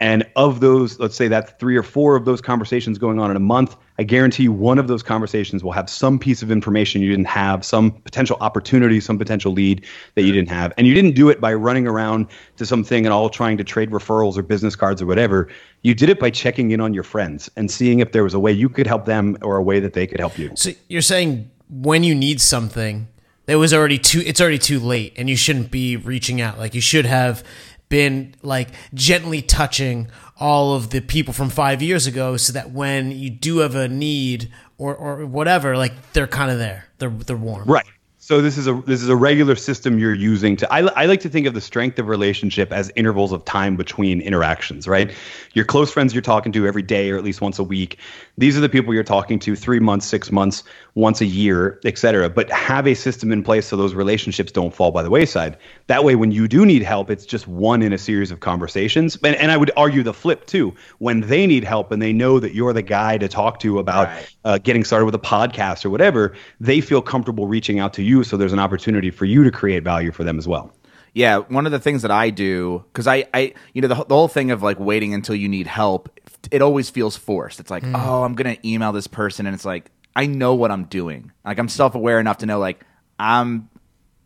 And 0.00 0.26
of 0.34 0.58
those 0.58 0.98
let's 0.98 1.14
say 1.14 1.28
that 1.28 1.60
three 1.60 1.76
or 1.76 1.84
four 1.84 2.16
of 2.16 2.24
those 2.24 2.40
conversations 2.40 2.98
going 2.98 3.20
on 3.20 3.30
in 3.30 3.36
a 3.36 3.40
month 3.40 3.76
i 4.00 4.02
guarantee 4.02 4.42
you 4.42 4.52
one 4.52 4.80
of 4.80 4.88
those 4.88 5.04
conversations 5.04 5.62
will 5.62 5.70
have 5.70 5.88
some 5.88 6.18
piece 6.18 6.42
of 6.42 6.50
information 6.50 7.00
you 7.00 7.08
didn't 7.08 7.28
have 7.28 7.64
some 7.64 7.92
potential 7.92 8.36
opportunity 8.40 8.98
some 8.98 9.16
potential 9.16 9.52
lead 9.52 9.86
that 10.16 10.22
you 10.22 10.32
didn't 10.32 10.48
have. 10.50 10.72
And 10.76 10.88
you 10.88 10.94
didn't 10.94 11.14
do 11.14 11.28
it 11.28 11.40
by 11.40 11.54
running 11.54 11.86
around 11.86 12.26
to 12.56 12.66
something 12.66 13.06
and 13.06 13.12
all 13.12 13.30
trying 13.30 13.56
to 13.58 13.64
trade 13.64 13.92
referrals 13.92 14.36
or 14.36 14.42
business 14.42 14.74
cards 14.74 15.00
or 15.00 15.06
whatever. 15.06 15.48
You 15.82 15.94
did 15.94 16.08
it 16.08 16.18
by 16.18 16.30
checking 16.30 16.72
in 16.72 16.80
on 16.80 16.92
your 16.92 17.04
friends 17.04 17.48
and 17.56 17.70
seeing 17.70 18.00
if 18.00 18.10
there 18.10 18.24
was 18.24 18.34
a 18.34 18.40
way 18.40 18.50
you 18.50 18.68
could 18.68 18.88
help 18.88 19.04
them 19.04 19.38
or 19.42 19.56
a 19.56 19.62
way 19.62 19.78
that 19.78 19.92
they 19.92 20.08
could 20.08 20.18
help 20.18 20.36
you. 20.36 20.50
So 20.56 20.72
you're 20.88 21.00
saying 21.00 21.48
when 21.68 22.04
you 22.04 22.14
need 22.14 22.40
something, 22.40 23.08
it 23.46 23.56
was 23.56 23.74
already 23.74 23.98
too. 23.98 24.22
It's 24.24 24.40
already 24.40 24.58
too 24.58 24.80
late, 24.80 25.12
and 25.16 25.28
you 25.28 25.36
shouldn't 25.36 25.70
be 25.70 25.96
reaching 25.96 26.40
out. 26.40 26.58
Like 26.58 26.74
you 26.74 26.80
should 26.80 27.06
have 27.06 27.44
been 27.88 28.34
like 28.42 28.68
gently 28.94 29.42
touching 29.42 30.08
all 30.40 30.74
of 30.74 30.90
the 30.90 31.00
people 31.00 31.34
from 31.34 31.50
five 31.50 31.82
years 31.82 32.06
ago, 32.06 32.36
so 32.36 32.52
that 32.52 32.70
when 32.70 33.10
you 33.12 33.30
do 33.30 33.58
have 33.58 33.74
a 33.74 33.88
need 33.88 34.50
or 34.78 34.94
or 34.94 35.26
whatever, 35.26 35.76
like 35.76 36.12
they're 36.12 36.26
kind 36.26 36.50
of 36.50 36.58
there. 36.58 36.86
They're 36.98 37.10
they're 37.10 37.36
warm. 37.36 37.68
Right. 37.68 37.86
So 38.24 38.40
this 38.40 38.56
is 38.56 38.66
a 38.66 38.82
this 38.86 39.02
is 39.02 39.10
a 39.10 39.16
regular 39.16 39.54
system 39.54 39.98
you're 39.98 40.14
using 40.14 40.56
to. 40.56 40.72
I, 40.72 40.78
I 40.78 41.04
like 41.04 41.20
to 41.20 41.28
think 41.28 41.46
of 41.46 41.52
the 41.52 41.60
strength 41.60 41.98
of 41.98 42.08
relationship 42.08 42.72
as 42.72 42.90
intervals 42.96 43.32
of 43.32 43.44
time 43.44 43.76
between 43.76 44.22
interactions. 44.22 44.88
Right. 44.88 45.12
Your 45.52 45.66
close 45.66 45.92
friends 45.92 46.14
you're 46.14 46.22
talking 46.22 46.50
to 46.52 46.66
every 46.66 46.80
day 46.80 47.10
or 47.10 47.18
at 47.18 47.22
least 47.22 47.42
once 47.42 47.58
a 47.58 47.62
week. 47.62 47.98
These 48.36 48.56
are 48.56 48.60
the 48.60 48.68
people 48.68 48.92
you're 48.92 49.04
talking 49.04 49.38
to 49.40 49.54
three 49.54 49.78
months, 49.78 50.06
six 50.06 50.32
months, 50.32 50.64
once 50.96 51.20
a 51.20 51.24
year, 51.24 51.78
et 51.84 51.96
cetera. 51.98 52.28
But 52.28 52.50
have 52.50 52.84
a 52.86 52.94
system 52.94 53.30
in 53.30 53.44
place 53.44 53.66
so 53.66 53.76
those 53.76 53.94
relationships 53.94 54.50
don't 54.50 54.74
fall 54.74 54.90
by 54.90 55.04
the 55.04 55.10
wayside. 55.10 55.56
That 55.86 56.02
way, 56.02 56.16
when 56.16 56.32
you 56.32 56.48
do 56.48 56.66
need 56.66 56.82
help, 56.82 57.10
it's 57.10 57.24
just 57.24 57.46
one 57.46 57.80
in 57.80 57.92
a 57.92 57.98
series 57.98 58.32
of 58.32 58.40
conversations. 58.40 59.16
And, 59.22 59.36
and 59.36 59.52
I 59.52 59.56
would 59.56 59.70
argue 59.76 60.02
the 60.02 60.12
flip 60.12 60.46
too. 60.46 60.74
When 60.98 61.20
they 61.20 61.46
need 61.46 61.62
help 61.62 61.92
and 61.92 62.02
they 62.02 62.12
know 62.12 62.40
that 62.40 62.54
you're 62.54 62.72
the 62.72 62.82
guy 62.82 63.18
to 63.18 63.28
talk 63.28 63.60
to 63.60 63.78
about 63.78 64.08
Right. 64.08 64.36
uh, 64.44 64.58
getting 64.58 64.82
started 64.82 65.04
with 65.06 65.14
a 65.14 65.20
podcast 65.20 65.84
or 65.84 65.90
whatever, 65.90 66.34
they 66.58 66.80
feel 66.80 67.02
comfortable 67.02 67.46
reaching 67.46 67.78
out 67.78 67.92
to 67.94 68.02
you. 68.02 68.24
So 68.24 68.36
there's 68.36 68.52
an 68.52 68.58
opportunity 68.58 69.10
for 69.10 69.26
you 69.26 69.44
to 69.44 69.52
create 69.52 69.84
value 69.84 70.10
for 70.10 70.24
them 70.24 70.38
as 70.38 70.48
well. 70.48 70.72
Yeah, 71.14 71.38
one 71.38 71.64
of 71.64 71.72
the 71.72 71.78
things 71.78 72.02
that 72.02 72.10
I 72.10 72.30
do 72.30 72.84
because 72.92 73.06
I, 73.06 73.24
I, 73.32 73.54
you 73.72 73.80
know, 73.80 73.88
the, 73.88 73.94
the 73.94 74.14
whole 74.14 74.28
thing 74.28 74.50
of 74.50 74.62
like 74.62 74.80
waiting 74.80 75.14
until 75.14 75.36
you 75.36 75.48
need 75.48 75.68
help, 75.68 76.18
it 76.50 76.60
always 76.60 76.90
feels 76.90 77.16
forced. 77.16 77.60
It's 77.60 77.70
like, 77.70 77.84
oh, 77.86 78.24
I'm 78.24 78.34
gonna 78.34 78.56
email 78.64 78.92
this 78.92 79.06
person, 79.06 79.46
and 79.46 79.54
it's 79.54 79.64
like 79.64 79.90
I 80.16 80.26
know 80.26 80.54
what 80.54 80.70
I'm 80.70 80.84
doing. 80.84 81.32
Like 81.44 81.58
I'm 81.58 81.68
self 81.68 81.94
aware 81.94 82.18
enough 82.18 82.38
to 82.38 82.46
know 82.46 82.58
like 82.58 82.84
I'm, 83.18 83.70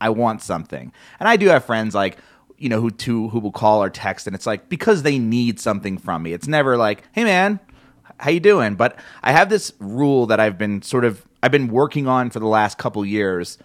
I 0.00 0.10
want 0.10 0.42
something, 0.42 0.92
and 1.20 1.28
I 1.28 1.36
do 1.36 1.48
have 1.48 1.64
friends 1.64 1.94
like 1.94 2.16
you 2.56 2.68
know 2.70 2.80
who 2.80 2.90
to 2.90 3.28
who 3.28 3.38
will 3.38 3.52
call 3.52 3.82
or 3.82 3.90
text, 3.90 4.26
and 4.26 4.34
it's 4.34 4.46
like 4.46 4.70
because 4.70 5.02
they 5.02 5.18
need 5.18 5.60
something 5.60 5.98
from 5.98 6.22
me. 6.22 6.32
It's 6.32 6.48
never 6.48 6.78
like, 6.78 7.02
hey 7.12 7.24
man, 7.24 7.60
how 8.18 8.30
you 8.30 8.40
doing? 8.40 8.74
But 8.76 8.98
I 9.22 9.32
have 9.32 9.48
this 9.48 9.72
rule 9.78 10.26
that 10.26 10.40
I've 10.40 10.56
been 10.56 10.82
sort 10.82 11.04
of 11.04 11.24
I've 11.42 11.52
been 11.52 11.68
working 11.68 12.08
on 12.08 12.30
for 12.30 12.40
the 12.40 12.46
last 12.46 12.78
couple 12.78 13.04
years, 13.04 13.58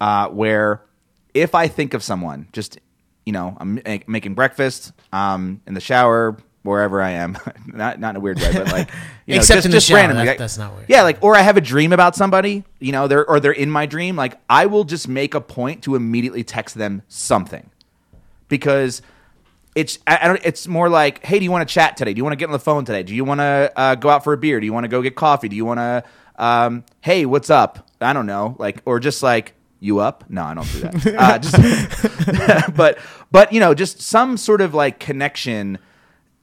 uh, 0.00 0.28
where 0.28 0.82
if 1.34 1.54
I 1.54 1.68
think 1.68 1.92
of 1.94 2.02
someone, 2.02 2.48
just 2.52 2.78
you 3.26 3.32
know, 3.32 3.56
I'm 3.60 3.76
ma- 3.86 3.98
making 4.06 4.34
breakfast, 4.34 4.92
um, 5.12 5.60
in 5.66 5.74
the 5.74 5.80
shower, 5.80 6.36
wherever 6.62 7.00
I 7.02 7.10
am, 7.10 7.36
not 7.66 7.98
not 8.00 8.10
in 8.10 8.16
a 8.16 8.20
weird 8.20 8.38
way, 8.38 8.52
but 8.52 8.70
like 8.72 8.88
you 9.26 9.34
know, 9.34 9.40
Except 9.40 9.56
just, 9.58 9.66
in 9.66 9.70
the 9.70 9.76
just 9.76 9.88
shower, 9.88 9.96
randomly. 9.98 10.26
that- 10.26 10.38
that's 10.38 10.56
not 10.58 10.74
weird. 10.74 10.86
Yeah, 10.88 11.02
like 11.02 11.18
or 11.22 11.36
I 11.36 11.40
have 11.42 11.56
a 11.56 11.60
dream 11.60 11.92
about 11.92 12.14
somebody, 12.16 12.64
you 12.80 12.92
know, 12.92 13.08
they're 13.08 13.28
or 13.28 13.40
they're 13.40 13.52
in 13.52 13.70
my 13.70 13.86
dream. 13.86 14.14
Like 14.16 14.38
I 14.48 14.66
will 14.66 14.84
just 14.84 15.08
make 15.08 15.34
a 15.34 15.40
point 15.40 15.82
to 15.84 15.94
immediately 15.96 16.44
text 16.44 16.74
them 16.76 17.02
something 17.08 17.68
because 18.48 19.02
it's 19.74 19.98
I, 20.06 20.18
I 20.22 20.28
don't. 20.28 20.40
It's 20.44 20.68
more 20.68 20.88
like, 20.88 21.24
hey, 21.24 21.38
do 21.38 21.44
you 21.44 21.50
want 21.50 21.66
to 21.68 21.72
chat 21.72 21.96
today? 21.96 22.12
Do 22.14 22.18
you 22.18 22.24
want 22.24 22.32
to 22.32 22.36
get 22.36 22.46
on 22.46 22.52
the 22.52 22.58
phone 22.60 22.84
today? 22.84 23.02
Do 23.02 23.14
you 23.14 23.24
want 23.24 23.40
to 23.40 23.72
uh, 23.74 23.94
go 23.96 24.08
out 24.08 24.22
for 24.22 24.32
a 24.32 24.36
beer? 24.36 24.60
Do 24.60 24.66
you 24.66 24.72
want 24.72 24.84
to 24.84 24.88
go 24.88 25.02
get 25.02 25.16
coffee? 25.16 25.48
Do 25.48 25.56
you 25.56 25.64
want 25.64 25.78
to, 25.78 26.04
um, 26.36 26.84
hey, 27.00 27.26
what's 27.26 27.50
up? 27.50 27.88
I 28.00 28.12
don't 28.12 28.26
know, 28.26 28.54
like, 28.58 28.82
or 28.84 29.00
just 29.00 29.22
like, 29.22 29.54
you 29.84 29.98
up? 30.00 30.24
No, 30.30 30.42
I 30.42 30.54
don't 30.54 30.72
do 30.72 30.80
that. 30.80 31.16
uh, 31.18 31.38
just, 32.66 32.74
but 32.76 32.98
but 33.30 33.52
you 33.52 33.60
know, 33.60 33.74
just 33.74 34.00
some 34.00 34.36
sort 34.36 34.62
of 34.62 34.72
like 34.72 34.98
connection 34.98 35.78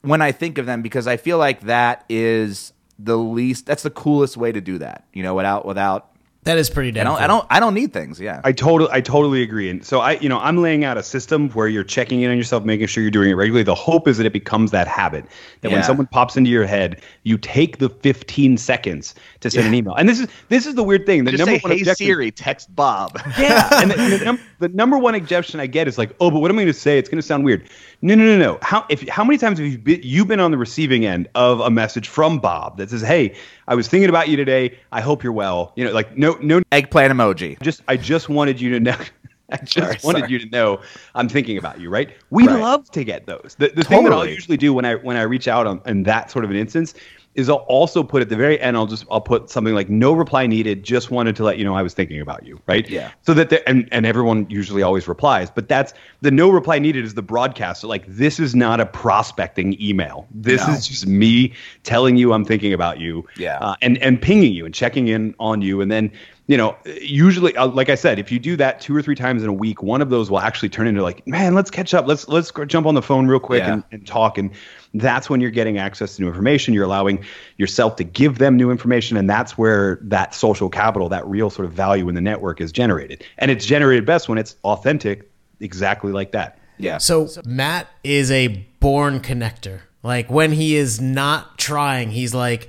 when 0.02 0.22
I 0.22 0.30
think 0.32 0.58
of 0.58 0.66
them 0.66 0.80
because 0.80 1.06
I 1.06 1.16
feel 1.16 1.38
like 1.38 1.62
that 1.62 2.04
is 2.08 2.72
the 2.98 3.18
least. 3.18 3.66
That's 3.66 3.82
the 3.82 3.90
coolest 3.90 4.36
way 4.36 4.52
to 4.52 4.60
do 4.60 4.78
that. 4.78 5.06
You 5.12 5.22
know, 5.22 5.34
without 5.34 5.66
without. 5.66 6.08
That 6.44 6.58
is 6.58 6.70
pretty 6.70 6.88
I 6.88 7.04
damn. 7.04 7.04
don't. 7.04 7.20
I 7.20 7.26
don't. 7.28 7.46
I 7.50 7.60
don't 7.60 7.72
need 7.74 7.92
things. 7.92 8.18
Yeah. 8.18 8.40
I 8.42 8.50
totally, 8.50 8.90
I 8.92 9.00
totally 9.00 9.42
agree. 9.42 9.70
And 9.70 9.86
so 9.86 10.00
I, 10.00 10.12
you 10.14 10.28
know, 10.28 10.40
I'm 10.40 10.56
laying 10.58 10.82
out 10.84 10.96
a 10.98 11.02
system 11.02 11.48
where 11.50 11.68
you're 11.68 11.84
checking 11.84 12.20
in 12.22 12.32
on 12.32 12.36
yourself, 12.36 12.64
making 12.64 12.88
sure 12.88 13.00
you're 13.00 13.12
doing 13.12 13.30
it 13.30 13.34
regularly. 13.34 13.62
The 13.62 13.76
hope 13.76 14.08
is 14.08 14.16
that 14.18 14.26
it 14.26 14.32
becomes 14.32 14.72
that 14.72 14.88
habit 14.88 15.24
that 15.60 15.70
when 15.70 15.84
someone 15.84 16.08
pops 16.08 16.36
into 16.36 16.50
your 16.50 16.66
head, 16.66 17.00
you 17.22 17.38
take 17.38 17.78
the 17.78 17.88
15 17.88 18.56
seconds 18.56 19.14
to 19.38 19.50
send 19.50 19.68
an 19.68 19.74
email. 19.74 19.94
And 19.94 20.08
this 20.08 20.18
is 20.18 20.26
this 20.48 20.66
is 20.66 20.74
the 20.74 20.82
weird 20.82 21.06
thing. 21.06 21.22
The 21.24 21.30
just 21.30 21.38
number 21.38 21.58
say, 21.58 21.60
one 21.62 21.72
hey 21.72 21.78
objection- 21.78 22.06
Siri, 22.06 22.30
text 22.32 22.74
Bob. 22.74 23.20
Yeah, 23.38 23.68
and 23.80 23.92
the, 23.92 24.18
the, 24.18 24.24
num- 24.24 24.40
the 24.58 24.68
number 24.70 24.98
one 24.98 25.14
objection 25.14 25.60
I 25.60 25.66
get 25.68 25.86
is 25.86 25.96
like, 25.96 26.10
oh, 26.18 26.32
but 26.32 26.40
what 26.40 26.50
am 26.50 26.58
I 26.58 26.62
going 26.62 26.72
to 26.72 26.78
say? 26.78 26.98
It's 26.98 27.08
going 27.08 27.20
to 27.20 27.26
sound 27.26 27.44
weird. 27.44 27.68
No, 28.04 28.16
no, 28.16 28.24
no, 28.24 28.36
no. 28.36 28.58
How 28.62 28.84
if 28.88 29.08
how 29.08 29.22
many 29.22 29.38
times 29.38 29.58
have 29.58 29.66
you 29.68 29.78
been, 29.78 30.00
you 30.02 30.24
been 30.24 30.40
on 30.40 30.50
the 30.50 30.58
receiving 30.58 31.06
end 31.06 31.28
of 31.36 31.60
a 31.60 31.70
message 31.70 32.08
from 32.08 32.40
Bob 32.40 32.76
that 32.78 32.90
says, 32.90 33.00
hey, 33.00 33.34
I 33.68 33.76
was 33.76 33.86
thinking 33.86 34.08
about 34.08 34.28
you 34.28 34.36
today. 34.36 34.76
I 34.90 35.00
hope 35.00 35.22
you're 35.22 35.32
well. 35.32 35.72
You 35.76 35.84
know, 35.84 35.92
like 35.92 36.16
no, 36.16 36.36
no, 36.42 36.62
Eggplant 36.72 37.12
emoji. 37.12 37.60
just 37.62 37.80
I 37.86 37.96
just 37.96 38.28
wanted 38.28 38.60
you 38.60 38.70
to 38.72 38.80
know. 38.80 38.96
I 39.52 39.56
just 39.58 39.74
Sorry, 39.74 39.98
wanted 40.02 40.20
sorry. 40.20 40.32
you 40.32 40.38
to 40.40 40.46
know 40.46 40.80
I'm 41.14 41.28
thinking 41.28 41.58
about 41.58 41.78
you, 41.78 41.90
right? 41.90 42.10
We 42.30 42.48
Right. 42.48 42.58
love 42.58 42.90
to 42.92 43.04
get 43.04 43.26
those. 43.26 43.54
The, 43.58 43.68
the 43.68 43.84
thing 43.84 44.02
that 44.04 44.12
I'll 44.12 44.26
usually 44.26 44.56
do 44.56 44.72
when 44.72 44.84
I 44.86 44.94
when 44.96 45.16
I 45.16 45.22
reach 45.22 45.46
out 45.46 45.66
on 45.66 45.80
in 45.86 46.02
that 46.04 46.30
sort 46.30 46.44
of 46.44 46.50
an 46.50 46.56
instance 46.56 46.94
is 47.34 47.48
I'll 47.48 47.56
also 47.56 48.02
put 48.02 48.20
at 48.20 48.28
the 48.28 48.36
very 48.36 48.60
end 48.60 48.76
I'll 48.76 48.86
just 48.86 49.04
I'll 49.10 49.20
put 49.20 49.48
something 49.48 49.74
like 49.74 49.88
no 49.88 50.12
reply 50.12 50.46
needed. 50.46 50.82
Just 50.82 51.10
wanted 51.10 51.34
to 51.36 51.44
let 51.44 51.58
you 51.58 51.64
know 51.64 51.74
I 51.74 51.82
was 51.82 51.94
thinking 51.94 52.20
about 52.20 52.44
you, 52.44 52.60
right? 52.66 52.88
Yeah. 52.88 53.10
So 53.22 53.32
that 53.34 53.50
the, 53.50 53.66
and 53.68 53.88
and 53.90 54.04
everyone 54.04 54.46
usually 54.50 54.82
always 54.82 55.08
replies, 55.08 55.50
but 55.50 55.68
that's 55.68 55.94
the 56.20 56.30
no 56.30 56.50
reply 56.50 56.78
needed 56.78 57.04
is 57.04 57.14
the 57.14 57.22
broadcast. 57.22 57.80
So 57.80 57.88
like 57.88 58.04
this 58.06 58.38
is 58.38 58.54
not 58.54 58.80
a 58.80 58.86
prospecting 58.86 59.80
email. 59.80 60.26
This 60.30 60.66
No. 60.66 60.74
is 60.74 60.86
just 60.86 61.06
me 61.06 61.54
telling 61.84 62.16
you 62.16 62.32
I'm 62.32 62.44
thinking 62.44 62.72
about 62.72 63.00
you. 63.00 63.26
Yeah. 63.36 63.58
Uh, 63.58 63.76
and 63.80 63.96
and 63.98 64.20
pinging 64.20 64.52
you 64.52 64.66
and 64.66 64.74
checking 64.74 65.08
in 65.08 65.34
on 65.40 65.62
you 65.62 65.80
and 65.80 65.90
then 65.90 66.12
you 66.48 66.56
know 66.56 66.76
usually 67.00 67.56
uh, 67.56 67.66
like 67.68 67.88
i 67.88 67.94
said 67.94 68.18
if 68.18 68.32
you 68.32 68.38
do 68.38 68.56
that 68.56 68.80
two 68.80 68.94
or 68.96 69.00
three 69.00 69.14
times 69.14 69.42
in 69.42 69.48
a 69.48 69.52
week 69.52 69.82
one 69.82 70.02
of 70.02 70.10
those 70.10 70.30
will 70.30 70.40
actually 70.40 70.68
turn 70.68 70.86
into 70.88 71.02
like 71.02 71.24
man 71.26 71.54
let's 71.54 71.70
catch 71.70 71.94
up 71.94 72.06
let's 72.06 72.26
let's 72.28 72.50
jump 72.66 72.86
on 72.86 72.94
the 72.94 73.02
phone 73.02 73.26
real 73.28 73.38
quick 73.40 73.60
Yeah. 73.60 73.74
and, 73.74 73.84
and 73.92 74.06
talk 74.06 74.38
and 74.38 74.50
that's 74.94 75.30
when 75.30 75.40
you're 75.40 75.52
getting 75.52 75.78
access 75.78 76.16
to 76.16 76.22
new 76.22 76.28
information 76.28 76.74
you're 76.74 76.84
allowing 76.84 77.24
yourself 77.58 77.96
to 77.96 78.04
give 78.04 78.38
them 78.38 78.56
new 78.56 78.70
information 78.70 79.16
and 79.16 79.30
that's 79.30 79.56
where 79.56 79.98
that 80.02 80.34
social 80.34 80.68
capital 80.68 81.08
that 81.10 81.24
real 81.26 81.48
sort 81.48 81.66
of 81.66 81.72
value 81.72 82.08
in 82.08 82.14
the 82.16 82.20
network 82.20 82.60
is 82.60 82.72
generated 82.72 83.24
and 83.38 83.50
it's 83.50 83.64
generated 83.64 84.04
best 84.04 84.28
when 84.28 84.36
it's 84.36 84.56
authentic 84.64 85.30
exactly 85.60 86.10
like 86.12 86.32
that 86.32 86.58
Yeah. 86.78 86.98
So 86.98 87.28
Matt 87.44 87.86
is 88.02 88.32
a 88.32 88.48
born 88.80 89.20
connector. 89.20 89.82
Like 90.02 90.28
when 90.28 90.50
he 90.50 90.74
is 90.74 91.00
not 91.00 91.56
trying, 91.58 92.10
he's 92.10 92.34
like 92.34 92.66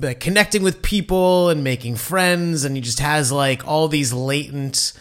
like, 0.00 0.20
connecting 0.20 0.62
with 0.62 0.82
people 0.82 1.48
and 1.50 1.62
making 1.64 1.96
friends, 1.96 2.64
and 2.64 2.76
he 2.76 2.82
just 2.82 3.00
has 3.00 3.30
like 3.32 3.66
all 3.66 3.88
these 3.88 4.12
latent. 4.12 4.92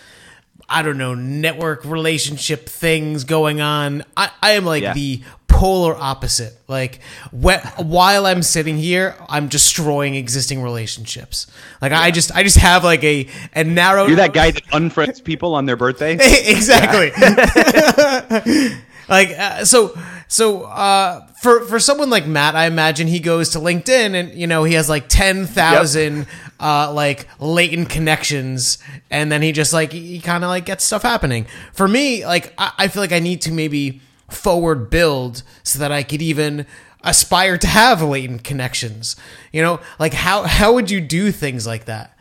I 0.74 0.84
don't 0.84 0.98
know, 0.98 1.16
network 1.16 1.84
relationship 1.84 2.70
things 2.70 3.26
going 3.26 3.60
on. 3.60 4.06
I, 4.16 4.30
I 4.42 4.52
am 4.52 4.64
like 4.64 4.84
Yeah. 4.84 4.94
the 4.94 5.22
polar 5.50 5.94
opposite. 5.98 6.54
Like 6.70 7.02
wh- 7.32 7.60
while 7.78 8.26
I'm 8.26 8.42
sitting 8.42 8.78
here, 8.78 9.18
I'm 9.28 9.50
destroying 9.50 10.16
existing 10.16 10.64
relationships. 10.64 11.48
Like 11.82 11.92
I 11.92 12.10
just 12.12 12.34
I 12.34 12.44
just 12.44 12.56
have 12.60 12.86
like 12.86 13.04
a 13.04 13.28
a 13.54 13.66
narrow 13.66 14.08
You're 14.08 14.16
that 14.16 14.32
guy 14.34 14.52
that 14.52 14.64
unfriends 14.68 15.22
people 15.22 15.56
on 15.56 15.66
their 15.66 15.76
birthday. 15.76 16.14
exactly. 16.46 17.12
like 19.10 19.30
uh, 19.38 19.66
so 19.66 19.94
so 20.32 20.64
uh, 20.64 21.28
for 21.42 21.66
for 21.66 21.78
someone 21.78 22.10
like 22.10 22.26
Matt, 22.26 22.56
I 22.56 22.66
imagine 22.66 23.08
he 23.08 23.20
goes 23.20 23.50
to 23.50 23.60
LinkedIn 23.60 24.16
and 24.16 24.34
you 24.34 24.48
know 24.48 24.64
he 24.64 24.76
has 24.76 24.88
like 24.88 25.10
ten 25.10 25.46
thousand 25.46 26.26
uh, 26.58 26.90
like 26.94 27.28
latent 27.38 27.90
connections, 27.90 28.78
and 29.10 29.30
then 29.30 29.42
he 29.42 29.52
just 29.52 29.74
like 29.74 29.92
he 29.92 30.22
kind 30.22 30.46
of 30.46 30.48
like 30.48 30.64
gets 30.64 30.86
stuff 30.86 31.02
happening. 31.02 31.48
For 31.74 31.86
me, 31.86 32.26
like 32.26 32.54
I, 32.58 32.72
I 32.78 32.88
feel 32.88 33.04
like 33.04 33.12
I 33.12 33.20
need 33.20 33.42
to 33.42 33.52
maybe 33.52 34.00
forward 34.30 34.90
build 34.90 35.44
so 35.64 35.80
that 35.80 35.92
I 35.92 36.02
could 36.02 36.22
even 36.22 36.66
aspire 37.04 37.58
to 37.58 37.68
have 37.68 38.02
latent 38.02 38.46
connections. 38.46 39.18
You 39.52 39.62
know, 39.62 39.82
like 40.00 40.14
how 40.14 40.44
how 40.44 40.72
would 40.72 40.90
you 40.90 41.02
do 41.02 41.34
things 41.34 41.68
like 41.68 41.86
that? 41.86 42.18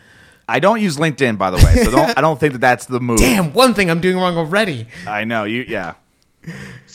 I 0.48 0.58
don't 0.58 0.80
use 0.80 0.96
LinkedIn, 0.96 1.38
by 1.38 1.52
the 1.52 1.58
way, 1.58 1.84
so 1.84 1.92
don't. 1.92 2.18
I 2.18 2.20
don't 2.20 2.40
think 2.40 2.54
that 2.54 2.61
that's 2.61 2.86
the 2.86 2.98
move. 2.98 3.18
Damn, 3.20 3.52
one 3.52 3.72
thing 3.72 3.88
I'm 3.88 4.00
doing 4.00 4.16
wrong 4.16 4.36
already. 4.36 4.88
I 5.06 5.22
know 5.22 5.44
you. 5.44 5.64
Yeah. 5.68 5.94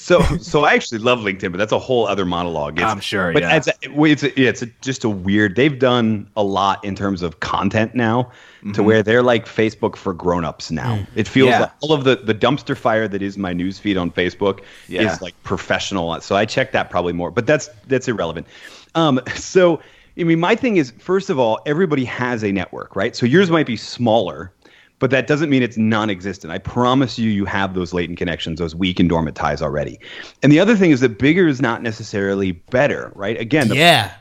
So, 0.05 0.21
so 0.37 0.65
I 0.65 0.75
actually 0.75 0.99
love 0.99 1.19
LinkedIn, 1.21 1.51
but 1.51 1.57
that's 1.57 1.71
a 1.71 1.79
whole 1.79 2.05
other 2.07 2.25
monologue. 2.25 2.75
It's, 2.75 2.83
I'm 2.83 2.99
sure, 2.99 3.33
but 3.33 3.41
yeah. 3.41 3.55
it's, 3.55 3.67
a, 3.67 3.73
it's, 3.81 4.21
a, 4.21 4.39
yeah, 4.39 4.49
it's 4.49 4.61
a, 4.61 4.67
just 4.81 5.03
a 5.03 5.09
weird. 5.09 5.55
They've 5.55 5.79
done 5.79 6.29
a 6.37 6.43
lot 6.43 6.85
in 6.85 6.95
terms 6.95 7.23
of 7.23 7.39
content 7.39 7.95
now, 7.95 8.31
to 8.75 8.83
where 8.83 9.01
they're 9.01 9.23
like 9.23 9.47
Facebook 9.47 9.95
for 9.95 10.13
grown-ups 10.13 10.69
now. 10.69 11.07
It 11.15 11.27
feels 11.27 11.49
Mm-hmm. 11.49 11.53
Yeah. 11.53 11.59
like 11.61 11.71
all 11.81 11.93
of 11.93 12.03
the 12.03 12.17
the 12.17 12.35
dumpster 12.35 12.77
fire 12.77 13.07
that 13.07 13.21
is 13.23 13.35
my 13.37 13.51
news 13.53 13.79
feed 13.79 13.97
on 13.97 14.11
Facebook 14.11 14.61
Yeah. 14.87 15.11
is 15.11 15.21
like 15.23 15.33
professional. 15.43 16.21
So 16.21 16.35
I 16.35 16.45
check 16.45 16.71
that 16.73 16.91
probably 16.91 17.13
more, 17.13 17.31
but 17.31 17.47
that's 17.47 17.69
that's 17.87 18.07
irrelevant. 18.07 18.45
Um, 18.93 19.19
so 19.35 19.81
I 20.19 20.23
mean, 20.23 20.39
my 20.39 20.55
thing 20.55 20.77
is, 20.77 20.93
first 20.99 21.29
of 21.29 21.39
all, 21.39 21.59
everybody 21.65 22.05
has 22.05 22.43
a 22.43 22.51
network, 22.51 22.95
right? 22.95 23.15
So 23.15 23.25
yours 23.25 23.49
might 23.51 23.65
be 23.65 23.75
smaller, 23.75 24.51
but 24.99 25.11
that 25.11 25.27
doesn't 25.27 25.49
mean 25.49 25.61
it's 25.61 25.77
non-existent. 25.77 26.51
I 26.53 26.57
promise 26.57 27.19
you, 27.19 27.29
you 27.29 27.45
have 27.45 27.73
those 27.73 27.93
latent 27.93 28.17
connections, 28.17 28.59
those 28.59 28.75
weak 28.75 28.99
and 28.99 29.09
dormant 29.09 29.35
ties 29.35 29.61
already. 29.61 29.99
And 30.41 30.51
the 30.51 30.59
other 30.59 30.75
thing 30.75 30.91
is 30.91 31.01
that 31.01 31.19
bigger 31.19 31.47
is 31.47 31.61
not 31.61 31.81
necessarily 31.81 32.53
better, 32.53 33.11
right? 33.15 33.39
Again, 33.39 33.67
the, 33.67 33.75
Yeah. 33.75 34.13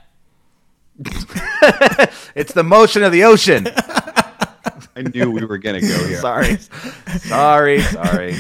It's 2.34 2.52
the 2.52 2.64
motion 2.64 3.02
of 3.02 3.12
the 3.12 3.24
ocean. 3.24 3.68
I 4.96 5.02
knew 5.02 5.30
we 5.30 5.44
were 5.44 5.58
gonna 5.58 5.80
go 5.80 6.06
here. 6.06 6.18
sorry, 6.20 6.56
sorry, 7.18 7.80
sorry. 7.80 8.36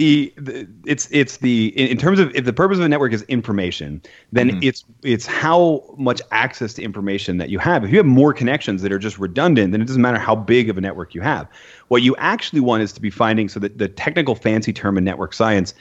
The, 0.00 0.32
the 0.38 0.66
it's 0.86 1.08
it's 1.10 1.36
the 1.36 1.78
in, 1.78 1.88
in 1.88 1.98
terms 1.98 2.18
of 2.20 2.34
if 2.34 2.46
the 2.46 2.54
purpose 2.54 2.78
of 2.78 2.84
a 2.84 2.88
network 2.88 3.12
is 3.12 3.20
information 3.24 4.00
then 4.32 4.48
mm-hmm. 4.48 4.62
it's 4.62 4.82
it's 5.02 5.26
how 5.26 5.84
much 5.98 6.22
access 6.30 6.72
to 6.72 6.82
information 6.82 7.36
that 7.36 7.50
you 7.50 7.58
have. 7.58 7.84
If 7.84 7.90
you 7.90 7.98
have 7.98 8.06
more 8.06 8.32
connections 8.32 8.80
that 8.80 8.92
are 8.92 8.98
just 8.98 9.18
redundant 9.18 9.72
then 9.72 9.82
it 9.82 9.84
doesn't 9.84 10.00
matter 10.00 10.18
how 10.18 10.34
big 10.34 10.70
of 10.70 10.78
a 10.78 10.80
network 10.80 11.14
you 11.14 11.20
have. 11.20 11.46
What 11.88 12.00
you 12.00 12.16
actually 12.16 12.60
want 12.60 12.82
is 12.82 12.92
to 12.94 13.00
be 13.02 13.10
finding 13.10 13.50
so 13.50 13.60
that 13.60 13.76
the 13.76 13.88
technical 13.88 14.34
fancy 14.34 14.72
term 14.72 14.96
in 14.96 15.04
network 15.04 15.34
science 15.34 15.74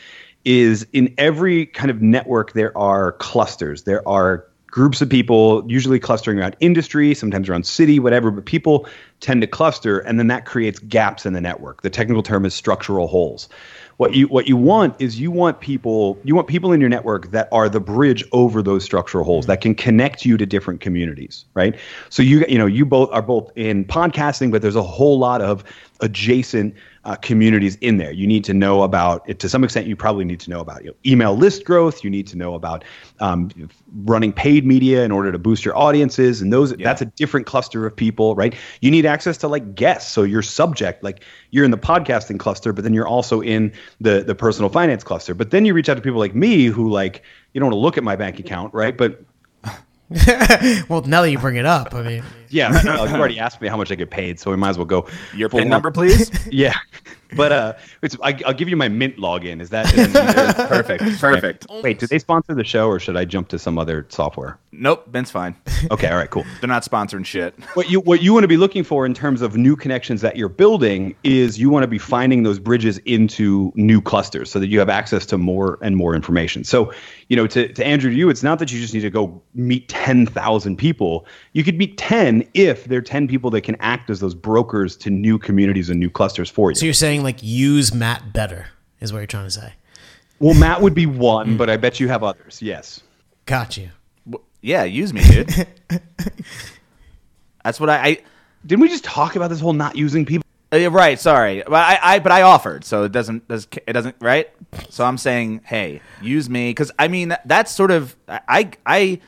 is 0.44 0.86
in 0.92 1.14
every 1.18 1.68
kind 1.68 1.90
of 1.90 2.02
network 2.02 2.52
there 2.52 2.78
are 2.78 3.14
clusters. 3.14 3.84
There 3.84 4.06
are 4.06 4.46
groups 4.68 5.02
of 5.02 5.10
people 5.10 5.64
usually 5.66 5.98
clustering 5.98 6.40
around 6.40 6.58
industry 6.60 7.16
sometimes 7.16 7.50
around 7.50 7.66
city 7.66 8.00
whatever 8.00 8.30
but 8.30 8.46
people 8.46 8.86
tend 9.20 9.42
to 9.42 9.48
cluster 9.48 9.98
and 10.00 10.20
then 10.20 10.28
that 10.28 10.46
creates 10.46 10.78
gaps 10.78 11.26
in 11.26 11.32
the 11.32 11.42
network. 11.42 11.84
The 11.84 11.90
technical 11.90 12.22
term 12.22 12.46
is 12.46 12.54
structural 12.54 13.08
holes 13.08 13.48
what 14.00 14.14
you 14.14 14.28
what 14.28 14.48
you 14.48 14.56
want 14.56 14.96
is 15.02 15.20
you 15.20 15.30
want 15.30 15.60
people 15.60 16.18
you 16.24 16.34
want 16.34 16.48
people 16.48 16.72
in 16.72 16.80
your 16.80 16.90
network 16.90 17.32
that 17.32 17.50
are 17.52 17.68
the 17.68 17.82
bridge 17.82 18.24
over 18.32 18.62
those 18.62 18.82
structural 18.82 19.26
holes 19.26 19.46
that 19.46 19.60
can 19.60 19.76
connect 19.76 20.24
you 20.24 20.38
to 20.38 20.46
different 20.46 20.80
communities 20.80 21.44
right? 21.54 21.76
So 22.10 22.24
you 22.24 22.46
you 22.48 22.58
know 22.58 22.66
you 22.66 22.86
both 22.86 23.10
are 23.12 23.22
both 23.22 23.52
in 23.58 23.84
podcasting 23.84 24.52
but 24.52 24.62
there's 24.62 24.78
a 24.78 24.82
whole 24.82 25.20
lot 25.20 25.42
of 25.42 25.66
adjacent 26.00 26.74
uh, 27.06 27.16
communities 27.16 27.76
in 27.78 27.98
there. 27.98 28.12
You 28.12 28.28
need 28.28 28.44
to 28.46 28.54
know 28.54 28.84
about 28.84 29.28
it 29.28 29.40
to 29.40 29.50
some 29.50 29.64
extent 29.64 29.88
you 29.88 29.96
probably 29.96 30.26
need 30.26 30.40
to 30.42 30.50
know 30.50 30.60
about 30.60 30.84
you 30.84 30.92
know, 30.92 30.96
email 31.06 31.36
list 31.36 31.64
growth. 31.66 32.04
You 32.04 32.10
need 32.10 32.28
to 32.28 32.38
know 32.38 32.56
about 32.56 32.84
um, 33.20 33.50
running 34.04 34.34
paid 34.34 34.66
media 34.66 35.04
in 35.04 35.12
order 35.12 35.32
to 35.32 35.40
boost 35.40 35.64
your 35.64 35.78
audiences. 35.78 36.42
And 36.42 36.52
those 36.52 36.76
that's 36.78 37.02
a 37.02 37.06
different 37.06 37.46
cluster 37.46 37.86
of 37.86 37.96
people 37.96 38.36
right? 38.36 38.54
You 38.82 38.92
need 38.92 39.06
access 39.06 39.38
to 39.38 39.48
like 39.48 39.76
guests. 39.76 40.12
So 40.12 40.24
your 40.24 40.42
subject 40.42 41.04
like 41.04 41.24
you're 41.52 41.66
in 41.66 41.72
the 41.72 41.78
podcasting 41.78 42.40
cluster 42.40 42.74
but 42.74 42.84
then 42.84 42.94
you're 42.94 43.08
also 43.08 43.42
in 43.42 43.72
the 44.02 44.24
the 44.24 44.36
personal 44.36 44.70
finance 44.70 45.04
cluster. 45.04 45.34
But 45.34 45.52
then 45.52 45.66
you 45.66 45.74
reach 45.74 45.90
out 45.90 45.96
to 45.96 46.02
people 46.02 46.20
like 46.20 46.36
me 46.36 46.66
who 46.66 46.90
like 46.90 47.24
you 47.54 47.60
don't 47.60 47.68
want 47.68 47.76
to 47.76 47.80
look 47.80 47.98
at 47.98 48.04
my 48.04 48.16
bank 48.16 48.40
account 48.40 48.74
right? 48.74 48.96
But 48.96 49.24
Well, 50.90 51.02
now 51.02 51.22
that 51.22 51.32
you 51.32 51.38
bring 51.38 51.58
it 51.58 51.66
up, 51.66 51.94
I 51.94 52.02
mean, 52.02 52.24
yeah 52.50 52.82
you 53.08 53.16
already 53.16 53.40
asked 53.40 53.62
me 53.62 53.68
how 53.68 53.78
much 53.78 53.92
i 53.92 53.96
get 53.96 54.10
paid 54.10 54.40
so 54.40 54.50
we 54.50 54.58
might 54.58 54.70
as 54.70 54.78
well 54.78 54.86
go 54.86 55.08
Your 55.36 55.50
full 55.50 55.60
pin 55.60 55.70
number, 55.70 55.92
please. 55.92 56.32
yeah 56.52 56.74
but 57.36 57.52
uh 57.52 57.74
it's 58.02 58.16
I, 58.24 58.40
i'll 58.46 58.54
give 58.54 58.70
you 58.70 58.76
my 58.76 58.88
mint 58.90 59.18
login 59.18 59.62
is 59.62 59.70
that- 59.70 59.86
Perfect. 60.70 61.20
Perfect. 61.20 61.68
wait 61.84 62.00
do 62.00 62.08
they 62.08 62.20
sponsor 62.20 62.54
the 62.56 62.64
show 62.64 62.88
or 62.88 63.00
should 63.00 63.18
i 63.18 63.26
jump 63.26 63.48
to 63.50 63.60
some 63.60 63.78
other 63.78 64.06
software 64.10 64.58
Nope, 64.72 65.12
Ben's 65.12 65.32
fine. 65.32 65.56
okay 65.92 66.08
all 66.08 66.16
right 66.18 66.30
cool 66.30 66.46
They're 66.62 66.68
not 66.70 66.84
sponsoring 66.84 67.26
shit. 67.26 67.54
what 67.74 67.90
you 67.90 68.00
what 68.02 68.22
you 68.22 68.34
want 68.34 68.44
to 68.44 68.48
be 68.48 68.56
looking 68.58 68.84
for 68.84 69.06
in 69.06 69.14
terms 69.14 69.42
of 69.42 69.58
new 69.58 69.76
connections 69.76 70.22
that 70.22 70.38
you're 70.38 70.48
building 70.48 71.16
is 71.24 71.60
you 71.60 71.70
want 71.70 71.84
to 71.84 71.88
be 71.88 71.98
finding 71.98 72.44
those 72.44 72.60
bridges 72.60 73.00
into 73.00 73.72
new 73.76 74.00
clusters 74.02 74.50
so 74.52 74.60
that 74.60 74.68
you 74.68 74.80
have 74.80 74.88
access 74.90 75.26
to 75.26 75.38
more 75.38 75.80
and 75.82 75.98
more 75.98 76.16
information. 76.16 76.64
So, 76.64 76.94
you 77.30 77.36
know, 77.36 77.48
to, 77.48 77.74
to 77.74 77.86
Andrew, 77.86 78.12
to 78.12 78.16
you, 78.16 78.30
it's 78.30 78.44
not 78.44 78.60
that 78.60 78.72
you 78.72 78.80
just 78.80 78.94
need 78.94 79.02
to 79.02 79.10
go 79.10 79.42
meet 79.56 79.90
10,000 79.90 80.78
people. 80.78 81.26
You 81.54 81.64
could 81.64 81.78
meet 81.78 81.98
10 81.98 82.48
if 82.54 82.86
there 82.86 83.00
are 83.00 83.02
10 83.02 83.28
people 83.28 83.50
that 83.52 83.62
can 83.62 83.76
act 83.80 84.10
as 84.10 84.20
those 84.20 84.36
brokers 84.36 84.96
to 84.98 85.10
new 85.10 85.38
communities 85.40 85.90
and 85.90 86.00
new 86.00 86.10
clusters 86.10 86.50
for 86.50 86.72
you. 86.72 86.76
so 86.76 86.86
you're 86.86 86.94
saying 86.94 87.19
like 87.24 87.42
use 87.42 87.94
Matt 87.94 88.34
better 88.34 88.68
is 89.00 89.12
what 89.14 89.20
you're 89.20 89.28
trying 89.28 89.46
to 89.46 89.52
say. 89.52 89.74
well, 90.40 90.54
Matt 90.54 90.82
would 90.82 90.94
be 90.96 91.06
one, 91.06 91.58
but 91.58 91.70
I 91.70 91.78
bet 91.78 92.00
you 92.00 92.08
have 92.08 92.24
others. 92.24 92.62
Yes. 92.62 93.02
Got 93.46 93.78
you. 93.78 93.90
W- 94.30 94.46
Yeah, 94.62 94.84
use 94.84 95.14
me, 95.14 95.22
dude. 95.24 95.68
That's 97.64 97.80
what 97.80 97.90
I. 97.90 97.98
I 98.08 98.18
Didn't 98.66 98.82
we 98.82 98.90
just 98.90 99.04
talk 99.04 99.36
about 99.36 99.50
this 99.50 99.60
whole 99.60 99.74
not 99.74 99.96
using 99.96 100.26
people? 100.26 100.46
Uh, 100.72 100.78
yeah, 100.78 100.90
right. 100.92 101.20
Sorry, 101.20 101.64
but 101.66 101.74
I, 101.74 102.00
I 102.02 102.20
but 102.20 102.32
I 102.32 102.44
offered, 102.44 102.84
so 102.86 103.04
it 103.04 103.12
doesn't 103.12 103.48
does 103.48 103.68
it 103.88 103.94
doesn't 103.94 104.16
right. 104.22 104.50
So 104.90 105.04
I'm 105.04 105.18
saying, 105.18 105.62
hey, 105.66 106.02
use 106.22 106.50
me 106.50 106.70
because 106.70 106.92
I 107.00 107.08
mean 107.08 107.36
that's 107.46 107.72
sort 107.72 107.90
of 107.92 108.16
I 108.28 108.70
I 108.86 109.20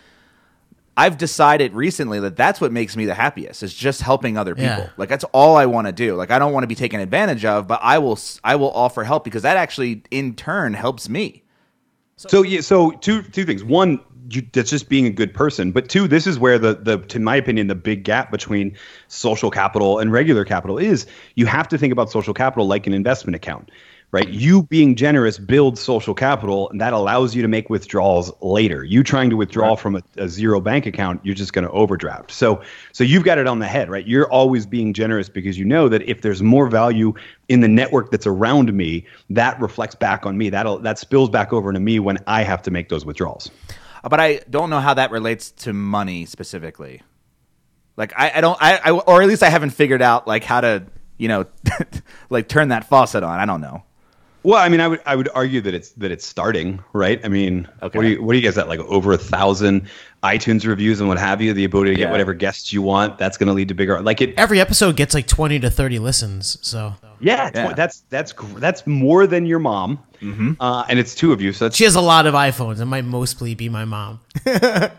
I've 0.97 1.17
decided 1.17 1.73
recently 1.73 2.19
that 2.19 2.35
that's 2.35 2.59
what 2.59 2.71
makes 2.71 2.97
me 2.97 3.05
the 3.05 3.13
happiest 3.13 3.63
is 3.63 3.73
just 3.73 4.01
helping 4.01 4.37
other 4.37 4.55
people. 4.55 4.69
Yeah. 4.69 4.89
Like 4.97 5.09
that's 5.09 5.23
all 5.25 5.55
I 5.55 5.65
want 5.65 5.87
to 5.87 5.93
do. 5.93 6.15
Like 6.15 6.31
I 6.31 6.39
don't 6.39 6.51
want 6.51 6.63
to 6.63 6.67
be 6.67 6.75
taken 6.75 6.99
advantage 6.99 7.45
of, 7.45 7.67
but 7.67 7.79
I 7.81 7.97
will 7.97 8.19
I 8.43 8.55
will 8.57 8.71
offer 8.71 9.03
help 9.03 9.23
because 9.23 9.43
that 9.43 9.57
actually 9.57 10.03
in 10.11 10.35
turn 10.35 10.73
helps 10.73 11.07
me. 11.07 11.43
So 12.17 12.43
yeah, 12.43 12.61
so 12.61 12.91
two 12.91 13.23
two 13.23 13.45
things. 13.45 13.63
One, 13.63 13.99
you, 14.29 14.45
that's 14.51 14.69
just 14.69 14.89
being 14.89 15.05
a 15.05 15.11
good 15.11 15.33
person. 15.33 15.71
But 15.71 15.89
two, 15.89 16.07
this 16.07 16.27
is 16.27 16.37
where 16.37 16.59
the 16.59 16.75
the 16.75 16.99
to 16.99 17.19
my 17.19 17.35
opinion 17.35 17.67
the 17.67 17.75
big 17.75 18.03
gap 18.03 18.29
between 18.29 18.75
social 19.07 19.49
capital 19.49 19.97
and 19.97 20.11
regular 20.11 20.45
capital 20.45 20.77
is. 20.77 21.07
You 21.35 21.45
have 21.45 21.67
to 21.69 21.77
think 21.77 21.91
about 21.91 22.11
social 22.11 22.33
capital 22.33 22.67
like 22.67 22.85
an 22.85 22.93
investment 22.93 23.35
account, 23.35 23.71
right? 24.11 24.27
You 24.27 24.63
being 24.63 24.95
generous 24.95 25.37
builds 25.37 25.79
social 25.79 26.13
capital, 26.13 26.69
and 26.69 26.81
that 26.81 26.91
allows 26.91 27.33
you 27.33 27.41
to 27.41 27.47
make 27.47 27.69
withdrawals 27.69 28.31
later. 28.41 28.83
You 28.83 29.03
trying 29.03 29.29
to 29.29 29.37
withdraw 29.37 29.75
from 29.75 29.95
a, 29.95 30.03
a 30.17 30.27
zero 30.27 30.59
bank 30.59 30.85
account, 30.85 31.21
you're 31.23 31.35
just 31.35 31.53
going 31.53 31.65
to 31.65 31.71
overdraft. 31.71 32.31
So 32.31 32.61
so 32.91 33.03
you've 33.03 33.23
got 33.23 33.37
it 33.37 33.47
on 33.47 33.59
the 33.59 33.67
head, 33.67 33.89
right? 33.89 34.05
You're 34.05 34.29
always 34.29 34.65
being 34.65 34.93
generous 34.93 35.29
because 35.29 35.57
you 35.57 35.65
know 35.65 35.87
that 35.87 36.01
if 36.03 36.21
there's 36.21 36.41
more 36.41 36.67
value 36.67 37.13
in 37.47 37.61
the 37.61 37.69
network 37.69 38.11
that's 38.11 38.27
around 38.27 38.73
me, 38.73 39.05
that 39.29 39.59
reflects 39.61 39.95
back 39.95 40.25
on 40.25 40.37
me. 40.37 40.49
That'll 40.49 40.79
that 40.79 40.99
spills 40.99 41.29
back 41.29 41.53
over 41.53 41.71
to 41.71 41.79
me 41.79 41.99
when 41.99 42.17
I 42.27 42.43
have 42.43 42.61
to 42.63 42.71
make 42.71 42.89
those 42.89 43.05
withdrawals. 43.05 43.49
Uh, 44.03 44.09
But 44.09 44.19
I 44.19 44.41
don't 44.49 44.69
know 44.69 44.79
how 44.79 44.93
that 44.95 45.11
relates 45.11 45.51
to 45.51 45.73
money 45.73 46.25
specifically. 46.25 47.01
Like 47.95 48.13
I, 48.17 48.31
I 48.35 48.41
don't 48.41 48.57
I, 48.61 48.77
I 48.83 48.91
or 48.91 49.21
at 49.21 49.27
least 49.29 49.43
I 49.43 49.49
haven't 49.49 49.69
figured 49.69 50.01
out 50.01 50.27
like 50.27 50.43
how 50.43 50.59
to 50.59 50.83
you 51.17 51.29
know 51.29 51.45
like 52.29 52.49
turn 52.49 52.69
that 52.69 52.89
faucet 52.89 53.23
on. 53.23 53.39
I 53.39 53.45
don't 53.45 53.61
know. 53.61 53.83
Well, 54.43 54.59
I 54.59 54.69
mean, 54.69 54.79
I 54.81 54.87
would 54.87 55.01
I 55.05 55.15
would 55.15 55.29
argue 55.35 55.61
that 55.61 55.73
it's 55.75 55.89
that 55.91 56.09
it's 56.11 56.25
starting, 56.25 56.83
right? 56.93 57.19
I 57.23 57.27
mean, 57.27 57.67
Okay. 57.83 57.97
what 57.97 58.03
do 58.03 58.09
you 58.09 58.23
what 58.23 58.33
do 58.33 58.39
you 58.39 58.43
guys 58.43 58.57
at 58.57 58.67
like 58.67 58.79
over 58.79 59.13
a 59.13 59.17
thousand 59.17 59.87
iTunes 60.23 60.65
reviews 60.65 60.99
and 60.99 61.07
what 61.07 61.19
have 61.19 61.41
you? 61.41 61.53
The 61.53 61.63
ability 61.63 61.91
to 61.91 61.95
get 61.97 62.05
Yeah. 62.05 62.11
whatever 62.11 62.33
guests 62.33 62.73
you 62.73 62.81
want. 62.81 63.19
That's 63.19 63.37
going 63.37 63.47
to 63.47 63.53
lead 63.53 63.67
to 63.67 63.73
bigger 63.75 64.01
like 64.01 64.19
it. 64.19 64.33
Every 64.37 64.59
episode 64.59 64.95
gets 64.95 65.13
like 65.13 65.27
20 65.27 65.59
to 65.59 65.69
30 65.69 65.99
listens. 65.99 66.57
So 66.61 66.95
Yeah, 67.19 67.51
Yeah. 67.53 67.73
that's 67.73 68.03
that's 68.09 68.33
that's 68.57 68.87
more 68.87 69.27
than 69.27 69.45
your 69.45 69.59
mom. 69.59 69.99
uh, 70.59 70.85
and 70.89 70.97
it's 70.97 71.13
two 71.13 71.31
of 71.33 71.41
you. 71.41 71.53
So 71.53 71.65
that's 71.65 71.75
She 71.77 71.83
has 71.83 71.95
a 71.95 72.01
lot 72.01 72.25
of 72.25 72.33
iPhones. 72.33 72.79
It 72.79 72.85
might 72.85 73.05
mostly 73.05 73.53
be 73.55 73.69
my 73.69 73.85
mom. 73.85 74.19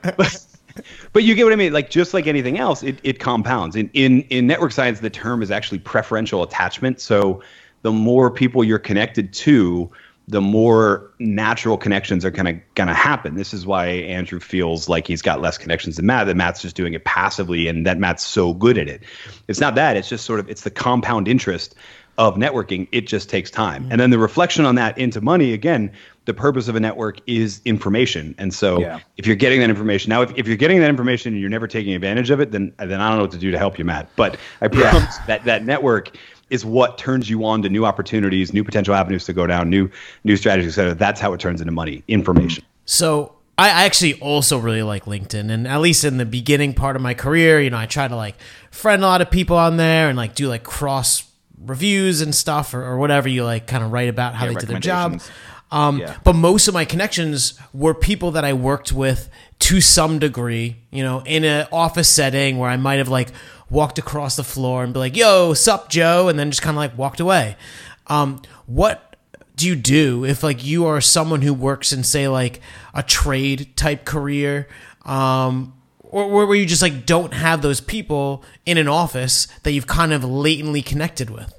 But 1.13 1.25
you 1.25 1.35
get 1.35 1.45
what 1.45 1.53
I 1.53 1.57
mean. 1.57 1.75
Like 1.75 1.91
just 1.91 2.15
like 2.15 2.27
anything 2.27 2.59
else, 2.59 2.83
it, 2.83 2.99
it 3.03 3.19
compounds. 3.21 3.77
In, 3.77 3.91
in 3.93 4.23
in 4.31 4.47
network 4.47 4.73
science, 4.73 5.01
the 5.01 5.11
term 5.11 5.43
is 5.43 5.51
actually 5.51 5.81
preferential 5.81 6.43
attachment. 6.43 6.99
So 6.99 7.43
the 7.83 7.93
more 7.93 8.31
people 8.31 8.65
you're 8.65 8.79
connected 8.79 9.33
to, 9.35 9.91
the 10.29 10.41
more 10.41 11.11
natural 11.19 11.77
connections 11.77 12.25
are 12.25 12.31
gonna 12.31 12.61
gonna 12.77 12.95
happen. 12.95 13.35
This 13.35 13.53
is 13.53 13.67
why 13.67 13.87
Andrew 13.87 14.39
feels 14.39 14.89
like 14.89 15.07
he's 15.07 15.21
got 15.21 15.41
less 15.41 15.59
connections 15.59 15.97
than 15.97 16.07
Matt. 16.07 16.27
That 16.29 16.37
Matt's 16.37 16.63
just 16.63 16.77
doing 16.77 16.95
it 16.95 17.05
passively, 17.05 17.67
and 17.67 17.85
that 17.87 17.99
Matt's 17.99 18.25
so 18.25 18.55
good 18.55 18.79
at 18.79 18.89
it. 18.89 19.03
It's 19.49 19.61
not 19.61 19.75
that. 19.75 19.97
It's 19.97 20.09
just 20.09 20.25
sort 20.25 20.39
of 20.41 20.49
it's 20.49 20.63
the 20.63 20.71
compound 20.71 21.27
interest 21.27 21.75
of 22.19 22.37
networking. 22.37 22.87
It 22.93 23.09
just 23.09 23.29
takes 23.31 23.51
time, 23.51 23.89
and 23.91 24.01
then 24.01 24.11
the 24.11 24.19
reflection 24.19 24.65
on 24.65 24.77
that 24.77 24.97
into 24.97 25.21
money 25.21 25.53
again. 25.53 25.91
The 26.25 26.35
purpose 26.35 26.69
of 26.69 26.77
a 26.77 26.81
network 26.81 27.19
is 27.27 27.61
information, 27.65 28.37
and 28.39 28.55
so 28.55 28.79
Yeah. 28.79 29.01
if 29.17 29.27
you're 29.27 29.35
getting 29.35 29.59
that 29.59 29.71
information 29.71 30.11
now, 30.11 30.23
if, 30.23 30.33
if 30.37 30.47
you're 30.47 30.57
getting 30.57 30.79
that 30.83 30.89
information 30.89 31.33
and 31.33 31.41
you're 31.41 31.51
never 31.51 31.67
taking 31.67 31.95
advantage 31.95 32.31
of 32.31 32.39
it, 32.41 32.53
then 32.53 32.73
then 32.79 33.01
I 33.01 33.09
don't 33.09 33.17
know 33.17 33.25
what 33.25 33.33
to 33.33 33.39
do 33.39 33.51
to 33.51 33.59
help 33.59 33.77
you, 33.77 33.85
Matt. 33.85 34.09
But 34.15 34.37
I 34.61 34.69
promise 34.69 35.17
that 35.27 35.45
that 35.47 35.65
network 35.65 36.17
is 36.53 36.65
what 36.65 36.99
turns 36.99 37.31
you 37.31 37.45
on 37.45 37.63
to 37.63 37.69
new 37.69 37.85
opportunities, 37.87 38.53
new 38.53 38.63
potential 38.63 38.95
avenues 38.95 39.25
to 39.25 39.33
go 39.33 39.47
down, 39.47 39.71
new 39.71 39.91
new 40.25 40.37
strategies, 40.37 40.73
et 40.73 40.75
cetera. 40.75 40.95
That's 40.95 41.21
how 41.21 41.33
it 41.33 41.41
turns 41.41 41.61
into 41.61 41.73
money, 41.73 42.05
information. 42.07 42.63
So 42.85 43.33
I 43.57 43.69
I 43.69 43.85
actually 43.85 44.15
also 44.21 44.59
really 44.59 44.83
like 44.83 45.07
LinkedIn, 45.07 45.51
and 45.51 45.67
at 45.67 45.81
least 45.81 46.05
in 46.05 46.19
the 46.19 46.27
beginning 46.27 46.75
part 46.75 46.95
of 46.95 47.03
my 47.03 47.15
career, 47.15 47.61
you 47.61 47.71
know, 47.71 47.79
I 47.79 47.87
try 47.87 48.07
to 48.07 48.17
like 48.17 48.37
friend 48.71 49.03
a 49.03 49.07
lot 49.07 49.23
of 49.23 49.31
people 49.31 49.57
on 49.57 49.77
there 49.79 50.09
and 50.09 50.17
like 50.17 50.35
do 50.35 50.49
like 50.49 50.63
cross 50.63 51.25
reviews 51.65 52.21
and 52.21 52.35
stuff 52.35 52.75
or, 52.75 52.83
or 52.83 52.99
whatever 52.99 53.29
you 53.29 53.45
like 53.45 53.67
kind 53.67 53.85
of 53.85 53.93
write 53.93 54.09
about 54.09 54.35
how 54.35 54.47
Yeah, 54.47 54.53
they 54.53 54.61
did 54.61 54.69
their 54.69 54.81
job. 54.81 55.21
Um, 55.71 55.99
Yeah. 55.99 56.17
But 56.23 56.35
most 56.35 56.69
of 56.69 56.75
my 56.75 56.85
connections 56.85 57.55
were 57.73 57.95
people 57.95 58.33
that 58.33 58.45
I 58.45 58.53
worked 58.53 58.93
with 58.93 59.31
to 59.61 59.81
some 59.81 60.19
degree, 60.19 60.77
you 60.91 61.03
know, 61.03 61.23
in 61.25 61.45
an 61.45 61.67
office 61.73 62.09
setting 62.09 62.59
where 62.59 62.69
I 62.69 62.77
might 62.77 62.97
have 62.97 63.09
like 63.09 63.31
walked 63.73 63.99
across 63.99 64.37
the 64.37 64.45
floor 64.45 64.85
and 64.85 64.93
be 64.93 65.01
like, 65.01 65.17
yo, 65.17 65.55
sup, 65.55 65.89
Joe, 65.89 66.29
and 66.29 66.39
then 66.39 66.51
just 66.51 66.63
kind 66.63 66.77
of 66.77 66.79
like 66.79 66.97
walked 66.97 67.21
away. 67.21 67.57
Um, 68.07 68.43
what 68.67 69.17
do 69.57 69.67
you 69.67 69.77
do 69.77 70.25
if 70.25 70.43
like 70.43 70.65
you 70.65 70.87
are 70.87 71.01
someone 71.01 71.43
who 71.43 71.55
works 71.55 71.93
in 71.93 72.03
say 72.03 72.29
like 72.29 72.61
a 72.95 73.03
trade 73.03 73.77
type 73.77 74.05
career 74.05 74.67
um 75.05 75.75
or 76.01 76.47
where 76.47 76.57
you 76.57 76.67
just 76.67 76.83
like 76.83 77.07
don't 77.07 77.35
have 77.35 77.63
those 77.63 77.81
people 77.81 78.43
in 78.67 78.79
an 78.79 78.89
office 78.89 79.47
that 79.63 79.73
you've 79.73 79.87
kind 79.87 80.13
of 80.13 80.25
latently 80.25 80.83
connected 80.83 81.31
with 81.31 81.59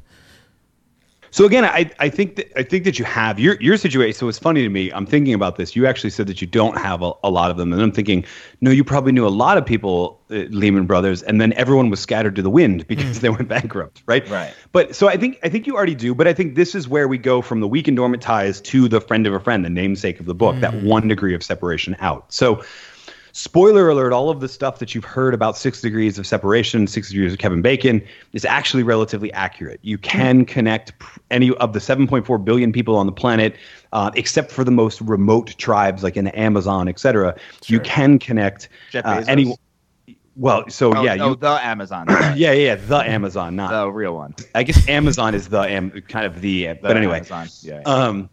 So 1.34 1.46
again, 1.46 1.66
I, 1.66 1.90
I 1.98 2.10
think 2.10 2.36
that 2.36 2.52
I 2.56 2.62
think 2.62 2.84
that 2.84 3.00
you 3.00 3.06
have 3.06 3.40
your 3.40 3.56
your 3.60 3.76
situation. 3.76 4.16
So 4.16 4.28
it's 4.28 4.38
funny 4.38 4.62
to 4.62 4.70
me. 4.70 4.92
I'm 4.92 5.08
thinking 5.08 5.34
about 5.34 5.56
this. 5.56 5.76
You 5.76 5.88
actually 5.88 6.12
said 6.12 6.28
that 6.28 6.42
you 6.42 6.46
don't 6.46 6.78
have 6.78 7.02
a, 7.02 7.12
a 7.24 7.32
lot 7.32 7.50
of 7.50 7.58
them, 7.58 7.74
and 7.74 7.82
I'm 7.82 7.92
thinking, 7.92 8.24
no, 8.62 8.70
you 8.70 8.84
probably 8.84 9.14
knew 9.14 9.26
a 9.26 9.30
lot 9.30 9.58
of 9.58 9.66
people, 9.66 10.22
uh, 10.30 10.46
Lehman 10.52 10.86
Brothers, 10.86 11.24
and 11.24 11.42
then 11.42 11.52
everyone 11.54 11.90
was 11.90 12.00
scattered 12.00 12.36
to 12.36 12.44
the 12.44 12.52
wind 12.52 12.86
because 12.94 13.22
they 13.22 13.30
went 13.30 13.48
bankrupt, 13.48 14.04
right? 14.06 14.30
Right. 14.30 14.54
But 14.74 14.96
so 14.96 15.08
I 15.08 15.18
think 15.18 15.40
I 15.42 15.50
think 15.50 15.66
you 15.66 15.76
already 15.76 15.96
do. 15.96 16.14
But 16.14 16.28
I 16.28 16.34
think 16.34 16.54
this 16.54 16.76
is 16.76 16.88
where 16.88 17.08
we 17.08 17.18
go 17.18 17.42
from 17.42 17.62
the 17.62 17.68
weak 17.68 17.88
and 17.88 17.98
dormant 17.98 18.22
ties 18.22 18.62
to 18.62 18.88
the 18.88 19.02
friend 19.02 19.26
of 19.26 19.34
a 19.34 19.40
friend, 19.40 19.66
the 19.66 19.72
namesake 19.72 20.20
of 20.20 20.28
the 20.28 20.36
book, 20.36 20.60
that 20.60 20.84
one 20.84 21.08
degree 21.08 21.34
of 21.34 21.42
separation 21.42 21.96
out. 22.00 22.32
So 22.32 22.64
spoiler 23.34 23.90
alert 23.90 24.14
all 24.14 24.30
of 24.30 24.40
the 24.42 24.48
stuff 24.48 24.78
that 24.78 24.94
you've 24.94 25.04
heard 25.04 25.34
about 25.34 25.58
six 25.58 25.82
degrees 25.82 26.20
of 26.20 26.26
separation 26.26 26.86
six 26.86 27.10
degrees 27.10 27.34
of 27.34 27.40
kevin 27.40 27.64
bacon 27.64 28.02
is 28.34 28.46
actually 28.46 28.84
relatively 28.84 29.34
accurate 29.34 29.80
you 29.82 29.98
can 29.98 30.46
connect 30.46 30.94
any 31.32 31.52
of 31.56 31.74
the 31.74 31.80
7.4 31.80 32.46
billion 32.46 32.72
people 32.72 32.96
on 32.96 33.08
the 33.08 33.12
planet 33.12 33.56
uh, 33.92 34.12
except 34.16 34.52
for 34.52 34.64
the 34.64 34.72
most 34.72 35.02
remote 35.02 35.56
tribes 35.58 36.04
like 36.04 36.16
in 36.16 36.26
the 36.26 36.40
amazon 36.40 36.88
et 36.88 37.00
cetera 37.00 37.36
you 37.66 37.80
can 37.80 38.20
connect 38.20 38.70
uh, 38.94 39.24
any 39.28 39.56
well 40.36 40.70
so 40.70 40.94
Oh, 40.96 41.02
yeah 41.04 41.18
oh, 41.20 41.30
you 41.30 41.36
the 41.36 41.66
Amazon, 41.66 42.06
the 42.06 42.34
yeah 42.38 42.52
yeah 42.52 42.76
the 42.76 42.98
amazon 42.98 43.56
not 43.56 43.72
the 43.72 43.92
real 43.92 44.16
one. 44.16 44.36
i 44.54 44.62
guess 44.62 44.88
amazon 44.88 45.34
is 45.34 45.50
the 45.50 45.62
am, 45.62 45.90
kind 46.08 46.28
of 46.28 46.40
the, 46.42 46.68
The 46.68 46.80
but 46.84 46.98
anyway 46.98 47.18
Amazon. 47.18 47.48
Yeah. 47.64 47.82
um, 47.86 48.30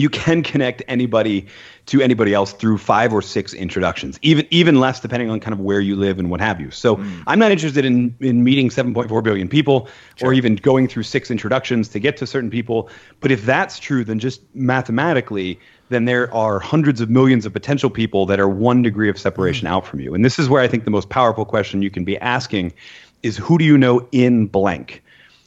you 0.00 0.08
can 0.08 0.42
connect 0.42 0.82
anybody 0.88 1.46
to 1.86 2.02
anybody 2.02 2.34
else 2.34 2.52
through 2.52 2.76
five 2.76 3.12
or 3.12 3.22
six 3.22 3.54
introductions, 3.54 4.18
even 4.22 4.46
even 4.50 4.78
less 4.78 5.00
depending 5.00 5.30
on 5.30 5.40
kind 5.40 5.52
of 5.52 5.60
where 5.60 5.80
you 5.80 5.96
live 5.96 6.18
and 6.18 6.30
what 6.30 6.40
have 6.40 6.60
you. 6.60 6.70
So 6.70 6.96
hmm. 6.96 7.22
I'm 7.26 7.38
not 7.38 7.50
interested 7.50 7.84
in 7.84 8.14
in 8.20 8.44
meeting 8.44 8.68
7.4 8.68 9.22
billion 9.22 9.48
people 9.48 9.88
or 10.22 10.32
even 10.34 10.56
going 10.56 10.88
through 10.88 11.04
six 11.04 11.30
introductions 11.30 11.88
to 11.88 11.98
get 11.98 12.16
to 12.18 12.26
certain 12.26 12.50
people. 12.50 12.90
But 13.20 13.30
if 13.30 13.44
that's 13.44 13.78
true, 13.78 14.04
then 14.04 14.18
just 14.18 14.42
mathematically, 14.54 15.58
then 15.88 16.04
there 16.04 16.32
are 16.34 16.58
hundreds 16.58 17.00
of 17.00 17.08
millions 17.08 17.46
of 17.46 17.52
potential 17.52 17.88
people 17.88 18.26
that 18.26 18.38
are 18.38 18.48
one 18.48 18.82
degree 18.82 19.08
of 19.08 19.18
separation 19.18 19.66
hmm. 19.66 19.74
out 19.74 19.86
from 19.86 20.00
you. 20.00 20.14
And 20.14 20.24
this 20.24 20.38
is 20.38 20.48
where 20.48 20.62
I 20.62 20.68
think 20.68 20.84
the 20.84 20.90
most 20.90 21.08
powerful 21.08 21.44
question 21.44 21.82
you 21.82 21.90
can 21.90 22.04
be 22.04 22.18
asking 22.18 22.72
is 23.22 23.36
who 23.36 23.58
do 23.58 23.64
you 23.64 23.78
know 23.78 24.06
in 24.12 24.46
blank? 24.46 25.02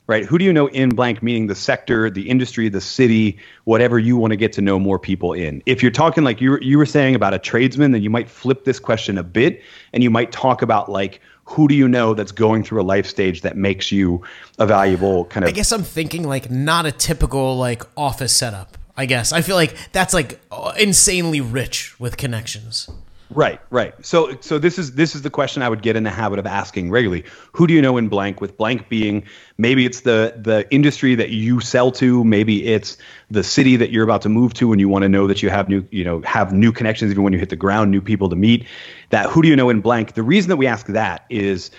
Right? 0.08 0.26
Who 0.26 0.38
do 0.38 0.45
you 0.45 0.52
know 0.52 0.68
in 0.68 0.89
blank, 0.89 1.24
meaning 1.24 1.47
the 1.47 1.56
sector, 1.56 2.10
the 2.10 2.30
industry, 2.30 2.70
the 2.70 2.82
city, 2.82 3.38
whatever 3.64 3.97
you 3.99 4.18
want 4.18 4.32
to 4.32 4.38
get 4.38 4.52
to 4.54 4.62
know 4.62 4.80
more 4.80 4.99
people 4.99 5.34
in? 5.34 5.64
If 5.66 5.82
you're 5.82 5.91
talking 5.91 6.24
like 6.24 6.41
you 6.41 6.52
were, 6.52 6.62
you 6.62 6.78
were 6.78 6.86
saying 6.86 7.16
about 7.16 7.34
a 7.34 7.39
tradesman, 7.39 7.91
then 7.91 8.02
you 8.02 8.10
might 8.10 8.30
flip 8.30 8.66
this 8.66 8.80
question 8.80 9.18
a 9.18 9.24
bit 9.24 9.62
and 9.93 10.04
you 10.04 10.10
might 10.10 10.32
talk 10.32 10.62
about 10.62 10.89
like, 10.89 11.22
who 11.45 11.68
do 11.68 11.76
you 11.76 11.88
know 11.88 12.14
that's 12.14 12.32
going 12.32 12.64
through 12.64 12.82
a 12.82 12.84
life 12.84 13.06
stage 13.06 13.41
that 13.41 13.58
makes 13.58 13.91
you 13.91 14.22
a 14.60 14.66
valuable 14.66 15.26
kind 15.26 15.43
of 15.43 15.49
I 15.49 15.52
guess 15.52 15.72
I'm 15.72 15.84
thinking 15.84 16.24
like 16.24 16.49
not 16.49 16.86
a 16.86 16.91
typical 16.91 17.58
like 17.58 17.84
office 17.97 18.36
setup. 18.36 18.78
I 18.95 19.06
guess 19.06 19.32
I 19.32 19.41
feel 19.41 19.56
like 19.56 19.76
that's 19.91 20.14
like 20.14 20.39
insanely 20.78 21.41
rich 21.41 21.99
with 21.99 22.16
connections. 22.18 22.89
Right, 23.34 23.61
right. 23.69 23.93
So 24.05 24.38
so 24.41 24.59
this 24.59 24.77
is 24.77 24.93
this 24.93 25.15
is 25.15 25.21
the 25.21 25.29
question 25.29 25.63
I 25.63 25.69
would 25.69 25.82
get 25.82 25.95
in 25.95 26.03
the 26.03 26.09
habit 26.09 26.38
of 26.38 26.45
asking 26.45 26.91
regularly. 26.91 27.23
Who 27.53 27.65
do 27.65 27.73
you 27.73 27.82
know 27.82 27.95
in 27.97 28.09
blank 28.09 28.41
with 28.41 28.57
blank 28.57 28.89
being 28.89 29.23
maybe 29.57 29.86
it's 29.86 30.01
the 30.01 30.36
the 30.38 30.67
industry 30.69 31.15
that 31.15 31.29
you 31.29 31.61
sell 31.61 31.91
to, 31.93 32.25
maybe 32.25 32.67
it's 32.67 32.97
the 33.29 33.43
city 33.43 33.77
that 33.77 33.89
you're 33.89 34.03
about 34.03 34.23
to 34.23 34.29
move 34.29 34.53
to 34.55 34.73
and 34.73 34.82
you 34.82 34.89
want 34.89 35.03
to 35.03 35.09
know 35.09 35.27
that 35.27 35.41
you 35.41 35.49
have 35.49 35.69
new, 35.69 35.86
you 35.91 36.03
know, 36.03 36.21
have 36.23 36.51
new 36.51 36.73
connections 36.73 37.09
even 37.09 37.23
when 37.23 37.32
you 37.32 37.39
hit 37.39 37.49
the 37.49 37.55
ground, 37.55 37.89
new 37.89 38.01
people 38.01 38.27
to 38.29 38.36
meet. 38.36 38.65
That 39.11 39.29
who 39.29 39.41
do 39.41 39.47
you 39.47 39.55
know 39.55 39.69
in 39.69 39.79
blank? 39.79 40.13
The 40.13 40.23
reason 40.23 40.49
that 40.49 40.57
we 40.57 40.67
ask 40.67 40.88
that 40.88 41.25
is 41.29 41.71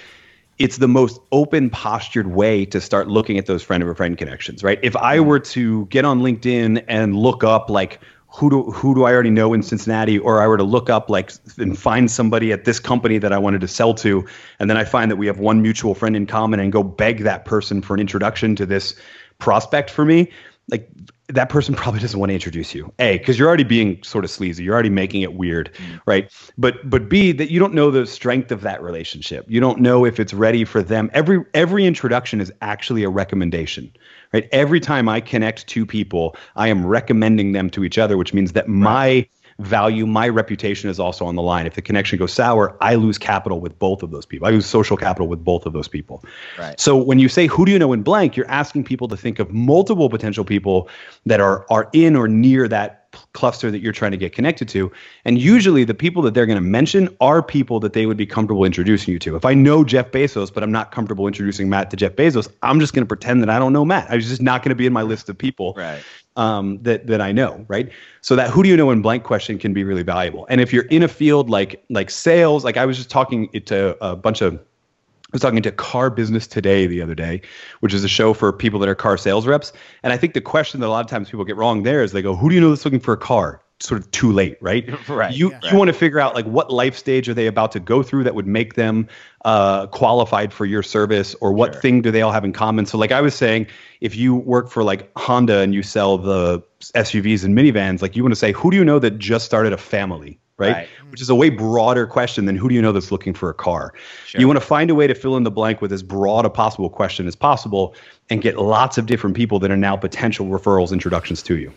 it's 0.59 0.79
the 0.79 0.89
most 0.89 1.21
open 1.33 1.69
postured 1.69 2.29
way 2.29 2.65
to 2.67 2.81
start 2.81 3.09
looking 3.09 3.37
at 3.37 3.47
those 3.47 3.63
friend 3.63 3.83
of 3.83 3.89
a 3.91 3.95
friend 3.95 4.17
connections, 4.17 4.63
right? 4.63 4.79
If 4.83 4.97
I 4.97 5.19
mm-hmm. 5.19 5.29
were 5.29 5.41
to 5.41 5.87
get 5.87 6.05
on 6.07 6.21
LinkedIn 6.21 6.85
and 6.89 7.15
look 7.15 7.45
up 7.45 7.69
like 7.69 8.01
who 8.35 8.51
do 8.51 8.63
who 8.71 8.95
do 8.95 9.05
I 9.05 9.13
already 9.13 9.31
know 9.31 9.53
in 9.53 9.63
Cincinnati, 9.63 10.19
or 10.19 10.41
I 10.41 10.47
were 10.47 10.57
to 10.57 10.65
look 10.65 10.89
up 10.89 11.11
like 11.11 11.33
and 11.59 11.79
find 11.79 12.11
somebody 12.11 12.53
at 12.53 12.65
this 12.65 12.81
company 12.81 13.19
that 13.19 13.33
I 13.33 13.39
wanted 13.39 13.61
to 13.61 13.69
sell 13.69 13.95
to, 13.95 14.25
and 14.59 14.71
then 14.71 14.77
I 14.77 14.85
find 14.85 15.11
that 15.11 15.17
we 15.17 15.27
have 15.27 15.39
one 15.39 15.61
mutual 15.61 15.95
friend 15.95 16.17
in 16.17 16.27
common, 16.27 16.59
and 16.59 16.73
go 16.73 16.83
beg 16.83 17.25
that 17.25 17.45
person 17.45 17.83
for 17.83 17.95
an 17.95 18.01
introduction 18.01 18.57
to 18.57 18.67
this 18.67 18.95
prospect 19.39 19.91
for 19.91 20.05
me, 20.05 20.31
like 20.69 20.89
that 21.33 21.49
person 21.49 21.75
probably 21.75 22.01
doesn't 22.01 22.19
want 22.19 22.31
to 22.31 22.35
introduce 22.35 22.75
you. 22.75 22.93
A, 22.99 23.19
because 23.19 23.39
you're 23.39 23.49
already 23.49 23.65
being 23.65 24.03
sort 24.03 24.25
of 24.25 24.31
sleazy, 24.31 24.65
you're 24.65 24.75
already 24.75 24.91
making 24.91 25.23
it 25.23 25.35
weird, 25.35 25.73
mm. 25.75 26.01
right? 26.07 26.31
But 26.57 26.89
but 26.89 27.09
B, 27.09 27.33
that 27.33 27.51
you 27.51 27.59
don't 27.59 27.75
know 27.75 27.91
the 27.91 28.07
strength 28.07 28.53
of 28.53 28.61
that 28.63 28.83
relationship. 28.83 29.45
You 29.49 29.61
don't 29.61 29.81
know 29.81 30.05
if 30.05 30.21
it's 30.21 30.35
ready 30.35 30.65
for 30.65 30.83
them. 30.83 31.11
Every 31.13 31.45
every 31.55 31.87
introduction 31.87 32.41
is 32.41 32.53
actually 32.61 33.03
a 33.03 33.11
recommendation 33.11 33.93
right? 34.33 34.49
Every 34.53 34.81
time 34.81 35.09
I 35.09 35.21
connect 35.21 35.67
two 35.67 35.85
people, 35.87 36.37
I 36.57 36.69
am 36.69 36.87
recommending 36.87 37.53
them 37.53 37.71
to 37.71 37.85
each 37.85 37.99
other, 37.99 38.17
which 38.17 38.33
means 38.35 38.53
that 38.53 38.69
my 38.69 39.29
value, 39.65 40.07
my 40.07 40.29
reputation 40.29 40.91
is 40.91 40.99
also 40.99 41.27
on 41.27 41.35
the 41.35 41.43
line. 41.43 41.67
If 41.67 41.75
the 41.75 41.83
connection 41.83 42.19
goes 42.19 42.33
sour, 42.33 42.77
I 42.81 42.95
lose 42.95 43.19
capital 43.19 43.61
with 43.61 43.79
both 43.79 44.03
of 44.03 44.11
those 44.11 44.27
people. 44.27 44.47
I 44.47 44.51
lose 44.51 44.67
social 44.67 44.97
capital 44.97 45.29
with 45.29 45.45
both 45.45 45.67
of 45.67 45.73
those 45.73 45.89
people. 45.89 46.25
Right. 46.59 46.79
So 46.79 46.97
when 46.97 47.19
you 47.19 47.29
say 47.29 47.47
who 47.47 47.65
do 47.65 47.73
you 47.73 47.79
know 47.79 47.93
in 47.93 48.03
blank, 48.03 48.37
you're 48.37 48.51
asking 48.51 48.85
people 48.85 49.09
to 49.09 49.17
think 49.17 49.39
of 49.39 49.51
multiple 49.51 50.09
potential 50.09 50.45
people 50.45 50.89
that 51.27 51.41
are 51.41 51.67
are 51.71 51.89
in 51.93 52.17
or 52.17 52.29
near 52.29 52.69
that 52.69 53.03
cluster 53.35 53.71
that 53.71 53.81
you're 53.81 53.93
trying 53.93 54.11
to 54.11 54.17
get 54.17 54.33
connected 54.33 54.69
to. 54.71 54.91
And 55.27 55.39
usually 55.39 55.85
the 55.85 55.95
people 55.95 56.23
that 56.23 56.33
they're 56.33 56.47
going 56.47 56.57
to 56.57 56.63
mention 56.63 57.15
are 57.21 57.43
people 57.43 57.79
that 57.81 57.93
they 57.93 58.07
would 58.07 58.17
be 58.17 58.27
comfortable 58.27 58.65
introducing 58.65 59.13
you 59.13 59.19
to. 59.21 59.37
If 59.37 59.45
I 59.45 59.53
know 59.53 59.85
Jeff 59.85 60.11
Bezos, 60.11 60.53
but 60.53 60.63
I'm 60.63 60.73
not 60.73 60.93
comfortable 60.93 61.27
introducing 61.27 61.69
Matt 61.69 61.91
to 61.91 61.97
Jeff 61.97 62.13
Bezos, 62.13 62.51
I'm 62.63 62.81
just 62.81 62.95
going 62.95 63.05
to 63.05 63.09
pretend 63.09 63.43
that 63.43 63.51
I 63.51 63.59
don't 63.59 63.75
know 63.75 63.85
Matt. 63.85 64.11
I'm 64.11 64.21
just 64.21 64.41
not 64.41 64.63
going 64.63 64.71
to 64.71 64.75
be 64.75 64.87
in 64.87 64.93
my 64.95 65.03
list 65.03 65.29
of 65.29 65.37
people 65.37 65.75
Right. 65.77 66.03
Um, 66.37 66.79
that 66.83 67.07
that 67.07 67.21
I 67.21 67.33
know, 67.33 67.65
right? 67.69 67.91
So 68.21 68.37
that 68.37 68.51
who 68.51 68.63
do 68.63 68.69
you 68.69 68.77
know 68.77 68.91
in 68.91 69.03
blank 69.03 69.25
question 69.25 69.59
can 69.59 69.73
be 69.73 69.85
really 69.85 70.03
valuable. 70.03 70.47
And 70.49 70.61
if 70.61 70.73
you're 70.73 70.85
in 70.85 71.03
a 71.03 71.09
field 71.09 71.51
like 71.51 71.83
like 71.91 72.11
sales, 72.11 72.65
like 72.65 72.77
I 72.77 72.87
was 72.87 72.97
just 72.97 73.11
talking 73.11 73.49
to 73.67 73.97
a 74.05 74.17
bunch 74.17 74.41
of 74.41 74.55
I 74.55 75.37
was 75.37 75.41
talking 75.41 75.63
to 75.63 75.73
Car 75.73 76.11
Business 76.11 76.47
Today 76.47 76.87
the 76.87 77.01
other 77.01 77.15
day, 77.15 77.41
which 77.81 77.95
is 77.95 78.05
a 78.05 78.09
show 78.09 78.35
for 78.35 78.53
people 78.53 78.79
that 78.81 78.89
are 78.89 78.95
car 78.95 79.17
sales 79.17 79.47
reps. 79.47 79.73
And 80.03 80.13
I 80.13 80.19
think 80.19 80.35
the 80.35 80.43
question 80.43 80.81
that 80.81 80.87
a 80.87 80.91
lot 80.91 81.03
of 81.03 81.11
times 81.11 81.31
people 81.31 81.47
get 81.47 81.57
wrong 81.57 81.85
there 81.85 82.03
is 82.03 82.13
they 82.13 82.21
go, 82.21 82.37
Who 82.37 82.51
do 82.51 82.55
you 82.55 82.61
know 82.61 82.69
that's 82.69 82.85
looking 82.85 83.01
for 83.01 83.15
a 83.15 83.19
car? 83.19 83.62
Sort 83.83 84.01
of 84.01 84.11
too 84.11 84.33
late, 84.33 84.57
right? 84.61 84.89
Right, 85.09 85.35
You 85.35 85.51
yeah. 85.51 85.71
you 85.71 85.77
want 85.77 85.89
to 85.89 85.93
figure 85.93 86.21
out 86.21 86.35
like 86.35 86.47
what 86.47 86.73
life 86.73 86.97
stage 86.97 87.29
are 87.29 87.35
they 87.35 87.47
about 87.47 87.73
to 87.73 87.81
go 87.81 88.03
through 88.03 88.25
that 88.25 88.35
would 88.35 88.47
make 88.47 88.75
them 88.75 89.09
uh, 89.45 89.87
qualified 89.89 90.53
for 90.53 90.65
your 90.65 90.83
service, 90.83 91.35
or 91.41 91.53
what 91.53 91.83
thing 91.83 92.01
do 92.03 92.11
they 92.11 92.23
all 92.23 92.33
have 92.33 92.45
in 92.45 92.53
common? 92.53 92.87
So, 92.87 92.97
like 92.97 93.13
I 93.13 93.21
was 93.21 93.35
saying, 93.35 93.67
if 94.01 94.17
you 94.17 94.35
work 94.35 94.71
for 94.71 94.85
like 94.85 95.11
Honda 95.17 95.59
and 95.59 95.75
you 95.75 95.83
sell 95.83 96.19
the 96.19 96.63
SUVs 96.81 97.45
and 97.45 97.57
minivans, 97.57 98.01
like 98.01 98.17
you 98.17 98.23
want 98.23 98.33
to 98.33 98.39
say, 98.39 98.53
who 98.53 98.71
do 98.71 98.77
you 98.77 98.85
know 98.85 98.99
that 98.99 99.19
just 99.19 99.45
started 99.45 99.73
a 99.73 99.79
family? 99.79 100.39
Right? 100.59 100.73
Right. 100.73 100.89
Which 101.11 101.21
is 101.21 101.29
a 101.29 101.35
way 101.35 101.51
broader 101.51 102.07
question 102.07 102.45
than 102.45 102.57
who 102.57 102.69
do 102.69 102.75
you 102.75 102.83
know 102.83 102.93
that's 102.93 103.11
looking 103.11 103.35
for 103.35 103.51
a 103.51 103.55
car. 103.55 103.93
You 104.37 104.47
want 104.47 104.61
to 104.61 104.65
find 104.65 104.91
a 104.91 104.95
way 104.95 105.07
to 105.09 105.15
fill 105.15 105.37
in 105.37 105.43
the 105.43 105.51
blank 105.51 105.81
with 105.81 105.93
as 105.93 106.03
broad 106.03 106.45
a 106.45 106.51
possible 106.51 106.89
question 106.89 107.27
as 107.27 107.35
possible 107.35 107.95
and 108.31 108.41
get 108.41 108.59
lots 108.59 108.97
of 108.97 109.07
different 109.07 109.35
people 109.35 109.59
that 109.59 109.71
are 109.71 109.77
now 109.77 109.97
potential 109.97 110.47
referrals, 110.47 110.93
introductions 110.93 111.43
to 111.45 111.59
you. 111.59 111.73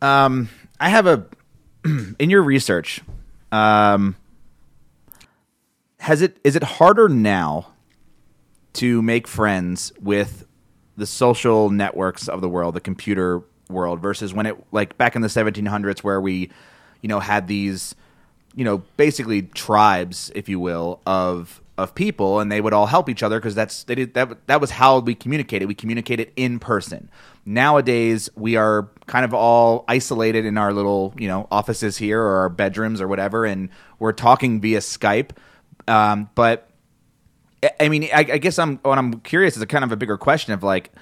Um, 0.00 0.48
I 0.80 0.88
have 0.88 1.06
a 1.06 1.26
in 2.18 2.30
your 2.30 2.42
research. 2.42 3.00
Um, 3.52 4.16
has 5.98 6.20
it 6.22 6.36
is 6.44 6.56
it 6.56 6.62
harder 6.62 7.08
now 7.08 7.68
to 8.74 9.00
make 9.02 9.26
friends 9.26 9.92
with 10.00 10.46
the 10.96 11.06
social 11.06 11.70
networks 11.70 12.28
of 12.28 12.40
the 12.40 12.48
world, 12.48 12.74
the 12.74 12.80
computer 12.80 13.42
world, 13.68 14.00
versus 14.00 14.34
when 14.34 14.46
it 14.46 14.56
like 14.72 14.98
back 14.98 15.16
in 15.16 15.22
the 15.22 15.28
1700s 15.28 16.00
where 16.00 16.20
we, 16.20 16.50
you 17.00 17.08
know, 17.08 17.20
had 17.20 17.48
these, 17.48 17.94
you 18.54 18.64
know, 18.64 18.78
basically 18.96 19.42
tribes, 19.42 20.30
if 20.34 20.48
you 20.48 20.60
will, 20.60 21.00
of 21.06 21.60
of 21.76 21.94
people, 21.94 22.38
and 22.40 22.52
they 22.52 22.60
would 22.60 22.72
all 22.72 22.86
help 22.86 23.08
each 23.08 23.22
other 23.22 23.38
because 23.40 23.54
that's 23.54 23.84
they 23.84 23.94
did 23.94 24.14
that. 24.14 24.46
That 24.46 24.60
was 24.60 24.70
how 24.70 25.00
we 25.00 25.14
communicated. 25.14 25.66
We 25.66 25.74
communicated 25.74 26.32
in 26.36 26.58
person. 26.58 27.10
Nowadays, 27.44 28.30
we 28.36 28.56
are 28.56 28.88
kind 29.06 29.24
of 29.24 29.34
all 29.34 29.84
isolated 29.88 30.46
in 30.46 30.56
our 30.56 30.72
little, 30.72 31.14
you 31.18 31.28
know, 31.28 31.46
offices 31.50 31.96
here 31.98 32.20
or 32.22 32.36
our 32.38 32.48
bedrooms 32.48 33.00
or 33.00 33.08
whatever, 33.08 33.44
and 33.44 33.68
we're 33.98 34.12
talking 34.12 34.60
via 34.60 34.78
Skype. 34.78 35.30
Um, 35.88 36.30
but 36.34 36.70
I- 37.80 37.88
mean, 37.88 38.04
I, 38.04 38.20
I 38.20 38.38
guess 38.38 38.58
I'm 38.58 38.78
what 38.78 38.98
I'm 38.98 39.20
curious 39.20 39.56
is 39.56 39.62
a 39.62 39.66
kind 39.66 39.84
of 39.84 39.92
a 39.92 39.96
bigger 39.96 40.16
question 40.16 40.54
of 40.54 40.62
like, 40.62 40.92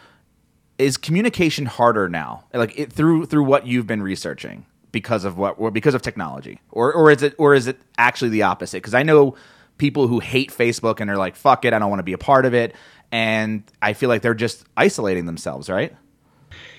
is 0.79 0.97
communication 0.97 1.67
harder 1.67 2.09
now, 2.09 2.45
like 2.55 2.79
it, 2.79 2.93
through 2.93 3.27
through 3.27 3.45
what 3.45 3.67
you've 3.67 3.87
been 3.87 4.03
researching 4.03 4.65
because 4.91 5.25
of 5.25 5.37
what 5.37 5.57
or 5.59 5.71
because 5.71 5.95
of 5.95 6.03
technology, 6.03 6.61
or 6.71 6.93
or 6.93 7.11
is 7.11 7.23
it 7.23 7.35
or 7.39 7.55
is 7.55 7.67
it 7.67 7.79
actually 7.99 8.31
the 8.31 8.43
opposite? 8.43 8.79
Because 8.79 8.95
I 8.95 9.03
know 9.03 9.37
people 9.79 10.07
who 10.07 10.21
hate 10.21 10.51
Facebook 10.51 11.01
and 11.01 11.11
are 11.11 11.17
like, 11.17 11.37
"Fuck 11.37 11.65
it, 11.65 11.73
I 11.73 11.79
don't 11.79 11.91
want 11.91 12.01
to 12.01 12.05
be 12.05 12.13
a 12.13 12.19
part 12.19 12.47
of 12.47 12.55
it," 12.55 12.75
and 13.11 13.63
I 13.81 13.93
feel 13.93 14.09
like 14.09 14.23
they're 14.23 14.35
just 14.35 14.65
isolating 14.77 15.27
themselves, 15.27 15.69
right? 15.69 15.95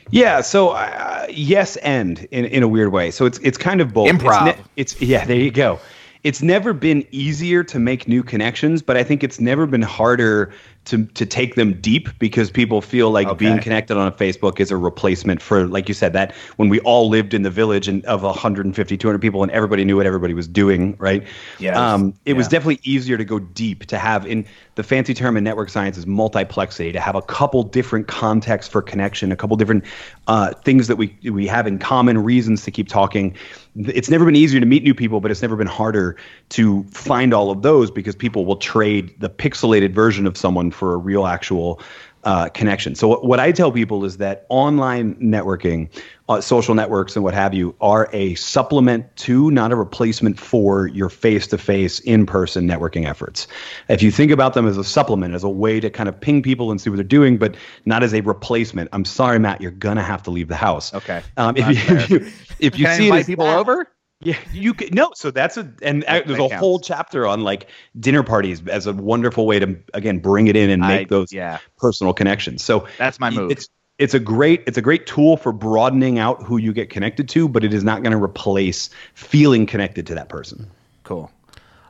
Yeah. 0.09 0.41
So 0.41 0.69
uh, 0.69 1.27
yes, 1.29 1.77
and 1.77 2.19
in, 2.31 2.45
in 2.45 2.63
a 2.63 2.67
weird 2.67 2.91
way. 2.91 3.11
So 3.11 3.25
it's 3.25 3.39
it's 3.39 3.57
kind 3.57 3.81
of 3.81 3.93
both. 3.93 4.09
Improv. 4.09 4.47
It's, 4.47 4.57
ne- 4.57 4.65
it's 4.75 5.01
yeah. 5.01 5.25
There 5.25 5.37
you 5.37 5.51
go. 5.51 5.79
It's 6.23 6.41
never 6.41 6.71
been 6.71 7.05
easier 7.11 7.65
to 7.65 7.79
make 7.79 8.07
new 8.07 8.23
connections, 8.23 8.81
but 8.81 8.95
I 8.95 9.03
think 9.03 9.25
it's 9.25 9.41
never 9.41 9.65
been 9.65 9.81
harder 9.81 10.53
to 10.85 11.05
to 11.05 11.25
take 11.25 11.55
them 11.55 11.79
deep 11.79 12.09
because 12.19 12.51
people 12.51 12.81
feel 12.81 13.09
like 13.11 13.27
Okay. 13.27 13.45
being 13.45 13.59
connected 13.59 13.97
on 13.97 14.07
a 14.07 14.11
Facebook 14.11 14.59
is 14.59 14.71
a 14.71 14.77
replacement 14.77 15.41
for, 15.41 15.65
like 15.67 15.87
you 15.87 15.93
said, 15.93 16.13
that 16.13 16.33
when 16.57 16.69
we 16.69 16.79
all 16.81 17.09
lived 17.09 17.33
in 17.33 17.43
the 17.43 17.49
village 17.49 17.87
and 17.87 18.03
of 18.05 18.23
150, 18.23 18.97
200 18.97 19.19
people 19.19 19.43
and 19.43 19.51
everybody 19.51 19.85
knew 19.85 19.97
what 19.97 20.05
everybody 20.05 20.33
was 20.33 20.47
doing, 20.47 20.95
right? 20.99 21.23
Yes. 21.59 21.77
Um, 21.77 22.13
it 22.25 22.33
was 22.33 22.47
definitely 22.47 22.79
easier 22.83 23.17
to 23.17 23.25
go 23.25 23.39
deep 23.39 23.85
to 23.85 23.97
have 23.97 24.25
in 24.25 24.45
the 24.75 24.83
fancy 24.83 25.13
term 25.13 25.37
in 25.37 25.43
network 25.43 25.69
science 25.69 25.97
is 25.97 26.05
multiplexity 26.05 26.91
to 26.91 26.99
have 26.99 27.15
a 27.15 27.21
couple 27.21 27.63
different 27.63 28.07
contexts 28.07 28.71
for 28.71 28.81
connection 28.81 29.31
a 29.31 29.35
couple 29.35 29.55
different 29.55 29.83
uh, 30.27 30.53
things 30.65 30.87
that 30.87 30.95
we 30.95 31.15
we 31.29 31.45
have 31.45 31.67
in 31.67 31.77
common 31.77 32.17
reasons 32.23 32.63
to 32.63 32.71
keep 32.71 32.87
talking 32.87 33.35
it's 33.75 34.09
never 34.09 34.25
been 34.25 34.35
easier 34.35 34.59
to 34.59 34.65
meet 34.65 34.83
new 34.83 34.93
people 34.95 35.19
but 35.19 35.29
it's 35.29 35.41
never 35.41 35.55
been 35.55 35.67
harder 35.67 36.15
to 36.49 36.83
find 36.85 37.33
all 37.33 37.51
of 37.51 37.61
those 37.61 37.91
because 37.91 38.15
people 38.15 38.45
will 38.45 38.57
trade 38.57 39.13
the 39.19 39.29
pixelated 39.29 39.93
version 39.93 40.25
of 40.25 40.35
someone 40.35 40.71
for 40.73 40.93
a 40.93 40.97
real 40.97 41.25
actual 41.25 41.81
uh, 42.23 42.47
connection. 42.49 42.95
So 42.95 43.07
what, 43.07 43.25
what 43.25 43.39
I 43.39 43.51
tell 43.51 43.71
people 43.71 44.05
is 44.05 44.17
that 44.17 44.45
online 44.47 45.15
networking, 45.15 45.89
uh, 46.29 46.39
social 46.39 46.73
networks, 46.73 47.15
and 47.15 47.23
what 47.23 47.33
have 47.33 47.53
you 47.53 47.75
are 47.81 48.09
a 48.13 48.35
supplement 48.35 49.13
to, 49.17 49.51
not 49.51 49.73
a 49.73 49.75
replacement 49.75 50.39
for 50.39 50.87
your 50.87 51.09
face-to-face, 51.09 51.99
in-person 51.99 52.65
networking 52.65 53.05
efforts. 53.05 53.47
If 53.89 54.01
you 54.01 54.09
think 54.09 54.31
about 54.31 54.53
them 54.53 54.67
as 54.67 54.77
a 54.77 54.85
supplement, 54.85 55.35
as 55.35 55.43
a 55.43 55.49
way 55.49 55.81
to 55.81 55.89
kind 55.89 56.07
of 56.07 56.19
ping 56.19 56.41
people 56.41 56.71
and 56.71 56.79
see 56.79 56.89
what 56.89 56.95
they're 56.95 57.03
doing, 57.03 57.37
but 57.37 57.55
not 57.85 58.03
as 58.03 58.13
a 58.13 58.21
replacement. 58.21 58.89
I'm 58.93 59.05
sorry, 59.05 59.39
Matt, 59.39 59.59
you're 59.59 59.71
gonna 59.71 60.03
have 60.03 60.23
to 60.23 60.31
leave 60.31 60.47
the 60.47 60.55
house. 60.55 60.93
Okay. 60.93 61.21
Um, 61.35 61.57
if, 61.57 61.67
you, 61.67 61.95
if 61.95 62.09
you 62.09 62.31
if 62.59 62.79
you 62.79 62.85
Can 62.85 62.97
see 62.97 63.05
invite 63.07 63.21
as 63.21 63.25
people 63.25 63.45
over? 63.45 63.87
Yeah, 64.23 64.37
you 64.51 64.73
could 64.73 64.93
no. 64.93 65.11
So 65.15 65.31
that's 65.31 65.57
a 65.57 65.71
and 65.81 66.03
That- 66.03 66.25
there's 66.27 66.37
that 66.37 66.45
a 66.45 66.49
counts. 66.49 66.59
whole 66.59 66.79
chapter 66.79 67.27
on 67.27 67.41
like 67.41 67.67
dinner 67.99 68.23
parties 68.23 68.61
as 68.67 68.87
a 68.87 68.93
wonderful 68.93 69.45
way 69.45 69.59
to 69.59 69.75
again 69.93 70.19
bring 70.19 70.47
it 70.47 70.55
in 70.55 70.69
and 70.69 70.81
make 70.81 71.07
I- 71.07 71.09
those 71.09 71.31
yeah. 71.31 71.59
personal 71.77 72.13
connections. 72.13 72.63
So 72.63 72.87
That's 72.97 73.19
my 73.19 73.29
move. 73.29 73.51
It's 73.51 73.69
it's 73.99 74.13
a 74.13 74.19
great 74.19 74.63
it's 74.65 74.77
a 74.77 74.81
great 74.81 75.05
tool 75.05 75.37
for 75.37 75.51
broadening 75.51 76.17
out 76.19 76.41
who 76.43 76.57
you 76.57 76.73
get 76.73 76.89
connected 76.89 77.29
to, 77.29 77.47
but 77.47 77.63
it 77.63 77.73
is 77.73 77.83
not 77.83 78.01
going 78.01 78.11
to 78.17 78.21
replace 78.23 78.89
feeling 79.13 79.65
connected 79.65 80.07
to 80.07 80.15
that 80.15 80.29
person. 80.29 80.69
Cool. 81.03 81.29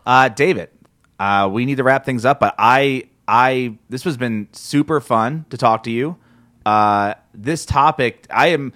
Uh, 0.05 0.27
David, 0.29 0.69
uh, 1.19 1.49
we 1.51 1.65
need 1.65 1.77
to 1.77 1.83
wrap 1.83 2.03
things 2.05 2.25
up, 2.25 2.41
but 2.41 2.55
I, 2.57 3.03
I, 3.25 3.77
this 3.89 4.03
has 4.03 4.17
been 4.17 4.49
super 4.51 4.99
fun 4.99 5.45
to 5.49 5.55
talk 5.57 5.83
to 5.83 5.91
you. 5.91 6.17
Uh, 6.65 7.13
this 7.33 7.65
topic, 7.65 8.27
I 8.29 8.47
am, 8.47 8.73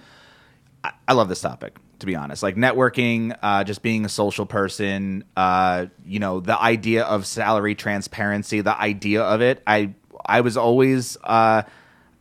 I, 0.82 0.92
I 1.08 1.12
love 1.12 1.28
this 1.28 1.42
topic. 1.42 1.76
To 1.98 2.06
be 2.06 2.14
honest, 2.14 2.44
like 2.44 2.54
networking, 2.54 3.36
uh, 3.42 3.64
just 3.64 3.82
being 3.82 4.04
a 4.04 4.08
social 4.08 4.46
person, 4.46 5.24
uh, 5.36 5.86
you 6.06 6.20
know, 6.20 6.38
the 6.38 6.60
idea 6.60 7.02
of 7.04 7.26
salary 7.26 7.74
transparency, 7.74 8.60
the 8.60 8.78
idea 8.78 9.22
of 9.22 9.40
it. 9.40 9.62
I, 9.66 9.94
I 10.24 10.42
was 10.42 10.56
always, 10.56 11.16
uh, 11.24 11.62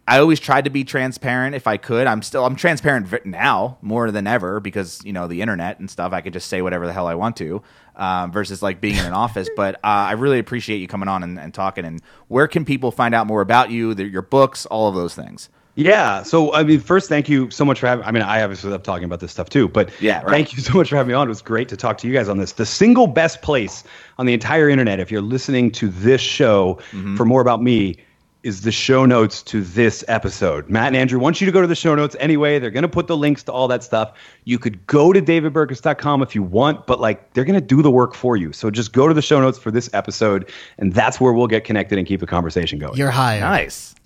I 0.07 0.19
always 0.19 0.39
tried 0.39 0.63
to 0.63 0.69
be 0.69 0.85
transparent 0.85 1.53
if 1.53 1.67
I 1.67 1.75
could. 1.75 2.07
I'm 2.07 2.21
still 2.21 2.45
I'm 2.45 2.55
transparent 2.55 3.25
now 3.25 3.77
more 3.81 4.09
than 4.09 4.25
ever 4.25 4.61
because 4.61 5.01
you 5.03 5.11
know 5.11 5.27
the 5.27 5.41
internet 5.41 5.79
and 5.79 5.89
stuff. 5.89 6.13
I 6.13 6.21
could 6.21 6.31
just 6.31 6.47
say 6.47 6.61
whatever 6.61 6.87
the 6.87 6.93
hell 6.93 7.07
I 7.07 7.15
want 7.15 7.35
to, 7.37 7.61
um, 7.97 8.31
versus 8.31 8.61
like 8.61 8.79
being 8.79 8.95
in 8.95 9.05
an 9.05 9.13
office. 9.25 9.49
But 9.55 9.75
uh, 9.75 10.07
I 10.07 10.13
really 10.13 10.39
appreciate 10.39 10.77
you 10.77 10.87
coming 10.87 11.09
on 11.09 11.23
and, 11.23 11.37
and 11.37 11.53
talking. 11.53 11.83
And 11.83 12.01
where 12.29 12.47
can 12.47 12.63
people 12.63 12.91
find 12.91 13.13
out 13.13 13.27
more 13.27 13.41
about 13.41 13.69
you, 13.69 13.93
the, 13.93 14.05
your 14.05 14.21
books, 14.21 14.65
all 14.65 14.87
of 14.87 14.95
those 14.95 15.13
things? 15.13 15.49
Yeah. 15.77 16.23
So 16.23 16.53
I 16.53 16.63
mean, 16.63 16.79
first, 16.79 17.07
thank 17.07 17.29
you 17.29 17.49
so 17.51 17.63
much 17.63 17.79
for 17.79 17.87
having. 17.87 18.03
I 18.03 18.11
mean, 18.11 18.23
I 18.23 18.41
obviously 18.41 18.71
love 18.71 18.81
talking 18.83 19.05
about 19.05 19.19
this 19.19 19.31
stuff 19.31 19.47
too, 19.49 19.67
but 19.69 19.89
Yeah, 20.01 20.21
right. 20.21 20.29
thank 20.29 20.53
you 20.53 20.61
so 20.61 20.73
much 20.73 20.89
for 20.89 20.95
having 20.95 21.09
me 21.09 21.13
on. 21.13 21.27
It 21.27 21.29
was 21.29 21.41
great 21.41 21.69
to 21.69 21.77
talk 21.77 21.99
to 21.99 22.07
you 22.07 22.13
guys 22.13 22.27
on 22.27 22.37
this. 22.39 22.53
The 22.53 22.65
single 22.65 23.05
best 23.07 23.41
place 23.43 23.83
on 24.17 24.25
the 24.25 24.33
entire 24.33 24.67
internet, 24.69 24.99
if 24.99 25.11
you're 25.11 25.21
listening 25.21 25.71
to 25.73 25.87
this 25.89 26.19
show 26.19 26.79
Mm-hmm. 26.91 27.15
for 27.15 27.25
more 27.25 27.41
about 27.41 27.61
me, 27.61 27.97
is 28.43 28.61
the 28.61 28.71
show 28.71 29.05
notes 29.05 29.41
to 29.43 29.61
this 29.61 30.03
episode. 30.07 30.69
Matt 30.69 30.87
and 30.87 30.95
Andrew 30.95 31.19
want 31.19 31.41
you 31.41 31.45
to 31.45 31.51
go 31.51 31.61
to 31.61 31.67
the 31.67 31.75
show 31.75 31.95
notes 31.95 32.15
anyway. 32.19 32.59
They're 32.59 32.71
going 32.71 32.83
to 32.83 32.87
put 32.87 33.07
the 33.07 33.17
links 33.17 33.43
to 33.43 33.51
all 33.51 33.67
that 33.67 33.83
stuff. 33.83 34.13
You 34.45 34.59
could 34.59 34.85
go 34.87 35.11
to 35.11 35.21
davidburkus.com 35.21 36.21
if 36.21 36.35
you 36.35 36.43
want, 36.43 36.87
but 36.87 36.99
like 36.99 37.33
they're 37.33 37.45
going 37.45 37.59
to 37.59 37.65
do 37.65 37.81
the 37.81 37.91
work 37.91 38.13
for 38.13 38.37
you. 38.37 38.53
So 38.53 38.69
just 38.69 38.93
go 38.93 39.07
to 39.07 39.13
the 39.13 39.21
show 39.21 39.41
notes 39.41 39.57
for 39.57 39.71
this 39.71 39.89
episode, 39.93 40.51
and 40.77 40.93
that's 40.93 41.19
where 41.19 41.33
we'll 41.33 41.47
get 41.47 41.63
connected 41.63 41.97
and 41.97 42.07
keep 42.07 42.19
the 42.19 42.27
conversation 42.27 42.79
going. 42.79 42.97
You're 42.97 43.11
hired. 43.11 43.41
Nice. 43.41 43.95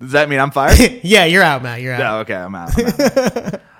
Does 0.00 0.12
that 0.12 0.28
mean 0.28 0.40
I'm 0.40 0.50
fired? 0.50 1.00
yeah, 1.02 1.24
you're 1.24 1.42
out, 1.42 1.62
Matt. 1.62 1.80
You're 1.80 1.94
out. 1.94 1.98
No, 1.98 2.18
okay, 2.18 2.34
I'm 2.34 2.54
out. 2.54 2.76
I'm 2.76 3.54
out. 3.54 3.60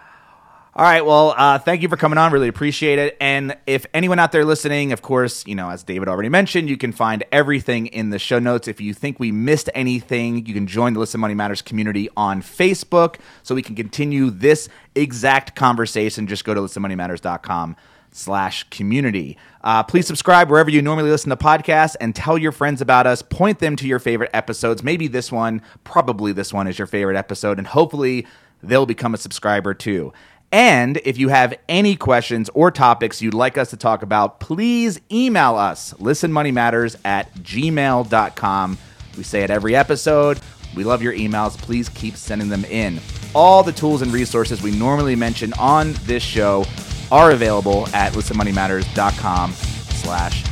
All 0.77 0.85
right. 0.85 1.07
Well, 1.07 1.35
uh, 1.37 1.61
thank 1.61 1.83
you 1.83 1.89
for 1.89 1.97
coming 1.97 2.19
on. 2.19 2.33
Really 2.33 2.49
appreciate 2.49 2.99
it. 2.99 3.17
And 3.21 3.57
if 3.65 3.87
anyone 3.95 4.19
out 4.19 4.33
there 4.33 4.45
listening, 4.45 4.91
of 4.91 5.03
course, 5.03 5.47
you 5.47 5.55
know, 5.55 5.71
as 5.71 5.85
David 5.85 6.09
already 6.09 6.29
mentioned, 6.29 6.69
you 6.69 6.77
can 6.77 6.91
find 6.91 7.23
everything 7.31 7.87
in 7.87 8.11
the 8.11 8.19
show 8.19 8.41
notes. 8.41 8.67
If 8.67 8.81
you 8.81 8.93
think 8.93 9.21
we 9.21 9.31
missed 9.31 9.71
anything, 9.73 10.45
you 10.47 10.53
can 10.53 10.67
join 10.67 10.95
the 10.95 10.99
Listen 10.99 11.21
Money 11.21 11.35
Matters 11.35 11.63
community 11.63 12.09
on 12.17 12.43
Facebook 12.43 13.21
so 13.45 13.55
we 13.55 13.63
can 13.63 13.77
continue 13.77 14.31
this 14.31 14.69
exact 14.97 15.55
conversation. 15.55 16.27
Just 16.27 16.45
go 16.45 16.55
to 16.55 16.61
listenmoneymatters.com 16.61 17.77
slash 18.11 18.65
community. 18.71 19.39
Uh, 19.63 19.85
please 19.85 20.09
subscribe 20.09 20.51
wherever 20.51 20.71
you 20.71 20.83
normally 20.83 21.11
listen 21.11 21.31
to 21.31 21.37
podcasts 21.37 21.95
and 22.01 22.17
tell 22.17 22.37
your 22.37 22.53
friends 22.53 22.81
about 22.81 23.07
us. 23.07 23.23
Point 23.23 23.61
them 23.61 23.77
to 23.77 23.87
your 23.87 24.01
favorite 24.01 24.31
episodes. 24.35 24.83
Maybe 24.83 25.07
this 25.07 25.31
one, 25.31 25.63
probably 25.85 26.33
this 26.33 26.53
one 26.53 26.67
is 26.67 26.79
your 26.79 26.89
favorite 26.89 27.17
episode, 27.17 27.59
and 27.59 27.67
hopefully 27.69 28.27
they'll 28.61 28.87
become 28.87 29.15
a 29.15 29.19
subscriber 29.19 29.75
too. 29.75 30.13
And 30.55 30.99
if 30.99 31.19
you 31.19 31.31
have 31.31 31.53
any 31.69 31.97
questions 31.97 32.49
or 32.55 32.71
topics 32.71 33.21
you'd 33.21 33.35
like 33.35 33.59
us 33.59 33.71
to 33.71 33.77
talk 33.77 34.05
about, 34.05 34.39
please 34.39 35.01
email 35.11 35.57
us 35.57 35.95
listenmoneymatters 35.95 36.95
at 37.05 37.35
gmail.com. 37.39 38.79
We 39.17 39.25
say 39.25 39.43
it 39.43 39.51
every 39.51 39.75
episode. 39.75 40.39
We 40.77 40.85
love 40.85 41.03
your 41.03 41.13
emails. 41.13 41.59
Please 41.59 41.89
keep 41.89 42.15
sending 42.15 42.51
them 42.51 42.65
in. 42.67 43.01
All 43.35 43.65
the 43.65 43.73
tools 43.73 44.01
and 44.01 44.13
resources 44.13 44.63
we 44.63 44.71
normally 44.71 45.17
mention 45.17 45.53
on 45.55 45.93
this 46.05 46.23
show 46.23 46.65
are 47.11 47.33
available 47.33 47.89
at 47.89 48.13
listenmoneymatters.com 48.13 49.51
slash 49.55 50.45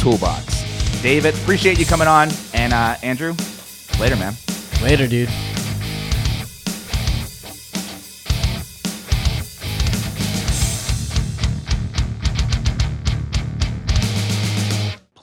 toolbox. 0.00 1.02
David, 1.02 1.34
appreciate 1.34 1.78
you 1.78 1.84
coming 1.84 2.08
on. 2.08 2.30
And 2.54 2.72
uh, 2.72 2.96
Andrew, 3.02 3.34
later, 4.00 4.16
man. 4.16 4.32
Later, 4.82 5.06
dude. 5.06 5.28